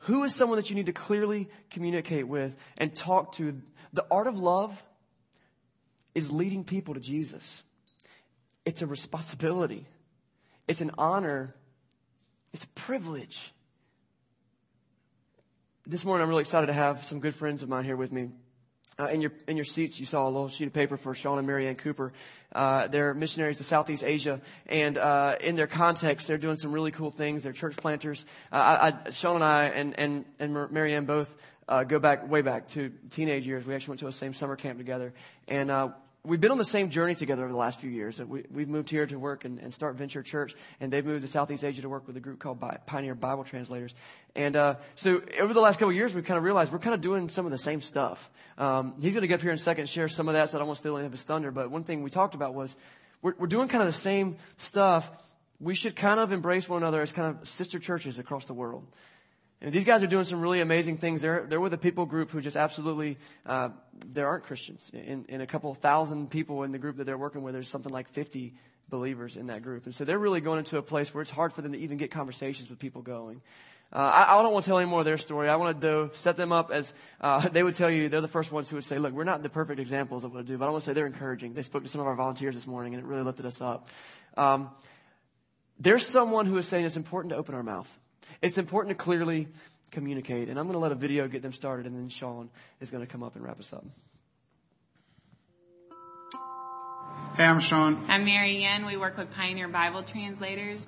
Who 0.00 0.24
is 0.24 0.34
someone 0.34 0.56
that 0.56 0.68
you 0.68 0.76
need 0.76 0.86
to 0.86 0.92
clearly 0.92 1.48
communicate 1.70 2.26
with 2.26 2.54
and 2.76 2.94
talk 2.94 3.32
to? 3.36 3.62
The 3.92 4.04
art 4.10 4.26
of 4.26 4.36
love 4.36 4.82
is 6.14 6.32
leading 6.32 6.64
people 6.64 6.94
to 6.94 7.00
Jesus. 7.00 7.62
It's 8.64 8.82
a 8.82 8.86
responsibility. 8.86 9.86
It's 10.66 10.80
an 10.80 10.90
honor. 10.98 11.54
It's 12.52 12.64
a 12.64 12.68
privilege. 12.68 13.52
This 15.86 16.04
morning, 16.04 16.24
I'm 16.24 16.28
really 16.28 16.40
excited 16.40 16.66
to 16.66 16.72
have 16.72 17.04
some 17.04 17.20
good 17.20 17.34
friends 17.34 17.62
of 17.62 17.68
mine 17.68 17.84
here 17.84 17.96
with 17.96 18.10
me. 18.10 18.30
Uh, 18.98 19.08
in 19.08 19.20
your 19.20 19.32
in 19.46 19.56
your 19.56 19.64
seats, 19.64 20.00
you 20.00 20.06
saw 20.06 20.24
a 20.24 20.30
little 20.30 20.48
sheet 20.48 20.66
of 20.66 20.72
paper 20.72 20.96
for 20.96 21.14
Sean 21.14 21.36
and 21.36 21.46
Marianne 21.46 21.74
Cooper. 21.74 22.14
Uh, 22.54 22.86
they're 22.86 23.12
missionaries 23.12 23.58
to 23.58 23.64
Southeast 23.64 24.02
Asia, 24.02 24.40
and 24.66 24.96
uh, 24.96 25.36
in 25.38 25.54
their 25.54 25.66
context, 25.66 26.26
they're 26.26 26.38
doing 26.38 26.56
some 26.56 26.72
really 26.72 26.92
cool 26.92 27.10
things. 27.10 27.42
They're 27.42 27.52
church 27.52 27.76
planters. 27.76 28.24
Uh, 28.50 28.56
I, 28.56 29.08
I, 29.08 29.10
Sean 29.10 29.36
and 29.36 29.44
I 29.44 29.64
and 29.66 29.98
and 29.98 30.24
and 30.38 30.70
Marianne 30.70 31.04
both 31.04 31.36
uh, 31.68 31.84
go 31.84 31.98
back 31.98 32.26
way 32.26 32.40
back 32.40 32.68
to 32.68 32.90
teenage 33.10 33.46
years. 33.46 33.66
We 33.66 33.74
actually 33.74 33.92
went 33.92 34.00
to 34.00 34.06
a 34.06 34.12
same 34.12 34.32
summer 34.32 34.56
camp 34.56 34.78
together, 34.78 35.12
and 35.46 35.70
uh, 35.70 35.88
we've 36.26 36.40
been 36.40 36.50
on 36.50 36.58
the 36.58 36.64
same 36.64 36.90
journey 36.90 37.14
together 37.14 37.42
over 37.42 37.52
the 37.52 37.58
last 37.58 37.80
few 37.80 37.90
years. 37.90 38.20
We, 38.20 38.42
have 38.58 38.68
moved 38.68 38.90
here 38.90 39.06
to 39.06 39.18
work 39.18 39.44
and, 39.44 39.72
start 39.72 39.94
Venture 39.94 40.22
Church, 40.22 40.54
and 40.80 40.92
they've 40.92 41.04
moved 41.04 41.22
to 41.22 41.28
Southeast 41.28 41.64
Asia 41.64 41.82
to 41.82 41.88
work 41.88 42.06
with 42.06 42.16
a 42.16 42.20
group 42.20 42.40
called 42.40 42.62
Pioneer 42.86 43.14
Bible 43.14 43.44
Translators. 43.44 43.94
And 44.34 44.56
uh, 44.56 44.74
so 44.96 45.22
over 45.40 45.54
the 45.54 45.60
last 45.60 45.78
couple 45.78 45.92
years, 45.92 46.12
we've 46.12 46.24
kind 46.24 46.38
of 46.38 46.44
realized 46.44 46.72
we're 46.72 46.78
kind 46.80 46.94
of 46.94 47.00
doing 47.00 47.28
some 47.28 47.46
of 47.46 47.52
the 47.52 47.58
same 47.58 47.80
stuff. 47.80 48.30
Um, 48.58 48.94
he's 49.00 49.14
going 49.14 49.22
to 49.22 49.28
get 49.28 49.36
up 49.36 49.42
here 49.42 49.52
in 49.52 49.56
a 49.56 49.58
second 49.58 49.82
and 49.82 49.88
share 49.88 50.08
some 50.08 50.28
of 50.28 50.34
that, 50.34 50.50
so 50.50 50.58
I 50.58 50.60
don't 50.60 50.68
want 50.68 50.78
to 50.78 50.82
steal 50.82 50.96
any 50.96 51.06
of 51.06 51.12
his 51.12 51.22
thunder. 51.22 51.50
But 51.50 51.70
one 51.70 51.84
thing 51.84 52.02
we 52.02 52.10
talked 52.10 52.34
about 52.34 52.54
was 52.54 52.76
we're, 53.22 53.34
we're 53.38 53.46
doing 53.46 53.68
kind 53.68 53.82
of 53.82 53.88
the 53.88 53.92
same 53.92 54.36
stuff. 54.56 55.08
We 55.60 55.74
should 55.74 55.96
kind 55.96 56.20
of 56.20 56.32
embrace 56.32 56.68
one 56.68 56.82
another 56.82 57.00
as 57.00 57.12
kind 57.12 57.36
of 57.36 57.48
sister 57.48 57.78
churches 57.78 58.18
across 58.18 58.46
the 58.46 58.54
world. 58.54 58.84
And 59.60 59.72
these 59.72 59.84
guys 59.86 60.02
are 60.02 60.06
doing 60.06 60.24
some 60.24 60.40
really 60.40 60.60
amazing 60.60 60.98
things. 60.98 61.22
They're, 61.22 61.46
they're 61.48 61.60
with 61.60 61.72
a 61.72 61.78
people 61.78 62.04
group 62.04 62.30
who 62.30 62.40
just 62.40 62.56
absolutely, 62.56 63.18
uh, 63.46 63.70
there 64.04 64.28
aren't 64.28 64.44
Christians. 64.44 64.90
In, 64.92 65.24
in 65.28 65.40
a 65.40 65.46
couple 65.46 65.72
thousand 65.74 66.30
people 66.30 66.62
in 66.62 66.72
the 66.72 66.78
group 66.78 66.98
that 66.98 67.04
they're 67.04 67.16
working 67.16 67.42
with, 67.42 67.54
there's 67.54 67.68
something 67.68 67.92
like 67.92 68.08
50 68.08 68.54
believers 68.88 69.36
in 69.36 69.46
that 69.46 69.62
group. 69.62 69.86
And 69.86 69.94
so 69.94 70.04
they're 70.04 70.18
really 70.18 70.40
going 70.40 70.58
into 70.58 70.76
a 70.76 70.82
place 70.82 71.12
where 71.14 71.22
it's 71.22 71.30
hard 71.30 71.52
for 71.52 71.62
them 71.62 71.72
to 71.72 71.78
even 71.78 71.96
get 71.96 72.10
conversations 72.10 72.68
with 72.68 72.78
people 72.78 73.02
going. 73.02 73.40
Uh, 73.92 73.98
I, 73.98 74.38
I, 74.38 74.42
don't 74.42 74.52
want 74.52 74.64
to 74.64 74.68
tell 74.68 74.78
any 74.78 74.90
more 74.90 74.98
of 75.00 75.04
their 75.04 75.16
story. 75.16 75.48
I 75.48 75.56
want 75.56 75.80
to 75.80 76.10
set 76.12 76.36
them 76.36 76.50
up 76.50 76.70
as 76.72 76.92
uh, 77.20 77.48
they 77.52 77.62
would 77.62 77.76
tell 77.76 77.88
you. 77.88 78.08
They're 78.08 78.20
the 78.20 78.28
first 78.28 78.50
ones 78.50 78.68
who 78.68 78.76
would 78.76 78.84
say, 78.84 78.98
"Look, 78.98 79.12
we're 79.12 79.24
not 79.24 79.44
the 79.44 79.48
perfect 79.48 79.78
examples 79.78 80.24
of 80.24 80.34
what 80.34 80.40
to 80.40 80.44
do, 80.44 80.58
but 80.58 80.66
I 80.66 80.70
want 80.70 80.82
to 80.82 80.86
say 80.86 80.92
they're 80.92 81.06
encouraging." 81.06 81.54
They 81.54 81.62
spoke 81.62 81.84
to 81.84 81.88
some 81.88 82.00
of 82.00 82.08
our 82.08 82.16
volunteers 82.16 82.56
this 82.56 82.66
morning, 82.66 82.94
and 82.94 83.02
it 83.04 83.06
really 83.06 83.22
lifted 83.22 83.46
us 83.46 83.60
up. 83.60 83.88
Um, 84.36 84.70
there's 85.78 86.04
someone 86.04 86.46
who 86.46 86.58
is 86.58 86.66
saying 86.66 86.84
it's 86.84 86.96
important 86.96 87.30
to 87.30 87.36
open 87.36 87.54
our 87.54 87.62
mouth. 87.62 87.96
It's 88.42 88.58
important 88.58 88.96
to 88.96 89.02
clearly 89.02 89.48
communicate. 89.90 90.48
And 90.48 90.58
I'm 90.58 90.66
going 90.66 90.74
to 90.74 90.80
let 90.80 90.92
a 90.92 90.96
video 90.96 91.28
get 91.28 91.42
them 91.42 91.52
started, 91.52 91.86
and 91.86 91.96
then 91.96 92.08
Sean 92.08 92.50
is 92.80 92.90
going 92.90 93.04
to 93.04 93.10
come 93.10 93.22
up 93.22 93.36
and 93.36 93.44
wrap 93.44 93.58
us 93.58 93.72
up. 93.72 93.84
Hey, 97.36 97.44
I'm 97.44 97.60
Sean. 97.60 98.02
I'm 98.08 98.24
Mary 98.24 98.62
Ann. 98.62 98.86
We 98.86 98.96
work 98.96 99.16
with 99.18 99.30
Pioneer 99.30 99.68
Bible 99.68 100.02
Translators. 100.02 100.86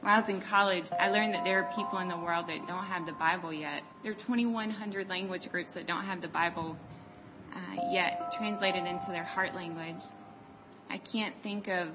When 0.00 0.12
I 0.12 0.20
was 0.20 0.28
in 0.28 0.40
college, 0.40 0.90
I 0.98 1.10
learned 1.10 1.34
that 1.34 1.44
there 1.44 1.62
are 1.62 1.72
people 1.74 1.98
in 1.98 2.08
the 2.08 2.16
world 2.16 2.48
that 2.48 2.66
don't 2.66 2.84
have 2.84 3.06
the 3.06 3.12
Bible 3.12 3.52
yet. 3.52 3.82
There 4.02 4.12
are 4.12 4.14
2,100 4.14 5.08
language 5.08 5.50
groups 5.50 5.72
that 5.72 5.86
don't 5.86 6.04
have 6.04 6.20
the 6.20 6.28
Bible 6.28 6.76
uh, 7.54 7.58
yet 7.90 8.32
translated 8.36 8.84
into 8.86 9.06
their 9.08 9.22
heart 9.22 9.54
language. 9.54 10.02
I 10.90 10.98
can't 10.98 11.34
think 11.42 11.68
of 11.68 11.88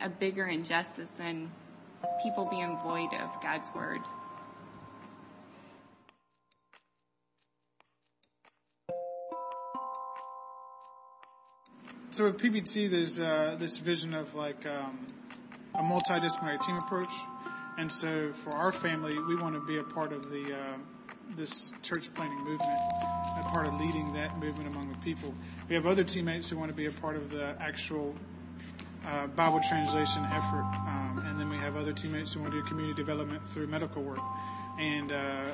a 0.00 0.08
bigger 0.08 0.46
injustice 0.46 1.10
than 1.10 1.50
people 2.22 2.44
being 2.44 2.78
void 2.82 3.12
of 3.14 3.40
God's 3.42 3.68
Word. 3.74 4.00
So 12.10 12.26
with 12.26 12.40
PBT, 12.40 12.88
there's 12.88 13.18
uh, 13.18 13.56
this 13.58 13.78
vision 13.78 14.14
of 14.14 14.34
like 14.36 14.64
um, 14.66 15.04
a 15.74 15.82
multidisciplinary 15.82 16.64
team 16.64 16.76
approach, 16.76 17.12
and 17.76 17.90
so 17.90 18.32
for 18.32 18.54
our 18.54 18.70
family, 18.70 19.18
we 19.18 19.34
want 19.34 19.56
to 19.56 19.60
be 19.66 19.78
a 19.78 19.82
part 19.82 20.12
of 20.12 20.30
the 20.30 20.54
uh, 20.54 20.76
this 21.36 21.72
church 21.82 22.14
planting 22.14 22.38
movement, 22.44 22.78
a 23.36 23.42
part 23.50 23.66
of 23.66 23.74
leading 23.80 24.12
that 24.12 24.38
movement 24.38 24.68
among 24.68 24.92
the 24.92 24.98
people. 24.98 25.34
We 25.68 25.74
have 25.74 25.86
other 25.86 26.04
teammates 26.04 26.48
who 26.48 26.56
want 26.56 26.70
to 26.70 26.76
be 26.76 26.86
a 26.86 26.92
part 26.92 27.16
of 27.16 27.30
the 27.30 27.56
actual 27.60 28.14
uh, 29.06 29.26
Bible 29.28 29.60
translation 29.68 30.24
effort, 30.26 30.64
um, 30.86 31.03
and 31.34 31.40
then 31.40 31.50
we 31.50 31.56
have 31.56 31.76
other 31.76 31.92
teammates 31.92 32.32
who 32.32 32.40
want 32.40 32.52
to 32.52 32.62
do 32.62 32.68
community 32.68 32.94
development 32.94 33.42
through 33.42 33.66
medical 33.66 34.00
work, 34.00 34.20
and 34.78 35.10
uh, 35.10 35.46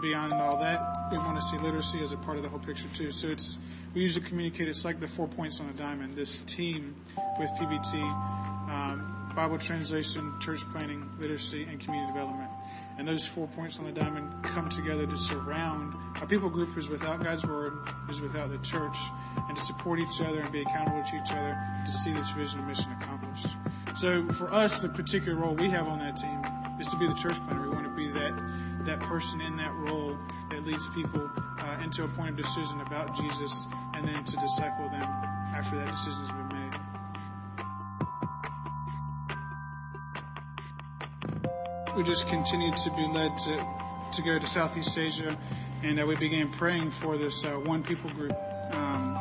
beyond 0.00 0.32
all 0.32 0.60
that, 0.60 1.08
we 1.10 1.18
want 1.18 1.36
to 1.36 1.44
see 1.44 1.58
literacy 1.58 2.00
as 2.02 2.12
a 2.12 2.16
part 2.16 2.36
of 2.36 2.44
the 2.44 2.48
whole 2.48 2.60
picture 2.60 2.86
too. 2.94 3.10
So 3.10 3.26
it's 3.26 3.58
we 3.94 4.02
usually 4.02 4.24
communicate 4.24 4.68
it's 4.68 4.84
like 4.84 5.00
the 5.00 5.08
four 5.08 5.26
points 5.26 5.60
on 5.60 5.68
a 5.68 5.72
diamond. 5.72 6.14
This 6.14 6.42
team 6.42 6.94
with 7.40 7.50
PBT, 7.50 8.00
um, 8.70 9.32
Bible 9.34 9.58
translation, 9.58 10.32
church 10.38 10.60
planting, 10.70 11.10
literacy, 11.18 11.64
and 11.64 11.80
community 11.80 12.12
development. 12.12 12.52
And 12.96 13.08
those 13.08 13.26
four 13.26 13.48
points 13.48 13.80
on 13.80 13.86
the 13.86 13.92
diamond 13.92 14.44
come 14.44 14.68
together 14.68 15.04
to 15.04 15.18
surround 15.18 15.94
a 16.22 16.26
people 16.26 16.48
group 16.48 16.68
who's 16.68 16.88
without 16.88 17.24
God's 17.24 17.44
word, 17.44 17.72
who's 18.06 18.20
without 18.20 18.50
the 18.50 18.58
church, 18.58 18.96
and 19.48 19.56
to 19.56 19.62
support 19.64 19.98
each 19.98 20.20
other 20.20 20.38
and 20.38 20.52
be 20.52 20.62
accountable 20.62 21.02
to 21.02 21.16
each 21.16 21.32
other 21.32 21.58
to 21.84 21.92
see 21.92 22.12
this 22.12 22.30
vision 22.30 22.60
and 22.60 22.68
mission 22.68 22.92
accomplished. 22.92 23.48
So 23.96 24.26
for 24.30 24.52
us, 24.52 24.82
the 24.82 24.88
particular 24.88 25.38
role 25.38 25.54
we 25.54 25.68
have 25.70 25.86
on 25.86 26.00
that 26.00 26.16
team 26.16 26.42
is 26.80 26.88
to 26.88 26.96
be 26.96 27.06
the 27.06 27.14
church 27.14 27.36
planter. 27.46 27.62
We 27.62 27.68
want 27.68 27.84
to 27.84 27.94
be 27.94 28.10
that 28.10 28.34
that 28.84 29.00
person 29.00 29.40
in 29.40 29.56
that 29.56 29.72
role 29.74 30.16
that 30.50 30.64
leads 30.64 30.88
people 30.90 31.30
uh, 31.60 31.78
into 31.82 32.04
a 32.04 32.08
point 32.08 32.30
of 32.30 32.36
decision 32.36 32.80
about 32.80 33.16
Jesus 33.16 33.66
and 33.94 34.06
then 34.06 34.22
to 34.24 34.36
disciple 34.36 34.88
them 34.90 35.02
after 35.54 35.76
that 35.76 35.86
decision 35.86 36.20
has 36.20 36.30
been 36.32 36.48
made. 36.48 36.76
We 41.96 42.02
just 42.02 42.26
continued 42.26 42.76
to 42.78 42.90
be 42.90 43.06
led 43.06 43.38
to, 43.38 43.64
to 44.12 44.22
go 44.22 44.38
to 44.38 44.46
Southeast 44.46 44.98
Asia, 44.98 45.38
and 45.82 46.00
uh, 46.00 46.06
we 46.06 46.16
began 46.16 46.50
praying 46.50 46.90
for 46.90 47.16
this 47.16 47.44
uh, 47.44 47.52
one 47.52 47.82
people 47.82 48.10
group 48.10 48.36
um, 48.72 49.14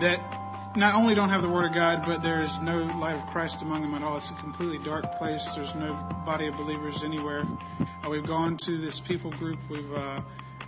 that 0.00 0.20
not 0.76 0.94
only 0.94 1.14
don't 1.14 1.28
have 1.28 1.42
the 1.42 1.48
Word 1.48 1.66
of 1.66 1.74
God, 1.74 2.02
but 2.04 2.22
there 2.22 2.40
is 2.40 2.58
no 2.60 2.84
light 2.98 3.16
of 3.16 3.26
Christ 3.26 3.62
among 3.62 3.82
them 3.82 3.94
at 3.94 4.02
all. 4.02 4.16
It's 4.16 4.30
a 4.30 4.34
completely 4.34 4.78
dark 4.78 5.16
place. 5.18 5.54
There's 5.54 5.74
no 5.74 5.94
body 6.24 6.46
of 6.46 6.56
believers 6.56 7.04
anywhere. 7.04 7.44
Uh, 8.04 8.08
we've 8.08 8.26
gone 8.26 8.56
to 8.58 8.78
this 8.78 8.98
people 9.00 9.30
group. 9.32 9.58
We've 9.68 9.92
uh, 9.92 10.20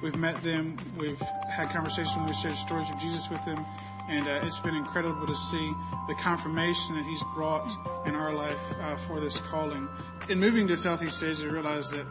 we've 0.03 0.17
met 0.17 0.43
them. 0.43 0.77
We've 0.99 1.21
had 1.51 1.71
conversations. 1.71 2.27
We've 2.27 2.37
shared 2.37 2.57
stories 2.57 2.91
of 2.91 2.99
Jesus 2.99 3.31
with 3.31 3.45
them, 3.45 3.65
and 4.09 4.29
uh, 4.29 4.41
it's 4.43 4.59
been 4.59 4.77
incredible 4.77 5.27
to 5.27 5.37
see 5.37 5.73
the 6.07 6.15
confirmation 6.15 6.97
that 6.97 7.05
He's 7.07 7.23
brought 7.35 7.73
in 8.07 8.15
our 8.15 8.35
life 8.35 8.75
uh, 8.83 8.97
for 8.97 9.21
this 9.21 9.41
calling. 9.41 9.89
In 10.29 10.39
moving 10.39 10.67
to 10.69 10.77
Southeast 10.77 11.23
Asia, 11.23 11.47
I 11.49 11.51
realized 11.51 11.93
that 11.93 12.07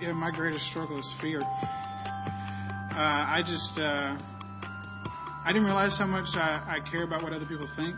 yeah, 0.00 0.12
my 0.12 0.30
greatest 0.30 0.66
struggle 0.66 0.98
is 0.98 1.12
fear. 1.12 1.40
Uh, 1.40 3.26
I 3.28 3.42
just 3.44 3.78
uh, 3.78 4.16
I 5.44 5.52
didn't 5.52 5.66
realize 5.66 5.98
how 5.98 6.06
much 6.06 6.36
I, 6.36 6.60
I 6.66 6.80
care 6.80 7.02
about 7.02 7.22
what 7.22 7.34
other 7.34 7.44
people 7.44 7.66
think. 7.66 7.96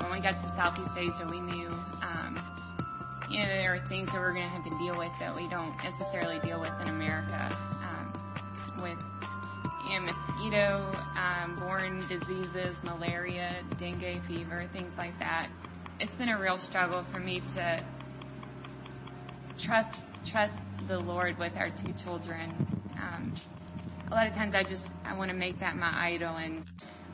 When 0.00 0.10
we 0.10 0.18
got 0.18 0.42
to 0.42 0.48
Southeast 0.48 0.96
Asia, 0.96 1.26
we 1.30 1.40
knew, 1.40 1.68
um, 2.00 2.40
you 3.30 3.40
know, 3.40 3.46
there 3.46 3.74
are 3.74 3.78
things 3.78 4.10
that 4.12 4.18
we're 4.18 4.32
going 4.32 4.44
to 4.44 4.48
have 4.48 4.64
to 4.64 4.78
deal 4.78 4.96
with 4.96 5.12
that 5.20 5.36
we 5.36 5.46
don't 5.48 5.76
necessarily 5.84 6.38
deal 6.38 6.58
with 6.58 6.72
in 6.80 6.88
America. 6.88 7.54
Um, 7.82 8.82
with 8.82 9.04
you 9.90 10.00
know, 10.00 10.06
mosquito 10.06 10.96
um, 11.16 12.06
diseases, 12.08 12.82
malaria, 12.82 13.56
dengue 13.76 14.22
fever, 14.22 14.64
things 14.72 14.96
like 14.96 15.16
that. 15.18 15.48
It's 16.00 16.16
been 16.16 16.30
a 16.30 16.38
real 16.38 16.56
struggle 16.56 17.04
for 17.12 17.20
me 17.20 17.42
to 17.56 17.84
trust 19.58 20.00
trust 20.24 20.58
the 20.88 20.98
Lord 21.00 21.38
with 21.38 21.58
our 21.58 21.68
two 21.68 21.92
children. 21.92 22.50
Um, 22.96 23.34
a 24.12 24.14
lot 24.14 24.26
of 24.26 24.34
times 24.34 24.54
I 24.54 24.62
just 24.62 24.90
I 25.06 25.14
want 25.14 25.30
to 25.30 25.36
make 25.36 25.58
that 25.60 25.74
my 25.76 25.90
idol 25.96 26.36
and 26.36 26.64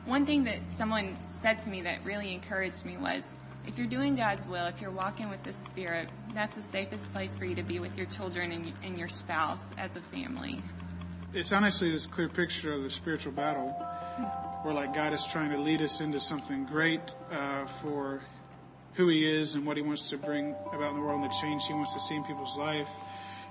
One 0.05 0.25
thing 0.25 0.43
that 0.45 0.57
someone 0.77 1.17
said 1.41 1.61
to 1.63 1.69
me 1.69 1.81
that 1.83 2.03
really 2.03 2.33
encouraged 2.33 2.83
me 2.83 2.97
was, 2.97 3.23
if 3.67 3.77
you're 3.77 3.87
doing 3.87 4.15
God's 4.15 4.47
will, 4.47 4.65
if 4.65 4.81
you're 4.81 4.91
walking 4.91 5.29
with 5.29 5.43
the 5.43 5.53
Spirit, 5.53 6.09
that's 6.33 6.55
the 6.55 6.61
safest 6.61 7.11
place 7.13 7.35
for 7.35 7.45
you 7.45 7.55
to 7.55 7.63
be 7.63 7.79
with 7.79 7.95
your 7.95 8.07
children 8.07 8.51
and, 8.51 8.73
and 8.83 8.97
your 8.97 9.07
spouse 9.07 9.63
as 9.77 9.95
a 9.95 10.01
family. 10.01 10.61
It's 11.33 11.51
honestly 11.51 11.91
this 11.91 12.07
clear 12.07 12.27
picture 12.27 12.73
of 12.73 12.83
the 12.83 12.89
spiritual 12.89 13.33
battle 13.33 13.69
where 14.63 14.73
like 14.73 14.93
God 14.93 15.13
is 15.13 15.25
trying 15.25 15.51
to 15.51 15.57
lead 15.57 15.81
us 15.81 16.01
into 16.01 16.19
something 16.19 16.65
great 16.65 17.15
uh, 17.31 17.65
for 17.65 18.21
who 18.93 19.07
He 19.07 19.29
is 19.29 19.55
and 19.55 19.65
what 19.65 19.77
He 19.77 19.83
wants 19.83 20.09
to 20.09 20.17
bring 20.17 20.55
about 20.73 20.91
in 20.91 20.97
the 20.97 21.03
world 21.03 21.21
and 21.21 21.29
the 21.29 21.35
change 21.41 21.67
He 21.67 21.73
wants 21.73 21.93
to 21.93 21.99
see 21.99 22.15
in 22.15 22.23
people's 22.23 22.57
life. 22.57 22.89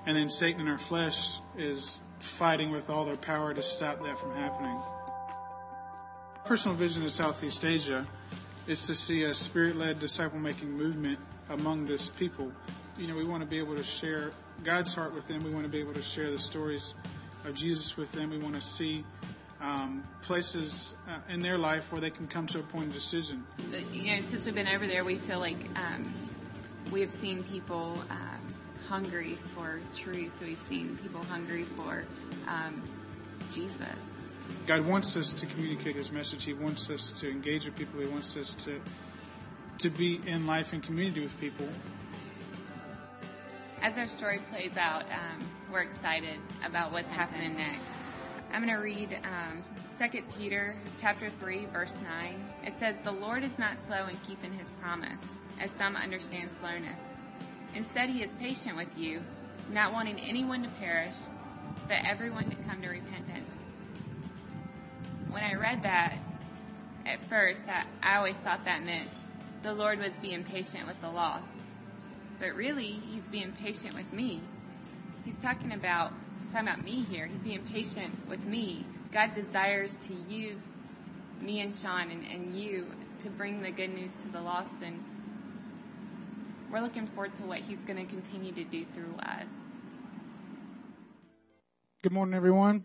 And 0.07 0.17
then 0.17 0.29
Satan 0.29 0.63
in 0.63 0.69
our 0.69 0.79
flesh 0.79 1.39
is 1.57 2.01
fighting 2.21 2.71
with 2.71 2.91
all 2.91 3.05
their 3.05 3.17
power 3.17 3.55
to 3.55 3.63
stop 3.63 4.03
that 4.03 4.19
from 4.19 4.35
happening. 4.35 4.79
Personal 6.45 6.77
vision 6.77 7.05
of 7.05 7.13
Southeast 7.13 7.65
Asia 7.65 8.07
is 8.67 8.87
to 8.87 8.95
see 8.95 9.25
a 9.25 9.35
spirit-led 9.35 9.99
disciple-making 10.01 10.71
movement 10.71 11.19
among 11.51 11.87
this 11.87 12.09
people. 12.09 12.53
You 12.99 13.07
know, 13.07 13.17
we 13.17 13.25
want 13.25 13.43
to 13.43 13.49
be 13.49 13.59
able 13.59 13.77
to 13.77 13.85
share 13.85 14.33
God's 14.65 14.95
heart 14.95 15.15
with 15.15 15.29
them. 15.29 15.43
We 15.45 15.51
want 15.51 15.65
to 15.65 15.71
be 15.71 15.79
able 15.79 15.95
to 15.95 16.03
share 16.03 16.31
the 16.31 16.39
stories 16.39 16.95
of 17.45 17.55
Jesus 17.55 17.97
with 17.97 18.11
them. 18.13 18.31
We 18.31 18.39
want 18.39 18.57
to 18.57 18.61
see 18.61 19.05
um, 19.61 20.05
places 20.23 20.97
uh, 21.09 21.33
in 21.33 21.41
their 21.41 21.59
life 21.59 21.91
where 21.93 22.01
they 22.01 22.11
can 22.11 22.27
come 22.27 22.47
to 22.49 22.59
a 22.59 22.63
point 22.63 22.89
of 22.89 22.95
decision. 22.95 23.45
You 23.93 24.17
know, 24.17 24.23
since 24.23 24.47
we've 24.47 24.55
been 24.55 24.69
over 24.69 24.87
there, 24.87 25.05
we 25.05 25.17
feel 25.17 25.39
like 25.39 25.59
um, 25.77 26.03
we 26.91 27.01
have 27.01 27.11
seen 27.11 27.43
people 27.43 28.03
um, 28.11 28.38
hungry 28.89 29.35
for 29.35 29.81
truth. 29.95 30.33
We've 30.41 30.61
seen 30.61 30.99
people 31.03 31.23
hungry 31.25 31.63
for 31.63 32.05
um, 32.47 32.83
Jesus. 33.53 34.19
God 34.67 34.81
wants 34.81 35.17
us 35.17 35.31
to 35.33 35.47
communicate 35.47 35.95
His 35.95 36.11
message. 36.11 36.45
He 36.45 36.55
wants 36.55 36.89
us 36.89 37.13
to 37.21 37.31
engage 37.31 37.67
with 37.67 37.77
people. 37.77 38.01
He 38.01 38.07
wants 38.07 38.37
us 38.37 38.55
to 38.65 38.81
to 39.79 39.91
be 39.91 40.21
in 40.27 40.45
life 40.47 40.73
and 40.73 40.83
community 40.83 41.21
with 41.21 41.41
people. 41.41 41.69
As 43.81 43.97
our 43.97 44.09
story 44.09 44.41
plays 44.51 44.77
out, 44.77 45.03
um, 45.03 45.47
we're 45.71 45.83
excited 45.83 46.41
about 46.67 46.91
what's 46.91 47.09
happening 47.09 47.55
next. 47.55 47.79
I'm 48.53 48.65
going 48.65 48.75
to 48.75 48.83
read 48.83 49.17
um, 49.23 49.63
2 50.01 50.23
Peter 50.37 50.75
chapter 50.99 51.29
3, 51.29 51.67
verse 51.67 51.95
9. 52.03 52.35
It 52.67 52.75
says, 52.81 52.97
The 53.05 53.13
Lord 53.13 53.45
is 53.45 53.57
not 53.57 53.77
slow 53.87 54.07
in 54.07 54.17
keeping 54.27 54.53
his 54.53 54.69
promise, 54.81 55.21
as 55.61 55.71
some 55.73 55.95
understand 55.95 56.51
slowness. 56.59 57.08
Instead, 57.75 58.11
he 58.11 58.23
is 58.23 58.31
patient 58.41 58.77
with 58.77 58.97
you, 58.97 59.23
not 59.73 59.93
wanting 59.93 60.19
anyone 60.21 60.63
to 60.63 60.69
perish, 60.71 61.15
but 61.87 61.99
everyone 62.07 62.49
to 62.51 62.57
come 62.65 62.81
to 62.83 62.89
repentance. 62.89 63.61
When 65.31 65.43
I 65.43 65.55
read 65.55 65.83
that, 65.83 66.17
at 67.07 67.25
first, 67.25 67.67
I, 67.69 67.85
I 68.03 68.17
always 68.17 68.37
thought 68.37 68.65
that 68.65 68.85
meant 68.85 69.09
the 69.63 69.75
Lord 69.75 69.99
was 69.99 70.13
being 70.23 70.45
patient 70.45 70.87
with 70.87 71.01
the 71.01 71.11
lost. 71.11 71.45
But 72.39 72.55
really, 72.55 73.01
he's 73.11 73.27
being 73.29 73.53
patient 73.53 73.95
with 73.95 74.13
me. 74.13 74.41
He's 75.25 75.39
talking 75.43 75.73
about 75.73 76.13
he's 76.43 76.53
talking 76.53 76.69
about 76.69 76.85
me 76.85 77.03
here. 77.03 77.27
He's 77.27 77.43
being 77.43 77.65
patient 77.65 78.13
with 78.29 78.45
me. 78.45 78.85
God 79.11 79.35
desires 79.35 79.97
to 80.07 80.15
use 80.29 80.61
me 81.41 81.61
and 81.61 81.75
Sean 81.75 82.11
and, 82.11 82.25
and 82.31 82.55
you 82.55 82.87
to 83.23 83.31
bring 83.31 83.63
the 83.63 83.71
good 83.71 83.93
news 83.93 84.13
to 84.23 84.29
the 84.29 84.41
lost 84.41 84.71
and 84.83 85.03
we're 86.71 86.81
looking 86.81 87.07
forward 87.09 87.35
to 87.37 87.43
what 87.45 87.59
he's 87.59 87.81
going 87.81 87.97
to 87.97 88.05
continue 88.05 88.53
to 88.53 88.65
do 88.65 88.85
through 88.93 89.15
us. 89.21 89.47
Good 92.03 92.13
morning, 92.13 92.35
everyone. 92.35 92.85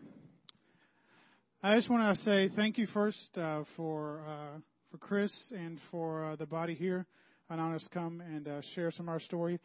I 1.61 1.75
just 1.75 1.89
want 1.89 2.15
to 2.15 2.21
say 2.21 2.47
thank 2.47 2.77
you 2.77 2.85
first 2.85 3.37
uh, 3.37 3.63
for 3.63 4.21
uh, 4.27 4.59
for 4.89 4.97
Chris 4.97 5.51
and 5.51 5.79
for 5.79 6.23
uh, 6.23 6.35
the 6.35 6.45
body 6.45 6.73
here 6.73 7.05
allowing 7.49 7.73
us 7.73 7.83
to 7.83 7.89
come 7.89 8.21
and 8.21 8.47
uh, 8.47 8.61
share 8.61 8.89
some 8.89 9.07
of 9.07 9.13
our 9.13 9.19
story. 9.19 9.59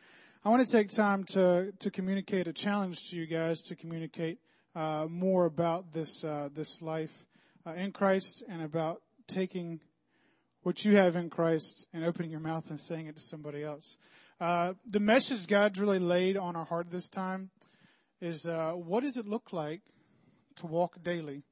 I 0.45 0.51
want 0.51 0.67
to 0.67 0.71
take 0.71 0.89
time 0.91 1.25
to 1.33 1.73
to 1.79 1.91
communicate 1.91 2.47
a 2.47 2.53
challenge 2.53 3.11
to 3.11 3.17
you 3.17 3.27
guys 3.27 3.63
to 3.63 3.77
communicate 3.77 4.39
uh, 4.75 5.07
more 5.09 5.47
about 5.47 5.93
this 5.93 6.25
uh, 6.25 6.49
this 6.53 6.83
life 6.83 7.27
in 7.77 7.93
Christ 7.93 8.43
and 8.49 8.63
about 8.63 9.03
taking 9.27 9.81
what 10.63 10.85
you 10.85 10.97
have 10.97 11.17
in 11.17 11.31
Christ 11.31 11.87
and 11.93 12.05
opening 12.05 12.31
your 12.31 12.41
mouth 12.41 12.71
and 12.71 12.81
saying 12.81 13.07
it 13.07 13.15
to 13.17 13.21
somebody 13.21 13.63
else. 13.63 13.97
Uh, 14.41 14.75
the 14.89 15.01
message 15.01 15.47
God's 15.47 15.81
really 15.81 15.99
laid 15.99 16.37
on 16.37 16.57
our 16.57 16.65
heart 16.65 16.91
this 16.91 17.09
time 17.09 17.51
is 18.21 18.47
uh, 18.47 18.73
what 18.73 19.03
does 19.03 19.17
it 19.17 19.27
look 19.27 19.53
like 19.53 19.83
to 20.57 20.67
walk 20.67 21.03
daily 21.03 21.43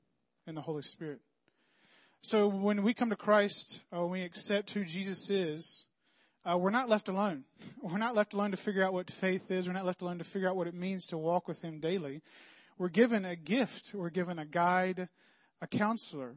in 0.46 0.54
the 0.54 0.60
Holy 0.60 0.82
Spirit? 0.82 1.20
So 2.22 2.48
when 2.48 2.82
we 2.82 2.94
come 2.94 3.10
to 3.10 3.16
Christ, 3.16 3.82
uh, 3.92 4.00
when 4.00 4.10
we 4.10 4.22
accept 4.22 4.72
who 4.72 4.84
Jesus 4.84 5.30
is, 5.30 5.84
uh, 6.44 6.56
we're 6.56 6.70
not 6.70 6.88
left 6.88 7.08
alone. 7.08 7.44
We're 7.82 7.98
not 7.98 8.14
left 8.14 8.32
alone 8.32 8.52
to 8.52 8.56
figure 8.56 8.84
out 8.84 8.92
what 8.92 9.10
faith 9.10 9.50
is. 9.50 9.66
We're 9.66 9.74
not 9.74 9.84
left 9.84 10.00
alone 10.00 10.18
to 10.18 10.24
figure 10.24 10.48
out 10.48 10.54
what 10.54 10.68
it 10.68 10.74
means 10.74 11.06
to 11.08 11.18
walk 11.18 11.48
with 11.48 11.62
Him 11.62 11.80
daily. 11.80 12.22
We're 12.78 12.88
given 12.88 13.24
a 13.24 13.34
gift. 13.34 13.92
We're 13.94 14.10
given 14.10 14.38
a 14.38 14.44
guide, 14.44 15.08
a 15.60 15.66
counselor 15.66 16.36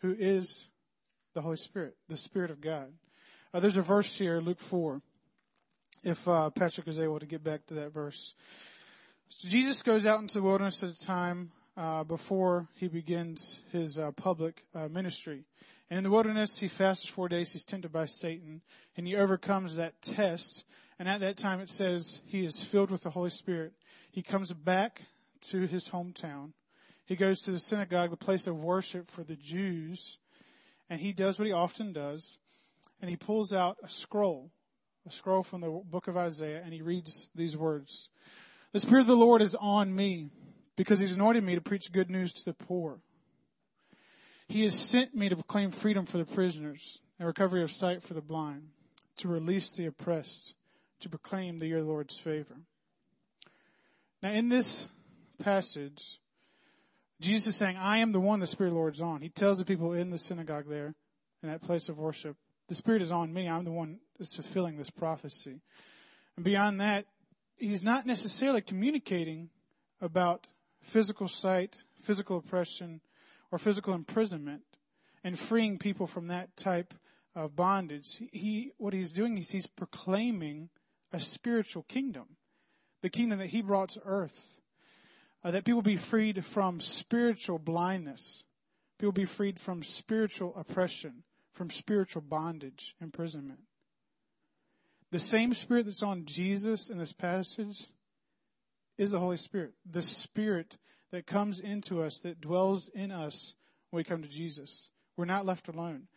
who 0.00 0.14
is 0.16 0.68
the 1.38 1.42
Holy 1.42 1.56
Spirit, 1.56 1.94
the 2.08 2.16
Spirit 2.16 2.50
of 2.50 2.60
God. 2.60 2.88
Uh, 3.54 3.60
there's 3.60 3.76
a 3.76 3.82
verse 3.82 4.18
here, 4.18 4.40
Luke 4.40 4.58
4, 4.58 5.00
if 6.02 6.26
uh, 6.26 6.50
Patrick 6.50 6.88
is 6.88 6.98
able 6.98 7.20
to 7.20 7.26
get 7.26 7.44
back 7.44 7.64
to 7.66 7.74
that 7.74 7.94
verse. 7.94 8.34
So 9.28 9.48
Jesus 9.48 9.84
goes 9.84 10.04
out 10.04 10.18
into 10.18 10.38
the 10.38 10.42
wilderness 10.42 10.82
at 10.82 10.90
a 10.90 11.00
time 11.00 11.52
uh, 11.76 12.02
before 12.02 12.66
he 12.74 12.88
begins 12.88 13.60
his 13.70 14.00
uh, 14.00 14.10
public 14.10 14.64
uh, 14.74 14.88
ministry. 14.88 15.44
And 15.88 15.98
in 15.98 16.02
the 16.02 16.10
wilderness, 16.10 16.58
he 16.58 16.66
fasts 16.66 17.06
four 17.06 17.28
days. 17.28 17.52
He's 17.52 17.64
tempted 17.64 17.92
by 17.92 18.06
Satan, 18.06 18.62
and 18.96 19.06
he 19.06 19.14
overcomes 19.14 19.76
that 19.76 20.02
test. 20.02 20.64
And 20.98 21.08
at 21.08 21.20
that 21.20 21.36
time, 21.36 21.60
it 21.60 21.70
says 21.70 22.20
he 22.26 22.44
is 22.44 22.64
filled 22.64 22.90
with 22.90 23.04
the 23.04 23.10
Holy 23.10 23.30
Spirit. 23.30 23.74
He 24.10 24.22
comes 24.22 24.52
back 24.52 25.02
to 25.42 25.68
his 25.68 25.90
hometown. 25.90 26.50
He 27.06 27.14
goes 27.14 27.42
to 27.42 27.52
the 27.52 27.60
synagogue, 27.60 28.10
the 28.10 28.16
place 28.16 28.48
of 28.48 28.64
worship 28.64 29.08
for 29.08 29.22
the 29.22 29.36
Jews 29.36 30.18
and 30.90 31.00
he 31.00 31.12
does 31.12 31.38
what 31.38 31.46
he 31.46 31.52
often 31.52 31.92
does, 31.92 32.38
and 33.00 33.10
he 33.10 33.16
pulls 33.16 33.52
out 33.52 33.76
a 33.82 33.88
scroll, 33.88 34.50
a 35.06 35.10
scroll 35.10 35.42
from 35.42 35.60
the 35.60 35.68
book 35.68 36.08
of 36.08 36.16
Isaiah, 36.16 36.62
and 36.64 36.72
he 36.72 36.82
reads 36.82 37.28
these 37.34 37.56
words. 37.56 38.08
The 38.72 38.80
Spirit 38.80 39.02
of 39.02 39.06
the 39.06 39.16
Lord 39.16 39.42
is 39.42 39.54
on 39.54 39.94
me 39.94 40.30
because 40.76 41.00
he's 41.00 41.12
anointed 41.12 41.44
me 41.44 41.54
to 41.54 41.60
preach 41.60 41.92
good 41.92 42.10
news 42.10 42.32
to 42.34 42.44
the 42.44 42.54
poor. 42.54 43.00
He 44.46 44.62
has 44.62 44.78
sent 44.78 45.14
me 45.14 45.28
to 45.28 45.36
proclaim 45.36 45.70
freedom 45.70 46.06
for 46.06 46.18
the 46.18 46.24
prisoners 46.24 47.00
and 47.18 47.26
recovery 47.26 47.62
of 47.62 47.70
sight 47.70 48.02
for 48.02 48.14
the 48.14 48.22
blind, 48.22 48.68
to 49.18 49.28
release 49.28 49.74
the 49.76 49.86
oppressed, 49.86 50.54
to 51.00 51.08
proclaim 51.08 51.58
the 51.58 51.66
year 51.66 51.78
of 51.78 51.84
the 51.84 51.90
Lord's 51.90 52.18
favor. 52.18 52.56
Now, 54.22 54.30
in 54.30 54.48
this 54.48 54.88
passage, 55.38 56.20
Jesus 57.20 57.48
is 57.48 57.56
saying, 57.56 57.76
I 57.76 57.98
am 57.98 58.12
the 58.12 58.20
one 58.20 58.40
the 58.40 58.46
Spirit 58.46 58.70
of 58.70 58.74
the 58.74 58.80
Lord 58.80 58.94
is 58.94 59.00
on. 59.00 59.22
He 59.22 59.28
tells 59.28 59.58
the 59.58 59.64
people 59.64 59.92
in 59.92 60.10
the 60.10 60.18
synagogue 60.18 60.68
there, 60.68 60.94
in 61.42 61.48
that 61.48 61.62
place 61.62 61.88
of 61.88 61.98
worship, 61.98 62.36
the 62.68 62.74
Spirit 62.74 63.02
is 63.02 63.10
on 63.10 63.32
me. 63.32 63.48
I'm 63.48 63.64
the 63.64 63.72
one 63.72 64.00
that's 64.18 64.36
fulfilling 64.36 64.76
this 64.76 64.90
prophecy. 64.90 65.60
And 66.36 66.44
beyond 66.44 66.80
that, 66.80 67.06
he's 67.56 67.82
not 67.82 68.06
necessarily 68.06 68.60
communicating 68.60 69.50
about 70.00 70.46
physical 70.80 71.28
sight, 71.28 71.82
physical 71.94 72.38
oppression, 72.38 73.00
or 73.50 73.58
physical 73.58 73.94
imprisonment 73.94 74.62
and 75.24 75.38
freeing 75.38 75.78
people 75.78 76.06
from 76.06 76.28
that 76.28 76.56
type 76.56 76.94
of 77.34 77.56
bondage. 77.56 78.20
He, 78.32 78.72
what 78.78 78.92
he's 78.92 79.12
doing 79.12 79.38
is 79.38 79.50
he's 79.50 79.66
proclaiming 79.66 80.68
a 81.12 81.18
spiritual 81.18 81.82
kingdom, 81.84 82.36
the 83.00 83.10
kingdom 83.10 83.38
that 83.38 83.48
he 83.48 83.62
brought 83.62 83.88
to 83.90 84.02
earth 84.04 84.57
uh, 85.48 85.50
that 85.50 85.64
people 85.64 85.80
be 85.80 85.96
freed 85.96 86.44
from 86.44 86.78
spiritual 86.78 87.58
blindness. 87.58 88.44
People 88.98 89.12
be 89.12 89.24
freed 89.24 89.58
from 89.58 89.82
spiritual 89.82 90.54
oppression, 90.54 91.22
from 91.54 91.70
spiritual 91.70 92.20
bondage, 92.20 92.94
imprisonment. 93.00 93.60
The 95.10 95.18
same 95.18 95.54
Spirit 95.54 95.86
that's 95.86 96.02
on 96.02 96.26
Jesus 96.26 96.90
in 96.90 96.98
this 96.98 97.14
passage 97.14 97.86
is 98.98 99.12
the 99.12 99.20
Holy 99.20 99.38
Spirit. 99.38 99.72
The 99.90 100.02
Spirit 100.02 100.76
that 101.12 101.26
comes 101.26 101.60
into 101.60 102.02
us, 102.02 102.18
that 102.18 102.42
dwells 102.42 102.90
in 102.90 103.10
us 103.10 103.54
when 103.88 104.00
we 104.00 104.04
come 104.04 104.20
to 104.20 104.28
Jesus. 104.28 104.90
We're 105.16 105.24
not 105.24 105.46
left 105.46 105.68
alone. 105.68 106.08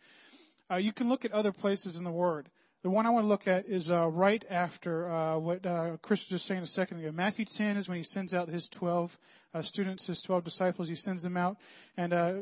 Uh, 0.70 0.76
you 0.76 0.92
can 0.92 1.08
look 1.08 1.24
at 1.24 1.32
other 1.32 1.52
places 1.52 1.96
in 1.96 2.04
the 2.04 2.10
Word. 2.10 2.50
The 2.82 2.90
one 2.90 3.06
I 3.06 3.10
want 3.10 3.22
to 3.22 3.28
look 3.28 3.46
at 3.46 3.66
is 3.66 3.92
uh, 3.92 4.08
right 4.08 4.44
after 4.50 5.08
uh, 5.08 5.38
what 5.38 5.64
uh, 5.64 5.98
Chris 6.02 6.22
was 6.22 6.28
just 6.30 6.46
saying 6.46 6.62
a 6.62 6.66
second 6.66 6.98
ago. 6.98 7.12
Matthew 7.12 7.44
10 7.44 7.76
is 7.76 7.88
when 7.88 7.96
he 7.96 8.02
sends 8.02 8.34
out 8.34 8.48
his 8.48 8.68
12 8.68 9.18
uh, 9.54 9.62
students, 9.62 10.08
his 10.08 10.20
12 10.20 10.42
disciples. 10.42 10.88
He 10.88 10.96
sends 10.96 11.22
them 11.22 11.36
out. 11.36 11.58
And 11.96 12.12
uh, 12.12 12.34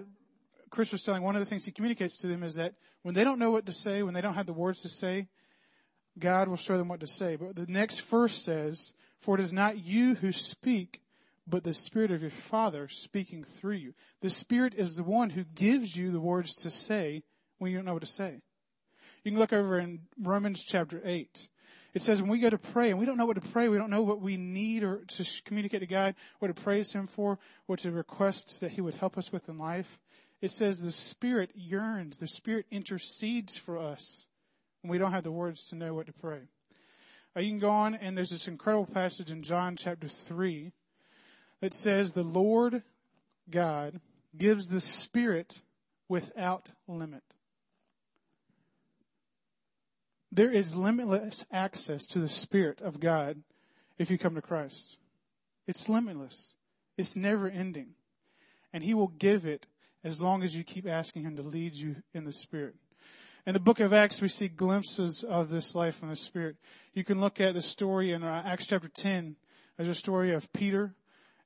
Chris 0.70 0.92
was 0.92 1.02
telling 1.02 1.22
one 1.22 1.36
of 1.36 1.40
the 1.40 1.46
things 1.46 1.66
he 1.66 1.72
communicates 1.72 2.16
to 2.18 2.26
them 2.26 2.42
is 2.42 2.54
that 2.54 2.74
when 3.02 3.14
they 3.14 3.22
don't 3.22 3.38
know 3.38 3.50
what 3.50 3.66
to 3.66 3.72
say, 3.72 4.02
when 4.02 4.14
they 4.14 4.22
don't 4.22 4.32
have 4.32 4.46
the 4.46 4.54
words 4.54 4.80
to 4.80 4.88
say, 4.88 5.28
God 6.18 6.48
will 6.48 6.56
show 6.56 6.78
them 6.78 6.88
what 6.88 7.00
to 7.00 7.06
say. 7.06 7.36
But 7.36 7.54
the 7.54 7.66
next 7.66 8.00
verse 8.00 8.34
says, 8.34 8.94
For 9.18 9.34
it 9.34 9.42
is 9.42 9.52
not 9.52 9.84
you 9.84 10.14
who 10.14 10.32
speak, 10.32 11.02
but 11.46 11.64
the 11.64 11.74
Spirit 11.74 12.10
of 12.10 12.22
your 12.22 12.30
Father 12.30 12.88
speaking 12.88 13.44
through 13.44 13.76
you. 13.76 13.92
The 14.22 14.30
Spirit 14.30 14.72
is 14.74 14.96
the 14.96 15.02
one 15.02 15.30
who 15.30 15.44
gives 15.44 15.96
you 15.96 16.10
the 16.10 16.20
words 16.20 16.54
to 16.62 16.70
say 16.70 17.24
when 17.58 17.70
you 17.70 17.76
don't 17.76 17.84
know 17.84 17.92
what 17.92 18.02
to 18.02 18.06
say. 18.06 18.40
You 19.22 19.32
can 19.32 19.38
look 19.38 19.52
over 19.52 19.78
in 19.78 20.00
Romans 20.18 20.64
chapter 20.64 21.02
8. 21.04 21.48
It 21.92 22.02
says 22.02 22.22
when 22.22 22.30
we 22.30 22.38
go 22.38 22.48
to 22.48 22.58
pray 22.58 22.90
and 22.90 22.98
we 22.98 23.04
don't 23.04 23.18
know 23.18 23.26
what 23.26 23.42
to 23.42 23.48
pray, 23.48 23.68
we 23.68 23.76
don't 23.76 23.90
know 23.90 24.02
what 24.02 24.20
we 24.20 24.36
need 24.36 24.82
or 24.82 25.04
to 25.04 25.42
communicate 25.44 25.80
to 25.80 25.86
God, 25.86 26.14
what 26.38 26.48
to 26.48 26.54
praise 26.54 26.92
Him 26.92 27.06
for, 27.06 27.38
what 27.66 27.80
to 27.80 27.90
request 27.90 28.60
that 28.60 28.72
He 28.72 28.80
would 28.80 28.94
help 28.94 29.18
us 29.18 29.32
with 29.32 29.48
in 29.48 29.58
life. 29.58 29.98
It 30.40 30.52
says 30.52 30.78
the 30.78 30.92
Spirit 30.92 31.50
yearns, 31.54 32.18
the 32.18 32.28
Spirit 32.28 32.66
intercedes 32.70 33.58
for 33.58 33.76
us 33.76 34.26
when 34.80 34.90
we 34.90 34.98
don't 34.98 35.12
have 35.12 35.24
the 35.24 35.32
words 35.32 35.66
to 35.68 35.76
know 35.76 35.92
what 35.92 36.06
to 36.06 36.12
pray. 36.12 36.42
Uh, 37.36 37.40
you 37.40 37.50
can 37.50 37.58
go 37.58 37.70
on 37.70 37.94
and 37.94 38.16
there's 38.16 38.30
this 38.30 38.48
incredible 38.48 38.86
passage 38.86 39.30
in 39.30 39.42
John 39.42 39.76
chapter 39.76 40.08
3 40.08 40.72
that 41.60 41.74
says 41.74 42.12
the 42.12 42.22
Lord 42.22 42.82
God 43.50 44.00
gives 44.36 44.68
the 44.68 44.80
Spirit 44.80 45.60
without 46.08 46.72
limit. 46.88 47.22
There 50.32 50.50
is 50.50 50.76
limitless 50.76 51.44
access 51.50 52.06
to 52.06 52.20
the 52.20 52.28
Spirit 52.28 52.80
of 52.80 53.00
God 53.00 53.42
if 53.98 54.10
you 54.10 54.18
come 54.18 54.34
to 54.36 54.42
Christ. 54.42 54.96
It's 55.66 55.88
limitless. 55.88 56.54
It's 56.96 57.16
never 57.16 57.48
ending. 57.48 57.94
And 58.72 58.84
He 58.84 58.94
will 58.94 59.08
give 59.08 59.44
it 59.44 59.66
as 60.04 60.22
long 60.22 60.42
as 60.42 60.56
you 60.56 60.62
keep 60.62 60.86
asking 60.86 61.22
Him 61.22 61.36
to 61.36 61.42
lead 61.42 61.74
you 61.74 61.96
in 62.14 62.24
the 62.24 62.32
Spirit. 62.32 62.76
In 63.46 63.54
the 63.54 63.60
book 63.60 63.80
of 63.80 63.92
Acts, 63.92 64.20
we 64.20 64.28
see 64.28 64.48
glimpses 64.48 65.24
of 65.24 65.48
this 65.48 65.74
life 65.74 66.02
in 66.02 66.08
the 66.08 66.16
Spirit. 66.16 66.56
You 66.94 67.04
can 67.04 67.20
look 67.20 67.40
at 67.40 67.54
the 67.54 67.62
story 67.62 68.12
in 68.12 68.22
uh, 68.22 68.42
Acts 68.44 68.66
chapter 68.66 68.88
10. 68.88 69.36
There's 69.76 69.88
a 69.88 69.94
story 69.94 70.32
of 70.32 70.52
Peter 70.52 70.94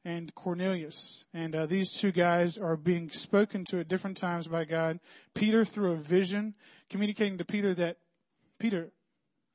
and 0.04 0.34
Cornelius. 0.34 1.24
And 1.32 1.54
uh, 1.54 1.66
these 1.66 1.92
two 1.92 2.12
guys 2.12 2.58
are 2.58 2.76
being 2.76 3.10
spoken 3.10 3.64
to 3.66 3.80
at 3.80 3.88
different 3.88 4.16
times 4.16 4.48
by 4.48 4.64
God. 4.64 5.00
Peter 5.34 5.64
through 5.64 5.92
a 5.92 5.96
vision, 5.96 6.54
communicating 6.90 7.38
to 7.38 7.44
Peter 7.44 7.74
that, 7.74 7.98
Peter, 8.58 8.92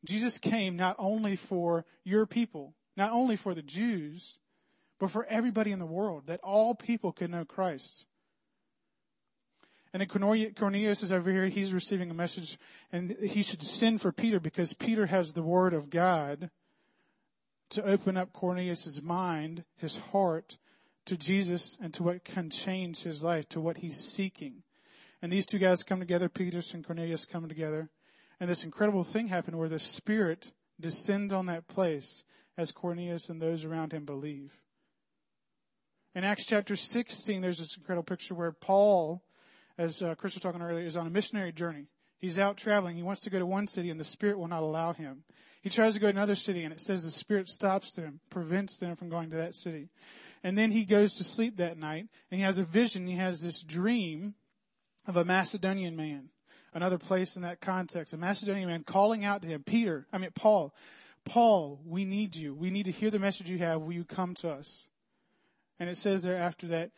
Jesus 0.06 0.38
came 0.38 0.76
not 0.76 0.95
only 1.00 1.36
for 1.36 1.86
your 2.04 2.26
people, 2.26 2.76
not 2.95 3.12
only 3.12 3.36
for 3.36 3.54
the 3.54 3.62
Jews, 3.62 4.39
but 5.00 5.12
for 5.12 5.26
everybody 5.26 5.72
in 5.72 5.80
the 5.80 5.86
world, 5.86 6.28
that 6.28 6.41
all 6.41 6.76
people 6.76 7.12
could 7.12 7.32
know 7.32 7.45
Christ. 7.45 8.06
And 9.93 10.02
then 10.02 10.08
Cornelius 10.54 11.02
is 11.02 11.12
over 11.12 11.32
here. 11.32 11.47
He's 11.47 11.74
receiving 11.74 12.12
a 12.12 12.14
message, 12.14 12.60
and 12.91 13.16
he 13.22 13.41
should 13.41 13.64
send 13.64 14.02
for 14.02 14.12
Peter 14.12 14.39
because 14.39 14.74
Peter 14.74 15.08
has 15.08 15.34
the 15.34 15.41
word 15.41 15.74
of 15.74 15.89
God 15.89 16.52
to 17.72 17.84
open 17.84 18.18
up 18.18 18.34
Cornelius' 18.34 19.02
mind, 19.02 19.64
his 19.76 19.97
heart, 19.97 20.58
to 21.06 21.18
Jesus 21.18 21.78
and 21.82 21.93
to 21.95 22.04
what 22.04 22.24
can 22.24 22.50
change 22.50 23.04
his 23.04 23.24
life, 23.24 23.50
to 23.50 23.60
what 23.60 23.78
he's 23.78 23.97
seeking. 23.97 24.64
And 25.22 25.32
these 25.32 25.45
two 25.45 25.58
guys 25.58 25.84
come 25.84 26.00
together, 26.00 26.30
Peter 26.30 26.62
and 26.74 26.86
Cornelius 26.86 27.26
come 27.26 27.47
together, 27.47 27.89
and 28.40 28.50
this 28.50 28.64
incredible 28.64 29.04
thing 29.04 29.28
happened 29.28 29.58
where 29.58 29.70
the 29.70 29.80
Spirit 29.80 30.52
descends 30.80 31.34
on 31.34 31.46
that 31.48 31.68
place 31.68 32.24
as 32.58 32.72
Cornelius 32.72 33.30
and 33.30 33.42
those 33.42 33.66
around 33.66 33.94
him 33.94 34.06
believe. 34.06 34.54
In 36.16 36.24
Acts 36.24 36.46
chapter 36.46 36.76
16, 36.76 37.42
there's 37.42 37.60
this 37.60 37.78
incredible 37.78 38.04
picture 38.04 38.34
where 38.34 38.52
Paul 38.52 39.24
as 39.80 40.04
uh, 40.04 40.14
Chris 40.16 40.36
was 40.36 40.44
talking 40.44 40.62
earlier, 40.62 40.86
is 40.86 40.98
on 40.98 41.08
a 41.08 41.10
missionary 41.10 41.54
journey. 41.54 41.88
He's 42.18 42.38
out 42.38 42.58
traveling. 42.58 42.98
He 42.98 43.02
wants 43.02 43.22
to 43.22 43.30
go 43.30 43.40
to 43.40 43.46
one 43.46 43.66
city, 43.66 43.90
and 43.90 43.98
the 43.98 44.04
Spirit 44.04 44.38
will 44.38 44.50
not 44.50 44.62
allow 44.62 44.92
him. 44.92 45.24
He 45.62 45.70
tries 45.70 45.94
to 45.94 46.02
go 46.02 46.08
to 46.08 46.18
another 46.18 46.36
city, 46.36 46.66
and 46.66 46.74
it 46.74 46.82
says 46.82 47.06
the 47.06 47.12
Spirit 47.12 47.48
stops 47.48 47.94
them, 47.94 48.20
prevents 48.30 48.76
them 48.76 48.98
from 48.98 49.08
going 49.08 49.30
to 49.30 49.38
that 49.38 49.56
city. 49.56 49.88
And 50.44 50.58
then 50.58 50.72
he 50.72 50.84
goes 50.84 51.16
to 51.16 51.24
sleep 51.24 51.56
that 51.58 51.78
night, 51.78 52.08
and 52.30 52.40
he 52.40 52.42
has 52.42 52.58
a 52.58 52.64
vision. 52.64 53.08
He 53.08 53.16
has 53.16 53.42
this 53.42 53.64
dream 53.64 54.36
of 55.08 55.16
a 55.16 55.24
Macedonian 55.24 55.96
man, 55.96 56.28
another 56.74 56.97
place 56.97 57.36
in 57.36 57.41
that 57.43 57.61
context, 57.61 58.13
a 58.13 58.17
Macedonian 58.17 58.70
man 58.70 58.84
calling 58.84 59.26
out 59.26 59.41
to 59.41 59.47
him, 59.47 59.63
Peter, 59.63 60.07
I 60.13 60.17
mean, 60.17 60.32
Paul, 60.36 60.74
Paul, 61.26 61.80
we 61.86 62.05
need 62.05 62.36
you. 62.36 62.53
We 62.53 62.70
need 62.70 62.84
to 62.84 62.91
hear 62.91 63.11
the 63.11 63.20
message 63.20 63.49
you 63.49 63.59
have. 63.59 63.82
Will 63.82 63.93
you 63.93 64.05
come 64.05 64.34
to 64.36 64.49
us? 64.49 64.88
And 65.80 65.89
it 65.89 65.97
says 65.97 66.24
there 66.24 66.38
after 66.38 66.67
that, 66.67 66.91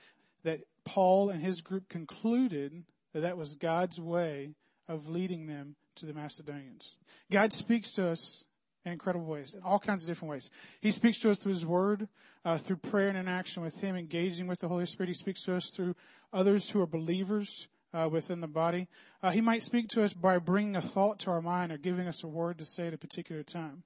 that 0.43 0.61
Paul 0.85 1.29
and 1.29 1.41
his 1.41 1.61
group 1.61 1.89
concluded 1.89 2.83
that 3.13 3.21
that 3.21 3.37
was 3.37 3.55
God's 3.55 3.99
way 3.99 4.55
of 4.87 5.07
leading 5.07 5.47
them 5.47 5.75
to 5.95 6.05
the 6.05 6.13
Macedonians. 6.13 6.95
God 7.29 7.53
speaks 7.53 7.91
to 7.93 8.07
us 8.09 8.43
in 8.85 8.91
incredible 8.91 9.25
ways, 9.25 9.53
in 9.53 9.61
all 9.61 9.79
kinds 9.79 10.03
of 10.03 10.07
different 10.07 10.31
ways. 10.31 10.49
He 10.79 10.91
speaks 10.91 11.19
to 11.19 11.29
us 11.29 11.37
through 11.37 11.53
His 11.53 11.65
Word, 11.65 12.07
uh, 12.43 12.57
through 12.57 12.77
prayer 12.77 13.09
and 13.09 13.17
interaction 13.17 13.61
with 13.61 13.79
Him, 13.79 13.95
engaging 13.95 14.47
with 14.47 14.59
the 14.59 14.67
Holy 14.67 14.85
Spirit. 14.85 15.09
He 15.09 15.13
speaks 15.13 15.43
to 15.43 15.55
us 15.55 15.69
through 15.69 15.95
others 16.33 16.69
who 16.69 16.81
are 16.81 16.87
believers 16.87 17.67
uh, 17.93 18.09
within 18.11 18.41
the 18.41 18.47
body. 18.47 18.87
Uh, 19.21 19.31
he 19.31 19.41
might 19.41 19.63
speak 19.63 19.87
to 19.89 20.03
us 20.03 20.13
by 20.13 20.37
bringing 20.37 20.75
a 20.75 20.81
thought 20.81 21.19
to 21.19 21.31
our 21.31 21.41
mind 21.41 21.71
or 21.71 21.77
giving 21.77 22.07
us 22.07 22.23
a 22.23 22.27
word 22.27 22.57
to 22.57 22.65
say 22.65 22.87
at 22.87 22.93
a 22.93 22.97
particular 22.97 23.43
time. 23.43 23.83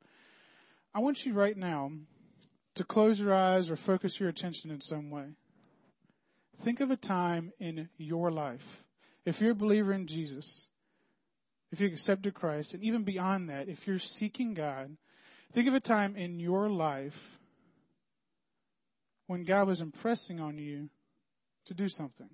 I 0.94 1.00
want 1.00 1.26
you 1.26 1.34
right 1.34 1.58
now 1.58 1.92
to 2.76 2.84
close 2.84 3.20
your 3.20 3.34
eyes 3.34 3.72
or 3.72 3.76
focus 3.76 4.20
your 4.20 4.30
attention 4.30 4.72
in 4.72 4.82
some 4.82 5.10
way. 5.10 5.36
Think 6.58 6.80
of 6.80 6.92
a 6.92 6.96
time 6.96 7.52
in 7.60 7.90
your 7.98 8.32
life. 8.32 8.84
If 9.26 9.42
you're 9.42 9.52
a 9.52 9.56
believer 9.56 9.92
in 9.92 10.08
Jesus, 10.08 10.68
if 11.72 11.82
you 11.82 11.88
accepted 11.88 12.34
Christ, 12.34 12.74
and 12.74 12.84
even 12.84 13.04
beyond 13.04 13.50
that, 13.50 13.68
if 13.68 13.88
you're 13.88 14.00
seeking 14.00 14.54
God, 14.54 14.96
think 15.52 15.68
of 15.68 15.74
a 15.74 15.80
time 15.80 16.16
in 16.16 16.40
your 16.40 16.70
life 16.70 17.40
when 19.28 19.44
God 19.44 19.68
was 19.68 19.82
impressing 19.82 20.40
on 20.40 20.58
you 20.58 20.90
to 21.66 21.74
do 21.74 21.88
something. 21.90 22.30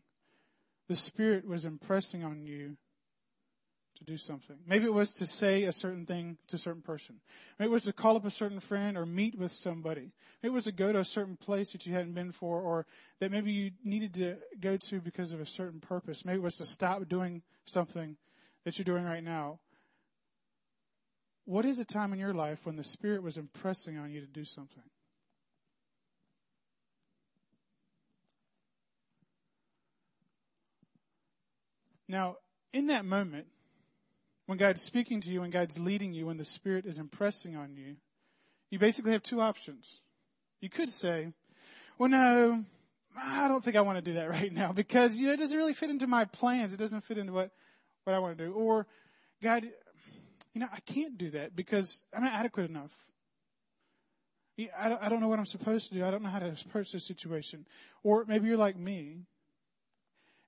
The 0.92 0.98
Spirit 0.98 1.48
was 1.48 1.66
impressing 1.66 2.22
on 2.22 2.44
you 2.44 2.76
to 3.96 4.04
do 4.04 4.18
something. 4.18 4.58
Maybe 4.68 4.84
it 4.84 4.94
was 4.94 5.14
to 5.14 5.26
say 5.26 5.64
a 5.64 5.72
certain 5.72 6.06
thing 6.06 6.38
to 6.48 6.58
a 6.58 6.60
certain 6.60 6.82
person. 6.82 7.22
Maybe 7.58 7.70
it 7.70 7.72
was 7.72 7.86
to 7.86 7.94
call 7.94 8.18
up 8.18 8.26
a 8.26 8.30
certain 8.30 8.60
friend 8.60 8.98
or 8.98 9.06
meet 9.06 9.40
with 9.40 9.54
somebody. 9.54 10.12
Maybe 10.44 10.52
it 10.52 10.54
was 10.54 10.66
to 10.66 10.74
go 10.74 10.92
to 10.92 11.00
a 11.00 11.06
certain 11.06 11.38
place 11.38 11.72
that 11.72 11.86
you 11.86 11.94
hadn't 11.94 12.12
been 12.12 12.34
for 12.34 12.60
or 12.60 12.86
that 13.22 13.32
maybe 13.32 13.54
you 13.54 13.72
needed 13.86 14.14
to 14.16 14.36
go 14.60 14.76
to 14.90 15.00
because 15.00 15.32
of 15.32 15.40
a 15.40 15.46
certain 15.46 15.80
purpose. 15.80 16.26
Maybe 16.26 16.40
it 16.40 16.44
was 16.44 16.58
to 16.58 16.66
stop 16.66 17.08
doing 17.08 17.42
something 17.64 18.18
that 18.66 18.78
you're 18.78 18.84
doing 18.84 19.06
right 19.06 19.24
now. 19.24 19.60
What 21.46 21.64
is 21.64 21.80
a 21.80 21.86
time 21.86 22.12
in 22.12 22.20
your 22.20 22.34
life 22.34 22.66
when 22.66 22.76
the 22.76 22.84
Spirit 22.84 23.24
was 23.24 23.38
impressing 23.38 23.98
on 23.98 24.12
you 24.12 24.20
to 24.20 24.28
do 24.28 24.44
something? 24.44 24.84
Now, 32.12 32.36
in 32.74 32.88
that 32.88 33.06
moment, 33.06 33.48
when 34.46 34.58
God's 34.58 34.82
speaking 34.82 35.22
to 35.22 35.30
you, 35.30 35.40
when 35.40 35.50
God's 35.50 35.80
leading 35.80 36.14
you, 36.14 36.26
when 36.26 36.36
the 36.36 36.44
Spirit 36.44 36.86
is 36.86 36.98
impressing 36.98 37.56
on 37.56 37.74
you, 37.78 37.96
you 38.70 38.80
basically 38.80 39.14
have 39.14 39.24
two 39.24 39.40
options. 39.40 40.02
You 40.60 40.68
could 40.70 40.92
say, 40.92 41.32
well, 41.98 42.10
no, 42.10 42.66
I 43.18 43.48
don't 43.48 43.64
think 43.64 43.78
I 43.78 43.82
want 43.82 43.98
to 43.98 44.02
do 44.02 44.16
that 44.16 44.30
right 44.30 44.52
now 44.52 44.74
because, 44.74 45.22
you 45.22 45.28
know, 45.28 45.34
it 45.34 45.38
doesn't 45.38 45.58
really 45.58 45.74
fit 45.74 45.90
into 45.90 46.06
my 46.06 46.26
plans. 46.26 46.74
It 46.74 46.78
doesn't 46.78 47.06
fit 47.06 47.18
into 47.18 47.32
what, 47.32 47.52
what 48.04 48.14
I 48.14 48.20
want 48.20 48.38
to 48.38 48.46
do. 48.46 48.52
Or, 48.52 48.88
God, 49.42 49.64
you 50.54 50.60
know, 50.60 50.68
I 50.72 50.82
can't 50.82 51.18
do 51.18 51.30
that 51.32 51.56
because 51.56 52.04
I'm 52.14 52.26
not 52.26 52.34
adequate 52.34 52.70
enough. 52.70 52.94
I 54.78 54.90
don't, 54.90 55.02
I 55.02 55.08
don't 55.08 55.22
know 55.22 55.30
what 55.30 55.40
I'm 55.40 55.46
supposed 55.46 55.88
to 55.90 55.94
do. 55.94 56.04
I 56.04 56.12
don't 56.12 56.24
know 56.24 56.30
how 56.30 56.40
to 56.40 56.54
approach 56.66 56.92
this 56.92 57.08
situation. 57.08 57.66
Or 58.04 58.26
maybe 58.28 58.50
you're 58.50 58.58
like 58.58 58.76
me. 58.76 59.28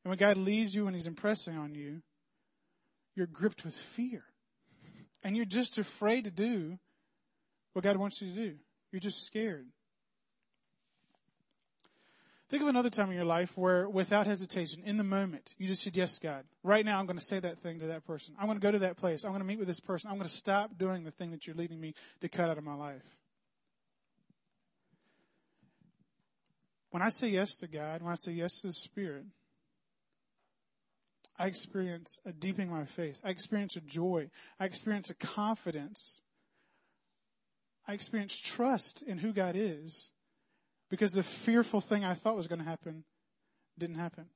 And 0.04 0.10
when 0.10 0.18
God 0.18 0.38
leads 0.38 0.76
you 0.76 0.88
and 0.88 0.96
He's 0.96 1.08
impressing 1.08 1.58
on 1.58 1.76
you, 1.76 2.02
you're 3.16 3.28
gripped 3.28 3.64
with 3.64 3.74
fear. 3.74 4.24
And 5.24 5.38
you're 5.38 5.46
just 5.46 5.78
afraid 5.78 6.26
to 6.26 6.32
do 6.32 6.78
what 7.72 7.84
God 7.84 7.98
wants 7.98 8.22
you 8.22 8.30
to 8.30 8.36
do. 8.36 8.56
You're 8.92 9.00
just 9.00 9.26
scared. 9.26 9.68
Think 12.50 12.62
of 12.62 12.68
another 12.68 12.90
time 12.90 13.10
in 13.10 13.16
your 13.16 13.26
life 13.26 13.58
where, 13.58 13.90
without 13.90 14.28
hesitation, 14.28 14.84
in 14.86 14.98
the 14.98 15.04
moment, 15.04 15.56
you 15.58 15.66
just 15.68 15.82
said, 15.82 15.98
Yes, 15.98 16.20
God. 16.20 16.44
Right 16.62 16.86
now, 16.86 17.00
I'm 17.00 17.08
going 17.08 17.18
to 17.18 17.26
say 17.26 17.40
that 17.40 17.60
thing 17.60 17.80
to 17.80 17.88
that 17.88 18.06
person. 18.06 18.36
I'm 18.38 18.46
going 18.46 18.60
to 18.60 18.62
go 18.62 18.72
to 18.72 18.80
that 18.80 18.98
place. 18.98 19.24
I'm 19.24 19.32
going 19.32 19.42
to 19.42 19.48
meet 19.48 19.58
with 19.58 19.68
this 19.68 19.80
person. 19.80 20.12
I'm 20.12 20.18
going 20.18 20.28
to 20.28 20.36
stop 20.36 20.78
doing 20.78 21.04
the 21.04 21.10
thing 21.10 21.32
that 21.32 21.48
you're 21.48 21.56
leading 21.56 21.80
me 21.80 21.96
to 22.22 22.30
cut 22.30 22.50
out 22.50 22.58
of 22.58 22.64
my 22.64 22.76
life. 22.76 23.18
When 26.92 27.02
I 27.02 27.10
say 27.10 27.30
yes 27.30 27.56
to 27.56 27.68
God, 27.68 28.04
when 28.04 28.12
I 28.12 28.16
say 28.16 28.34
yes 28.34 28.62
to 28.62 28.68
the 28.68 28.74
Spirit, 28.74 29.26
I 31.44 31.48
experience 31.48 32.20
a 32.26 32.32
deepening 32.32 32.70
of 32.70 32.76
my 32.76 32.86
faith. 32.86 33.20
I 33.22 33.30
experience 33.30 33.76
a 33.76 33.82
joy. 33.82 34.30
I 34.62 34.64
experience 34.64 35.10
a 35.10 35.14
confidence. 35.14 36.22
I 37.86 37.92
experience 37.92 38.40
trust 38.40 39.04
in 39.04 39.18
who 39.18 39.34
God 39.34 39.56
is 39.58 40.12
because 40.90 41.12
the 41.12 41.22
fearful 41.22 41.82
thing 41.82 42.06
I 42.06 42.14
thought 42.14 42.38
was 42.38 42.48
going 42.48 42.60
to 42.60 42.66
happen 42.66 43.04
didn't 43.78 43.98
happen. 43.98 44.28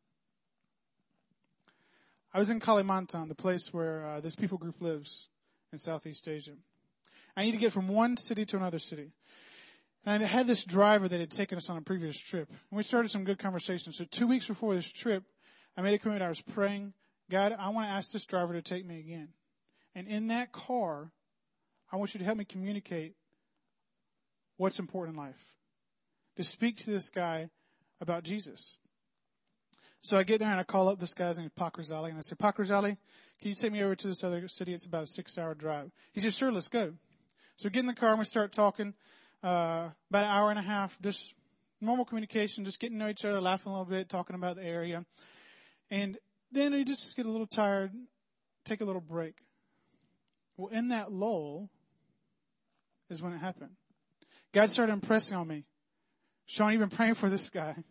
I 2.33 2.39
was 2.39 2.49
in 2.49 2.59
Kalimantan, 2.59 3.29
the 3.29 3.35
place 3.35 3.73
where 3.73 4.05
uh, 4.05 4.19
this 4.19 4.35
people 4.35 4.57
group 4.57 4.81
lives 4.81 5.29
in 5.71 5.77
Southeast 5.77 6.27
Asia. 6.27 6.57
I 7.37 7.43
need 7.43 7.53
to 7.53 7.57
get 7.57 7.71
from 7.71 7.87
one 7.87 8.17
city 8.17 8.43
to 8.47 8.57
another 8.57 8.79
city. 8.79 9.13
And 10.05 10.21
I 10.21 10.27
had 10.27 10.45
this 10.45 10.65
driver 10.65 11.07
that 11.07 11.21
had 11.21 11.31
taken 11.31 11.57
us 11.57 11.69
on 11.69 11.77
a 11.77 11.81
previous 11.81 12.19
trip. 12.19 12.49
And 12.49 12.75
we 12.75 12.83
started 12.83 13.11
some 13.11 13.23
good 13.23 13.39
conversation. 13.39 13.93
So 13.93 14.03
two 14.03 14.27
weeks 14.27 14.47
before 14.47 14.75
this 14.75 14.91
trip, 14.91 15.23
I 15.77 15.81
made 15.81 15.93
a 15.93 15.99
commitment. 15.99 16.23
I 16.23 16.29
was 16.29 16.41
praying, 16.41 16.93
God, 17.29 17.55
I 17.57 17.69
want 17.69 17.87
to 17.87 17.91
ask 17.91 18.11
this 18.11 18.25
driver 18.25 18.53
to 18.53 18.61
take 18.61 18.85
me 18.85 18.99
again. 18.99 19.29
And 19.93 20.07
in 20.07 20.27
that 20.27 20.51
car, 20.51 21.11
I 21.91 21.95
want 21.95 22.13
you 22.13 22.19
to 22.19 22.25
help 22.25 22.37
me 22.37 22.45
communicate 22.45 23.15
what's 24.57 24.79
important 24.79 25.15
in 25.15 25.23
life. 25.23 25.55
To 26.35 26.43
speak 26.43 26.77
to 26.77 26.91
this 26.91 27.09
guy 27.09 27.49
about 28.01 28.23
Jesus. 28.23 28.77
So 30.01 30.17
I 30.17 30.23
get 30.23 30.39
there 30.39 30.49
and 30.49 30.59
I 30.59 30.63
call 30.63 30.89
up 30.89 30.99
this 30.99 31.13
guy's 31.13 31.39
name, 31.39 31.51
Pakrazali, 31.59 32.09
and 32.09 32.17
I 32.17 32.21
say, 32.21 32.35
Pakrazali, 32.35 32.97
can 33.41 33.49
you 33.49 33.55
take 33.55 33.71
me 33.71 33.83
over 33.83 33.95
to 33.95 34.07
this 34.07 34.23
other 34.23 34.47
city? 34.47 34.73
It's 34.73 34.85
about 34.85 35.03
a 35.03 35.07
six 35.07 35.37
hour 35.37 35.53
drive. 35.53 35.91
He 36.11 36.19
says, 36.19 36.35
sure, 36.35 36.51
let's 36.51 36.67
go. 36.67 36.93
So 37.55 37.67
we 37.67 37.71
get 37.71 37.81
in 37.81 37.87
the 37.87 37.93
car 37.93 38.09
and 38.09 38.19
we 38.19 38.25
start 38.25 38.51
talking, 38.51 38.93
uh, 39.43 39.89
about 40.09 40.25
an 40.25 40.31
hour 40.31 40.49
and 40.49 40.59
a 40.59 40.63
half, 40.63 40.99
just 41.01 41.35
normal 41.81 42.05
communication, 42.05 42.65
just 42.65 42.79
getting 42.79 42.97
to 42.97 43.03
know 43.03 43.09
each 43.09 43.25
other, 43.25 43.41
laughing 43.41 43.71
a 43.71 43.75
little 43.75 43.85
bit, 43.85 44.09
talking 44.09 44.35
about 44.35 44.55
the 44.55 44.63
area. 44.63 45.05
And 45.89 46.17
then 46.51 46.73
we 46.73 46.83
just 46.83 47.15
get 47.15 47.25
a 47.25 47.29
little 47.29 47.47
tired, 47.47 47.91
take 48.63 48.81
a 48.81 48.85
little 48.85 49.01
break. 49.01 49.35
Well, 50.57 50.69
in 50.69 50.89
that 50.89 51.11
lull 51.11 51.69
is 53.09 53.21
when 53.21 53.33
it 53.33 53.37
happened. 53.37 53.71
God 54.53 54.69
started 54.69 54.93
impressing 54.93 55.37
on 55.37 55.47
me. 55.47 55.65
Sean, 56.45 56.71
you've 56.71 56.79
been 56.79 56.89
praying 56.89 57.15
for 57.15 57.29
this 57.29 57.49
guy. 57.49 57.75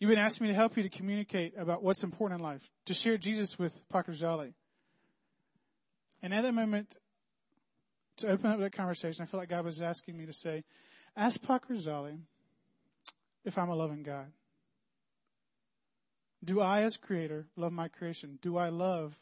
You've 0.00 0.10
been 0.10 0.18
asking 0.18 0.48
me 0.48 0.52
to 0.52 0.56
help 0.56 0.76
you 0.76 0.82
to 0.82 0.88
communicate 0.88 1.54
about 1.56 1.82
what's 1.82 2.02
important 2.02 2.40
in 2.40 2.44
life, 2.44 2.68
to 2.84 2.92
share 2.92 3.16
Jesus 3.16 3.58
with 3.58 3.88
Pakrazali. 3.88 4.52
And 6.20 6.34
at 6.34 6.42
that 6.42 6.52
moment, 6.52 6.96
to 8.18 8.28
open 8.28 8.50
up 8.50 8.60
that 8.60 8.72
conversation, 8.72 9.22
I 9.22 9.26
felt 9.26 9.40
like 9.40 9.48
God 9.48 9.64
was 9.64 9.80
asking 9.80 10.16
me 10.16 10.26
to 10.26 10.32
say, 10.32 10.64
ask 11.16 11.40
Pakrazali 11.40 12.18
if 13.44 13.56
I'm 13.56 13.70
a 13.70 13.74
loving 13.74 14.02
God. 14.02 14.26
Do 16.44 16.60
I, 16.60 16.82
as 16.82 16.96
creator, 16.96 17.46
love 17.56 17.72
my 17.72 17.88
creation? 17.88 18.38
Do 18.42 18.56
I 18.56 18.68
love 18.68 19.18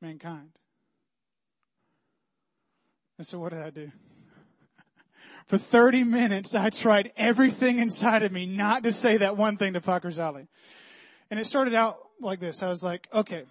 mankind? 0.00 0.50
And 3.18 3.26
so 3.26 3.38
what 3.38 3.52
did 3.52 3.62
I 3.62 3.70
do? 3.70 3.90
For 5.46 5.58
30 5.58 6.04
minutes, 6.04 6.54
I 6.54 6.70
tried 6.70 7.12
everything 7.16 7.78
inside 7.78 8.22
of 8.22 8.32
me 8.32 8.46
not 8.46 8.82
to 8.82 8.92
say 8.92 9.18
that 9.18 9.36
one 9.36 9.56
thing 9.56 9.74
to 9.74 9.80
Pakrazali. 9.80 10.48
And 11.30 11.40
it 11.40 11.46
started 11.46 11.74
out 11.74 11.98
like 12.20 12.40
this. 12.40 12.62
I 12.62 12.68
was 12.68 12.82
like, 12.82 13.08
okay, 13.12 13.44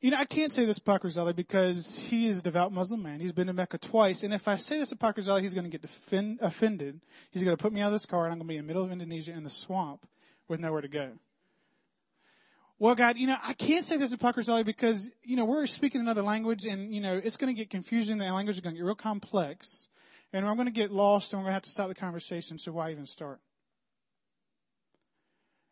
you 0.00 0.10
know, 0.10 0.18
I 0.18 0.24
can't 0.24 0.52
say 0.52 0.64
this 0.64 0.76
to 0.76 0.82
Pakrazali 0.82 1.34
because 1.34 1.98
he 1.98 2.26
is 2.26 2.40
a 2.40 2.42
devout 2.42 2.72
Muslim 2.72 3.02
man. 3.02 3.20
He's 3.20 3.32
been 3.32 3.46
to 3.46 3.52
Mecca 3.52 3.78
twice. 3.78 4.22
And 4.22 4.34
if 4.34 4.48
I 4.48 4.56
say 4.56 4.78
this 4.78 4.90
to 4.90 4.96
Pakrazali, 4.96 5.40
he's 5.40 5.54
going 5.54 5.64
to 5.64 5.70
get 5.70 5.82
defend, 5.82 6.40
offended. 6.42 7.00
He's 7.30 7.42
going 7.42 7.56
to 7.56 7.62
put 7.62 7.72
me 7.72 7.80
out 7.80 7.86
of 7.86 7.92
this 7.92 8.06
car 8.06 8.24
and 8.24 8.32
I'm 8.32 8.38
going 8.38 8.48
to 8.48 8.52
be 8.52 8.56
in 8.56 8.64
the 8.64 8.66
middle 8.66 8.84
of 8.84 8.92
Indonesia 8.92 9.32
in 9.32 9.44
the 9.44 9.50
swamp 9.50 10.06
with 10.48 10.60
nowhere 10.60 10.82
to 10.82 10.88
go. 10.88 11.12
Well, 12.78 12.94
God, 12.94 13.16
you 13.16 13.26
know, 13.26 13.36
I 13.42 13.52
can't 13.52 13.84
say 13.84 13.96
this 13.96 14.10
to 14.10 14.16
Pakrazali 14.16 14.64
because, 14.64 15.10
you 15.22 15.36
know, 15.36 15.44
we're 15.44 15.66
speaking 15.66 16.00
another 16.00 16.22
language 16.22 16.66
and, 16.66 16.92
you 16.92 17.00
know, 17.00 17.20
it's 17.22 17.36
going 17.36 17.54
to 17.54 17.56
get 17.56 17.70
confusing. 17.70 18.18
The 18.18 18.24
language 18.24 18.56
is 18.56 18.60
going 18.60 18.74
to 18.74 18.78
get 18.78 18.84
real 18.84 18.96
complex 18.96 19.88
and 20.32 20.46
I'm 20.46 20.56
going 20.56 20.66
to 20.66 20.72
get 20.72 20.90
lost 20.90 21.32
and 21.32 21.40
we're 21.40 21.44
going 21.44 21.52
to 21.52 21.54
have 21.54 21.62
to 21.62 21.70
stop 21.70 21.88
the 21.88 21.94
conversation. 21.94 22.58
So 22.58 22.72
why 22.72 22.90
even 22.90 23.06
start? 23.06 23.40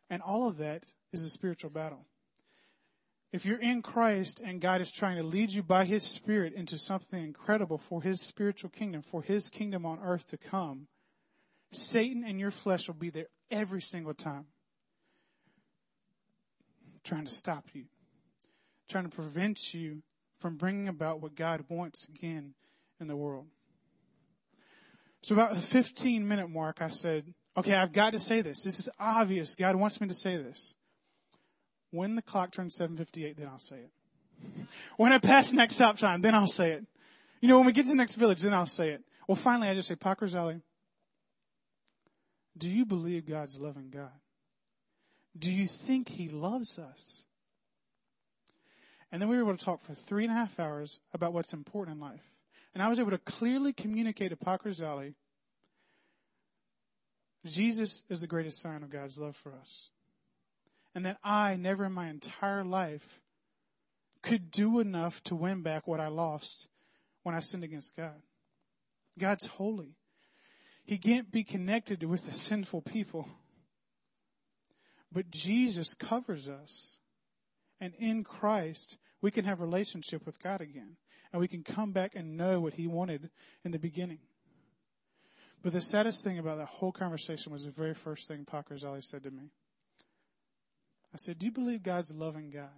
And 0.08 0.22
all 0.22 0.46
of 0.48 0.58
that 0.58 0.84
is 1.12 1.24
a 1.24 1.30
spiritual 1.30 1.70
battle. 1.70 2.06
If 3.32 3.46
you're 3.46 3.58
in 3.58 3.82
Christ 3.82 4.40
and 4.40 4.60
God 4.60 4.80
is 4.80 4.92
trying 4.92 5.16
to 5.16 5.22
lead 5.22 5.50
you 5.50 5.62
by 5.62 5.86
His 5.86 6.02
Spirit 6.02 6.52
into 6.52 6.76
something 6.76 7.24
incredible 7.24 7.78
for 7.78 8.02
His 8.02 8.20
spiritual 8.20 8.70
kingdom, 8.70 9.02
for 9.02 9.22
His 9.22 9.48
kingdom 9.48 9.86
on 9.86 9.98
earth 10.04 10.26
to 10.26 10.36
come, 10.36 10.86
Satan 11.72 12.24
and 12.24 12.38
your 12.38 12.50
flesh 12.50 12.86
will 12.86 12.94
be 12.94 13.08
there 13.08 13.28
every 13.50 13.80
single 13.80 14.12
time, 14.12 14.46
trying 17.04 17.24
to 17.24 17.30
stop 17.30 17.66
you, 17.72 17.84
trying 18.88 19.04
to 19.04 19.14
prevent 19.14 19.74
you 19.74 20.02
from 20.40 20.56
bringing 20.56 20.88
about 20.88 21.20
what 21.20 21.34
God 21.34 21.64
wants 21.68 22.06
again 22.08 22.54
in 23.00 23.06
the 23.06 23.16
world. 23.16 23.46
So 25.22 25.34
about 25.34 25.54
the 25.54 25.60
15 25.60 26.26
minute 26.26 26.50
mark, 26.50 26.78
I 26.80 26.88
said, 26.88 27.32
okay, 27.56 27.74
I've 27.74 27.92
got 27.92 28.12
to 28.12 28.18
say 28.18 28.40
this. 28.40 28.62
This 28.62 28.78
is 28.80 28.90
obvious. 28.98 29.54
God 29.54 29.76
wants 29.76 30.00
me 30.00 30.08
to 30.08 30.14
say 30.14 30.36
this. 30.36 30.74
When 31.90 32.16
the 32.16 32.22
clock 32.22 32.52
turns 32.52 32.76
7.58, 32.78 33.36
then 33.36 33.46
I'll 33.46 33.58
say 33.58 33.76
it. 33.76 33.90
When 34.96 35.12
I 35.12 35.18
pass 35.18 35.50
the 35.50 35.56
next 35.56 35.76
stop 35.76 35.98
sign, 35.98 36.20
then 36.22 36.34
I'll 36.34 36.46
say 36.46 36.72
it. 36.72 36.84
You 37.40 37.48
know, 37.48 37.58
when 37.58 37.66
we 37.66 37.72
get 37.72 37.84
to 37.84 37.90
the 37.90 37.96
next 37.96 38.14
village, 38.14 38.42
then 38.42 38.54
I'll 38.54 38.66
say 38.66 38.90
it. 38.90 39.02
Well, 39.28 39.36
finally, 39.36 39.68
I 39.68 39.74
just 39.74 39.88
say, 39.88 39.94
Pakrazali, 39.94 40.62
do 42.56 42.68
you 42.68 42.84
believe 42.84 43.26
God's 43.26 43.58
loving 43.58 43.90
God? 43.90 44.10
Do 45.38 45.52
you 45.52 45.66
think 45.66 46.10
He 46.10 46.28
loves 46.28 46.78
us? 46.78 47.24
And 49.10 49.20
then 49.20 49.28
we 49.28 49.36
were 49.36 49.42
able 49.42 49.56
to 49.56 49.64
talk 49.64 49.82
for 49.82 49.94
three 49.94 50.24
and 50.24 50.32
a 50.32 50.36
half 50.36 50.58
hours 50.58 51.00
about 51.12 51.32
what's 51.32 51.52
important 51.52 51.96
in 51.96 52.00
life. 52.00 52.24
And 52.74 52.82
I 52.82 52.88
was 52.88 52.98
able 52.98 53.10
to 53.10 53.18
clearly 53.18 53.72
communicate 53.72 54.30
to 54.30 54.36
Pakrazali 54.36 55.14
Jesus 57.44 58.04
is 58.08 58.20
the 58.20 58.26
greatest 58.26 58.60
sign 58.60 58.82
of 58.82 58.90
God's 58.90 59.18
love 59.18 59.36
for 59.36 59.52
us. 59.52 59.90
And 60.94 61.04
that 61.06 61.18
I 61.24 61.56
never 61.56 61.86
in 61.86 61.92
my 61.92 62.08
entire 62.08 62.64
life 62.64 63.20
could 64.20 64.50
do 64.50 64.78
enough 64.78 65.22
to 65.24 65.34
win 65.34 65.62
back 65.62 65.88
what 65.88 66.00
I 66.00 66.08
lost 66.08 66.68
when 67.22 67.34
I 67.34 67.40
sinned 67.40 67.64
against 67.64 67.96
God. 67.96 68.22
God's 69.18 69.46
holy. 69.46 69.96
He 70.84 70.98
can't 70.98 71.32
be 71.32 71.42
connected 71.42 72.04
with 72.04 72.28
a 72.28 72.32
sinful 72.32 72.82
people. 72.82 73.28
But 75.12 75.30
Jesus 75.30 75.94
covers 75.94 76.48
us. 76.48 76.96
And 77.80 77.94
in 77.98 78.24
Christ, 78.24 78.96
we 79.20 79.30
can 79.30 79.44
have 79.44 79.60
relationship 79.60 80.24
with 80.24 80.42
God 80.42 80.60
again 80.60 80.96
and 81.32 81.40
we 81.40 81.48
can 81.48 81.62
come 81.62 81.92
back 81.92 82.14
and 82.14 82.36
know 82.36 82.60
what 82.60 82.74
he 82.74 82.86
wanted 82.86 83.30
in 83.64 83.72
the 83.72 83.78
beginning. 83.78 84.18
But 85.62 85.72
the 85.72 85.80
saddest 85.80 86.22
thing 86.22 86.38
about 86.38 86.58
that 86.58 86.66
whole 86.66 86.92
conversation 86.92 87.52
was 87.52 87.64
the 87.64 87.70
very 87.70 87.94
first 87.94 88.28
thing 88.28 88.44
Pakrazali 88.44 89.02
said 89.02 89.22
to 89.22 89.30
me. 89.30 89.50
I 91.14 91.16
said, 91.16 91.38
Do 91.38 91.46
you 91.46 91.52
believe 91.52 91.82
God's 91.82 92.10
a 92.10 92.14
loving 92.14 92.50
God? 92.50 92.68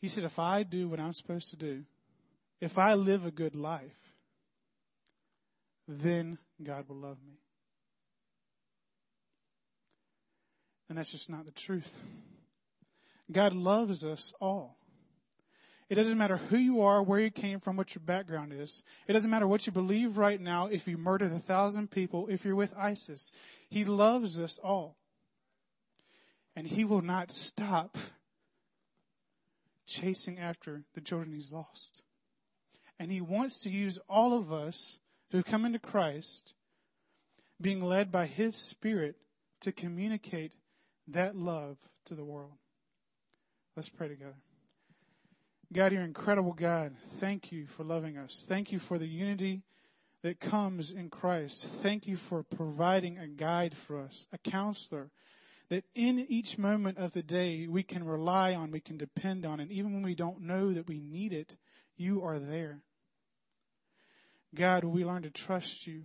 He 0.00 0.08
said, 0.08 0.24
If 0.24 0.38
I 0.38 0.62
do 0.62 0.88
what 0.88 1.00
I'm 1.00 1.12
supposed 1.12 1.50
to 1.50 1.56
do, 1.56 1.84
if 2.60 2.78
I 2.78 2.94
live 2.94 3.26
a 3.26 3.30
good 3.30 3.54
life, 3.54 4.14
then 5.86 6.38
God 6.62 6.88
will 6.88 6.96
love 6.96 7.18
me. 7.26 7.34
And 10.88 10.96
that's 10.96 11.12
just 11.12 11.28
not 11.28 11.44
the 11.44 11.52
truth. 11.52 12.00
God 13.30 13.54
loves 13.54 14.04
us 14.04 14.32
all. 14.40 14.78
It 15.88 15.94
doesn't 15.94 16.18
matter 16.18 16.36
who 16.36 16.58
you 16.58 16.82
are, 16.82 17.02
where 17.02 17.20
you 17.20 17.30
came 17.30 17.60
from, 17.60 17.76
what 17.76 17.94
your 17.94 18.02
background 18.04 18.52
is. 18.52 18.82
It 19.06 19.14
doesn't 19.14 19.30
matter 19.30 19.46
what 19.46 19.66
you 19.66 19.72
believe 19.72 20.18
right 20.18 20.40
now, 20.40 20.66
if 20.66 20.86
you 20.86 20.98
murdered 20.98 21.32
a 21.32 21.38
thousand 21.38 21.90
people, 21.90 22.26
if 22.28 22.44
you're 22.44 22.54
with 22.54 22.76
ISIS. 22.76 23.32
He 23.70 23.84
loves 23.84 24.38
us 24.38 24.58
all. 24.62 24.96
And 26.54 26.66
He 26.66 26.84
will 26.84 27.00
not 27.00 27.30
stop 27.30 27.96
chasing 29.86 30.38
after 30.38 30.84
the 30.94 31.00
children 31.00 31.32
He's 31.32 31.52
lost. 31.52 32.02
And 32.98 33.10
He 33.10 33.22
wants 33.22 33.60
to 33.60 33.70
use 33.70 33.98
all 34.10 34.34
of 34.34 34.52
us 34.52 34.98
who 35.30 35.42
come 35.42 35.64
into 35.64 35.78
Christ, 35.78 36.52
being 37.60 37.82
led 37.82 38.12
by 38.12 38.26
His 38.26 38.54
Spirit, 38.56 39.16
to 39.60 39.72
communicate 39.72 40.52
that 41.08 41.36
love 41.36 41.78
to 42.06 42.14
the 42.14 42.24
world. 42.24 42.52
Let's 43.76 43.88
pray 43.88 44.08
together. 44.08 44.36
God, 45.72 45.92
you're 45.92 46.02
incredible 46.02 46.52
God. 46.52 46.96
Thank 47.18 47.52
you 47.52 47.66
for 47.66 47.84
loving 47.84 48.16
us. 48.16 48.46
Thank 48.48 48.72
you 48.72 48.78
for 48.78 48.98
the 48.98 49.06
unity 49.06 49.62
that 50.22 50.40
comes 50.40 50.90
in 50.90 51.10
Christ. 51.10 51.66
Thank 51.66 52.06
you 52.06 52.16
for 52.16 52.42
providing 52.42 53.18
a 53.18 53.28
guide 53.28 53.76
for 53.76 53.98
us, 53.98 54.26
a 54.32 54.38
counselor 54.38 55.10
that 55.68 55.84
in 55.94 56.18
each 56.28 56.56
moment 56.56 56.96
of 56.98 57.12
the 57.12 57.22
day 57.22 57.66
we 57.66 57.82
can 57.82 58.04
rely 58.04 58.54
on, 58.54 58.70
we 58.70 58.80
can 58.80 58.96
depend 58.96 59.44
on, 59.44 59.60
and 59.60 59.70
even 59.70 59.92
when 59.92 60.02
we 60.02 60.14
don't 60.14 60.40
know 60.40 60.72
that 60.72 60.88
we 60.88 60.98
need 60.98 61.32
it, 61.32 61.56
you 61.96 62.22
are 62.22 62.38
there. 62.38 62.80
God, 64.54 64.84
we 64.84 65.04
learn 65.04 65.22
to 65.22 65.30
trust 65.30 65.86
you. 65.86 66.04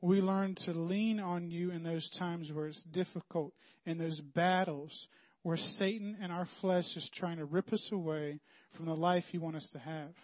We 0.00 0.20
learn 0.20 0.54
to 0.56 0.72
lean 0.72 1.18
on 1.18 1.50
you 1.50 1.70
in 1.70 1.82
those 1.82 2.08
times 2.08 2.52
where 2.52 2.66
it's 2.66 2.84
difficult, 2.84 3.52
in 3.84 3.98
those 3.98 4.20
battles 4.20 5.08
where 5.42 5.56
Satan 5.56 6.16
and 6.20 6.30
our 6.30 6.44
flesh 6.44 6.96
is 6.96 7.08
trying 7.08 7.38
to 7.38 7.44
rip 7.44 7.72
us 7.72 7.90
away 7.90 8.40
from 8.70 8.86
the 8.86 8.94
life 8.94 9.32
you 9.32 9.40
want 9.40 9.56
us 9.56 9.68
to 9.70 9.78
have. 9.78 10.14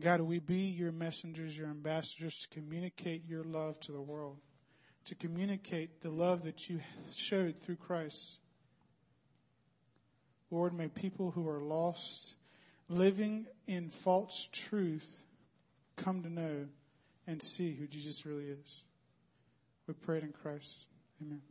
God, 0.00 0.20
we 0.20 0.38
be 0.38 0.62
your 0.62 0.92
messengers, 0.92 1.56
your 1.56 1.68
ambassadors 1.68 2.38
to 2.40 2.48
communicate 2.48 3.26
your 3.26 3.42
love 3.42 3.80
to 3.80 3.92
the 3.92 4.00
world, 4.00 4.38
to 5.04 5.14
communicate 5.14 6.02
the 6.02 6.10
love 6.10 6.44
that 6.44 6.68
you 6.68 6.80
showed 7.14 7.56
through 7.56 7.76
Christ. 7.76 8.38
Lord, 10.50 10.72
may 10.72 10.88
people 10.88 11.32
who 11.32 11.48
are 11.48 11.60
lost, 11.60 12.34
living 12.88 13.46
in 13.66 13.90
false 13.90 14.48
truth, 14.52 15.24
come 15.96 16.22
to 16.22 16.30
know 16.30 16.66
and 17.28 17.42
see 17.42 17.74
who 17.74 17.86
Jesus 17.86 18.24
really 18.24 18.46
is. 18.46 18.82
We 19.86 19.94
pray 19.94 20.18
it 20.18 20.24
in 20.24 20.32
Christ. 20.32 20.86
Amen. 21.22 21.42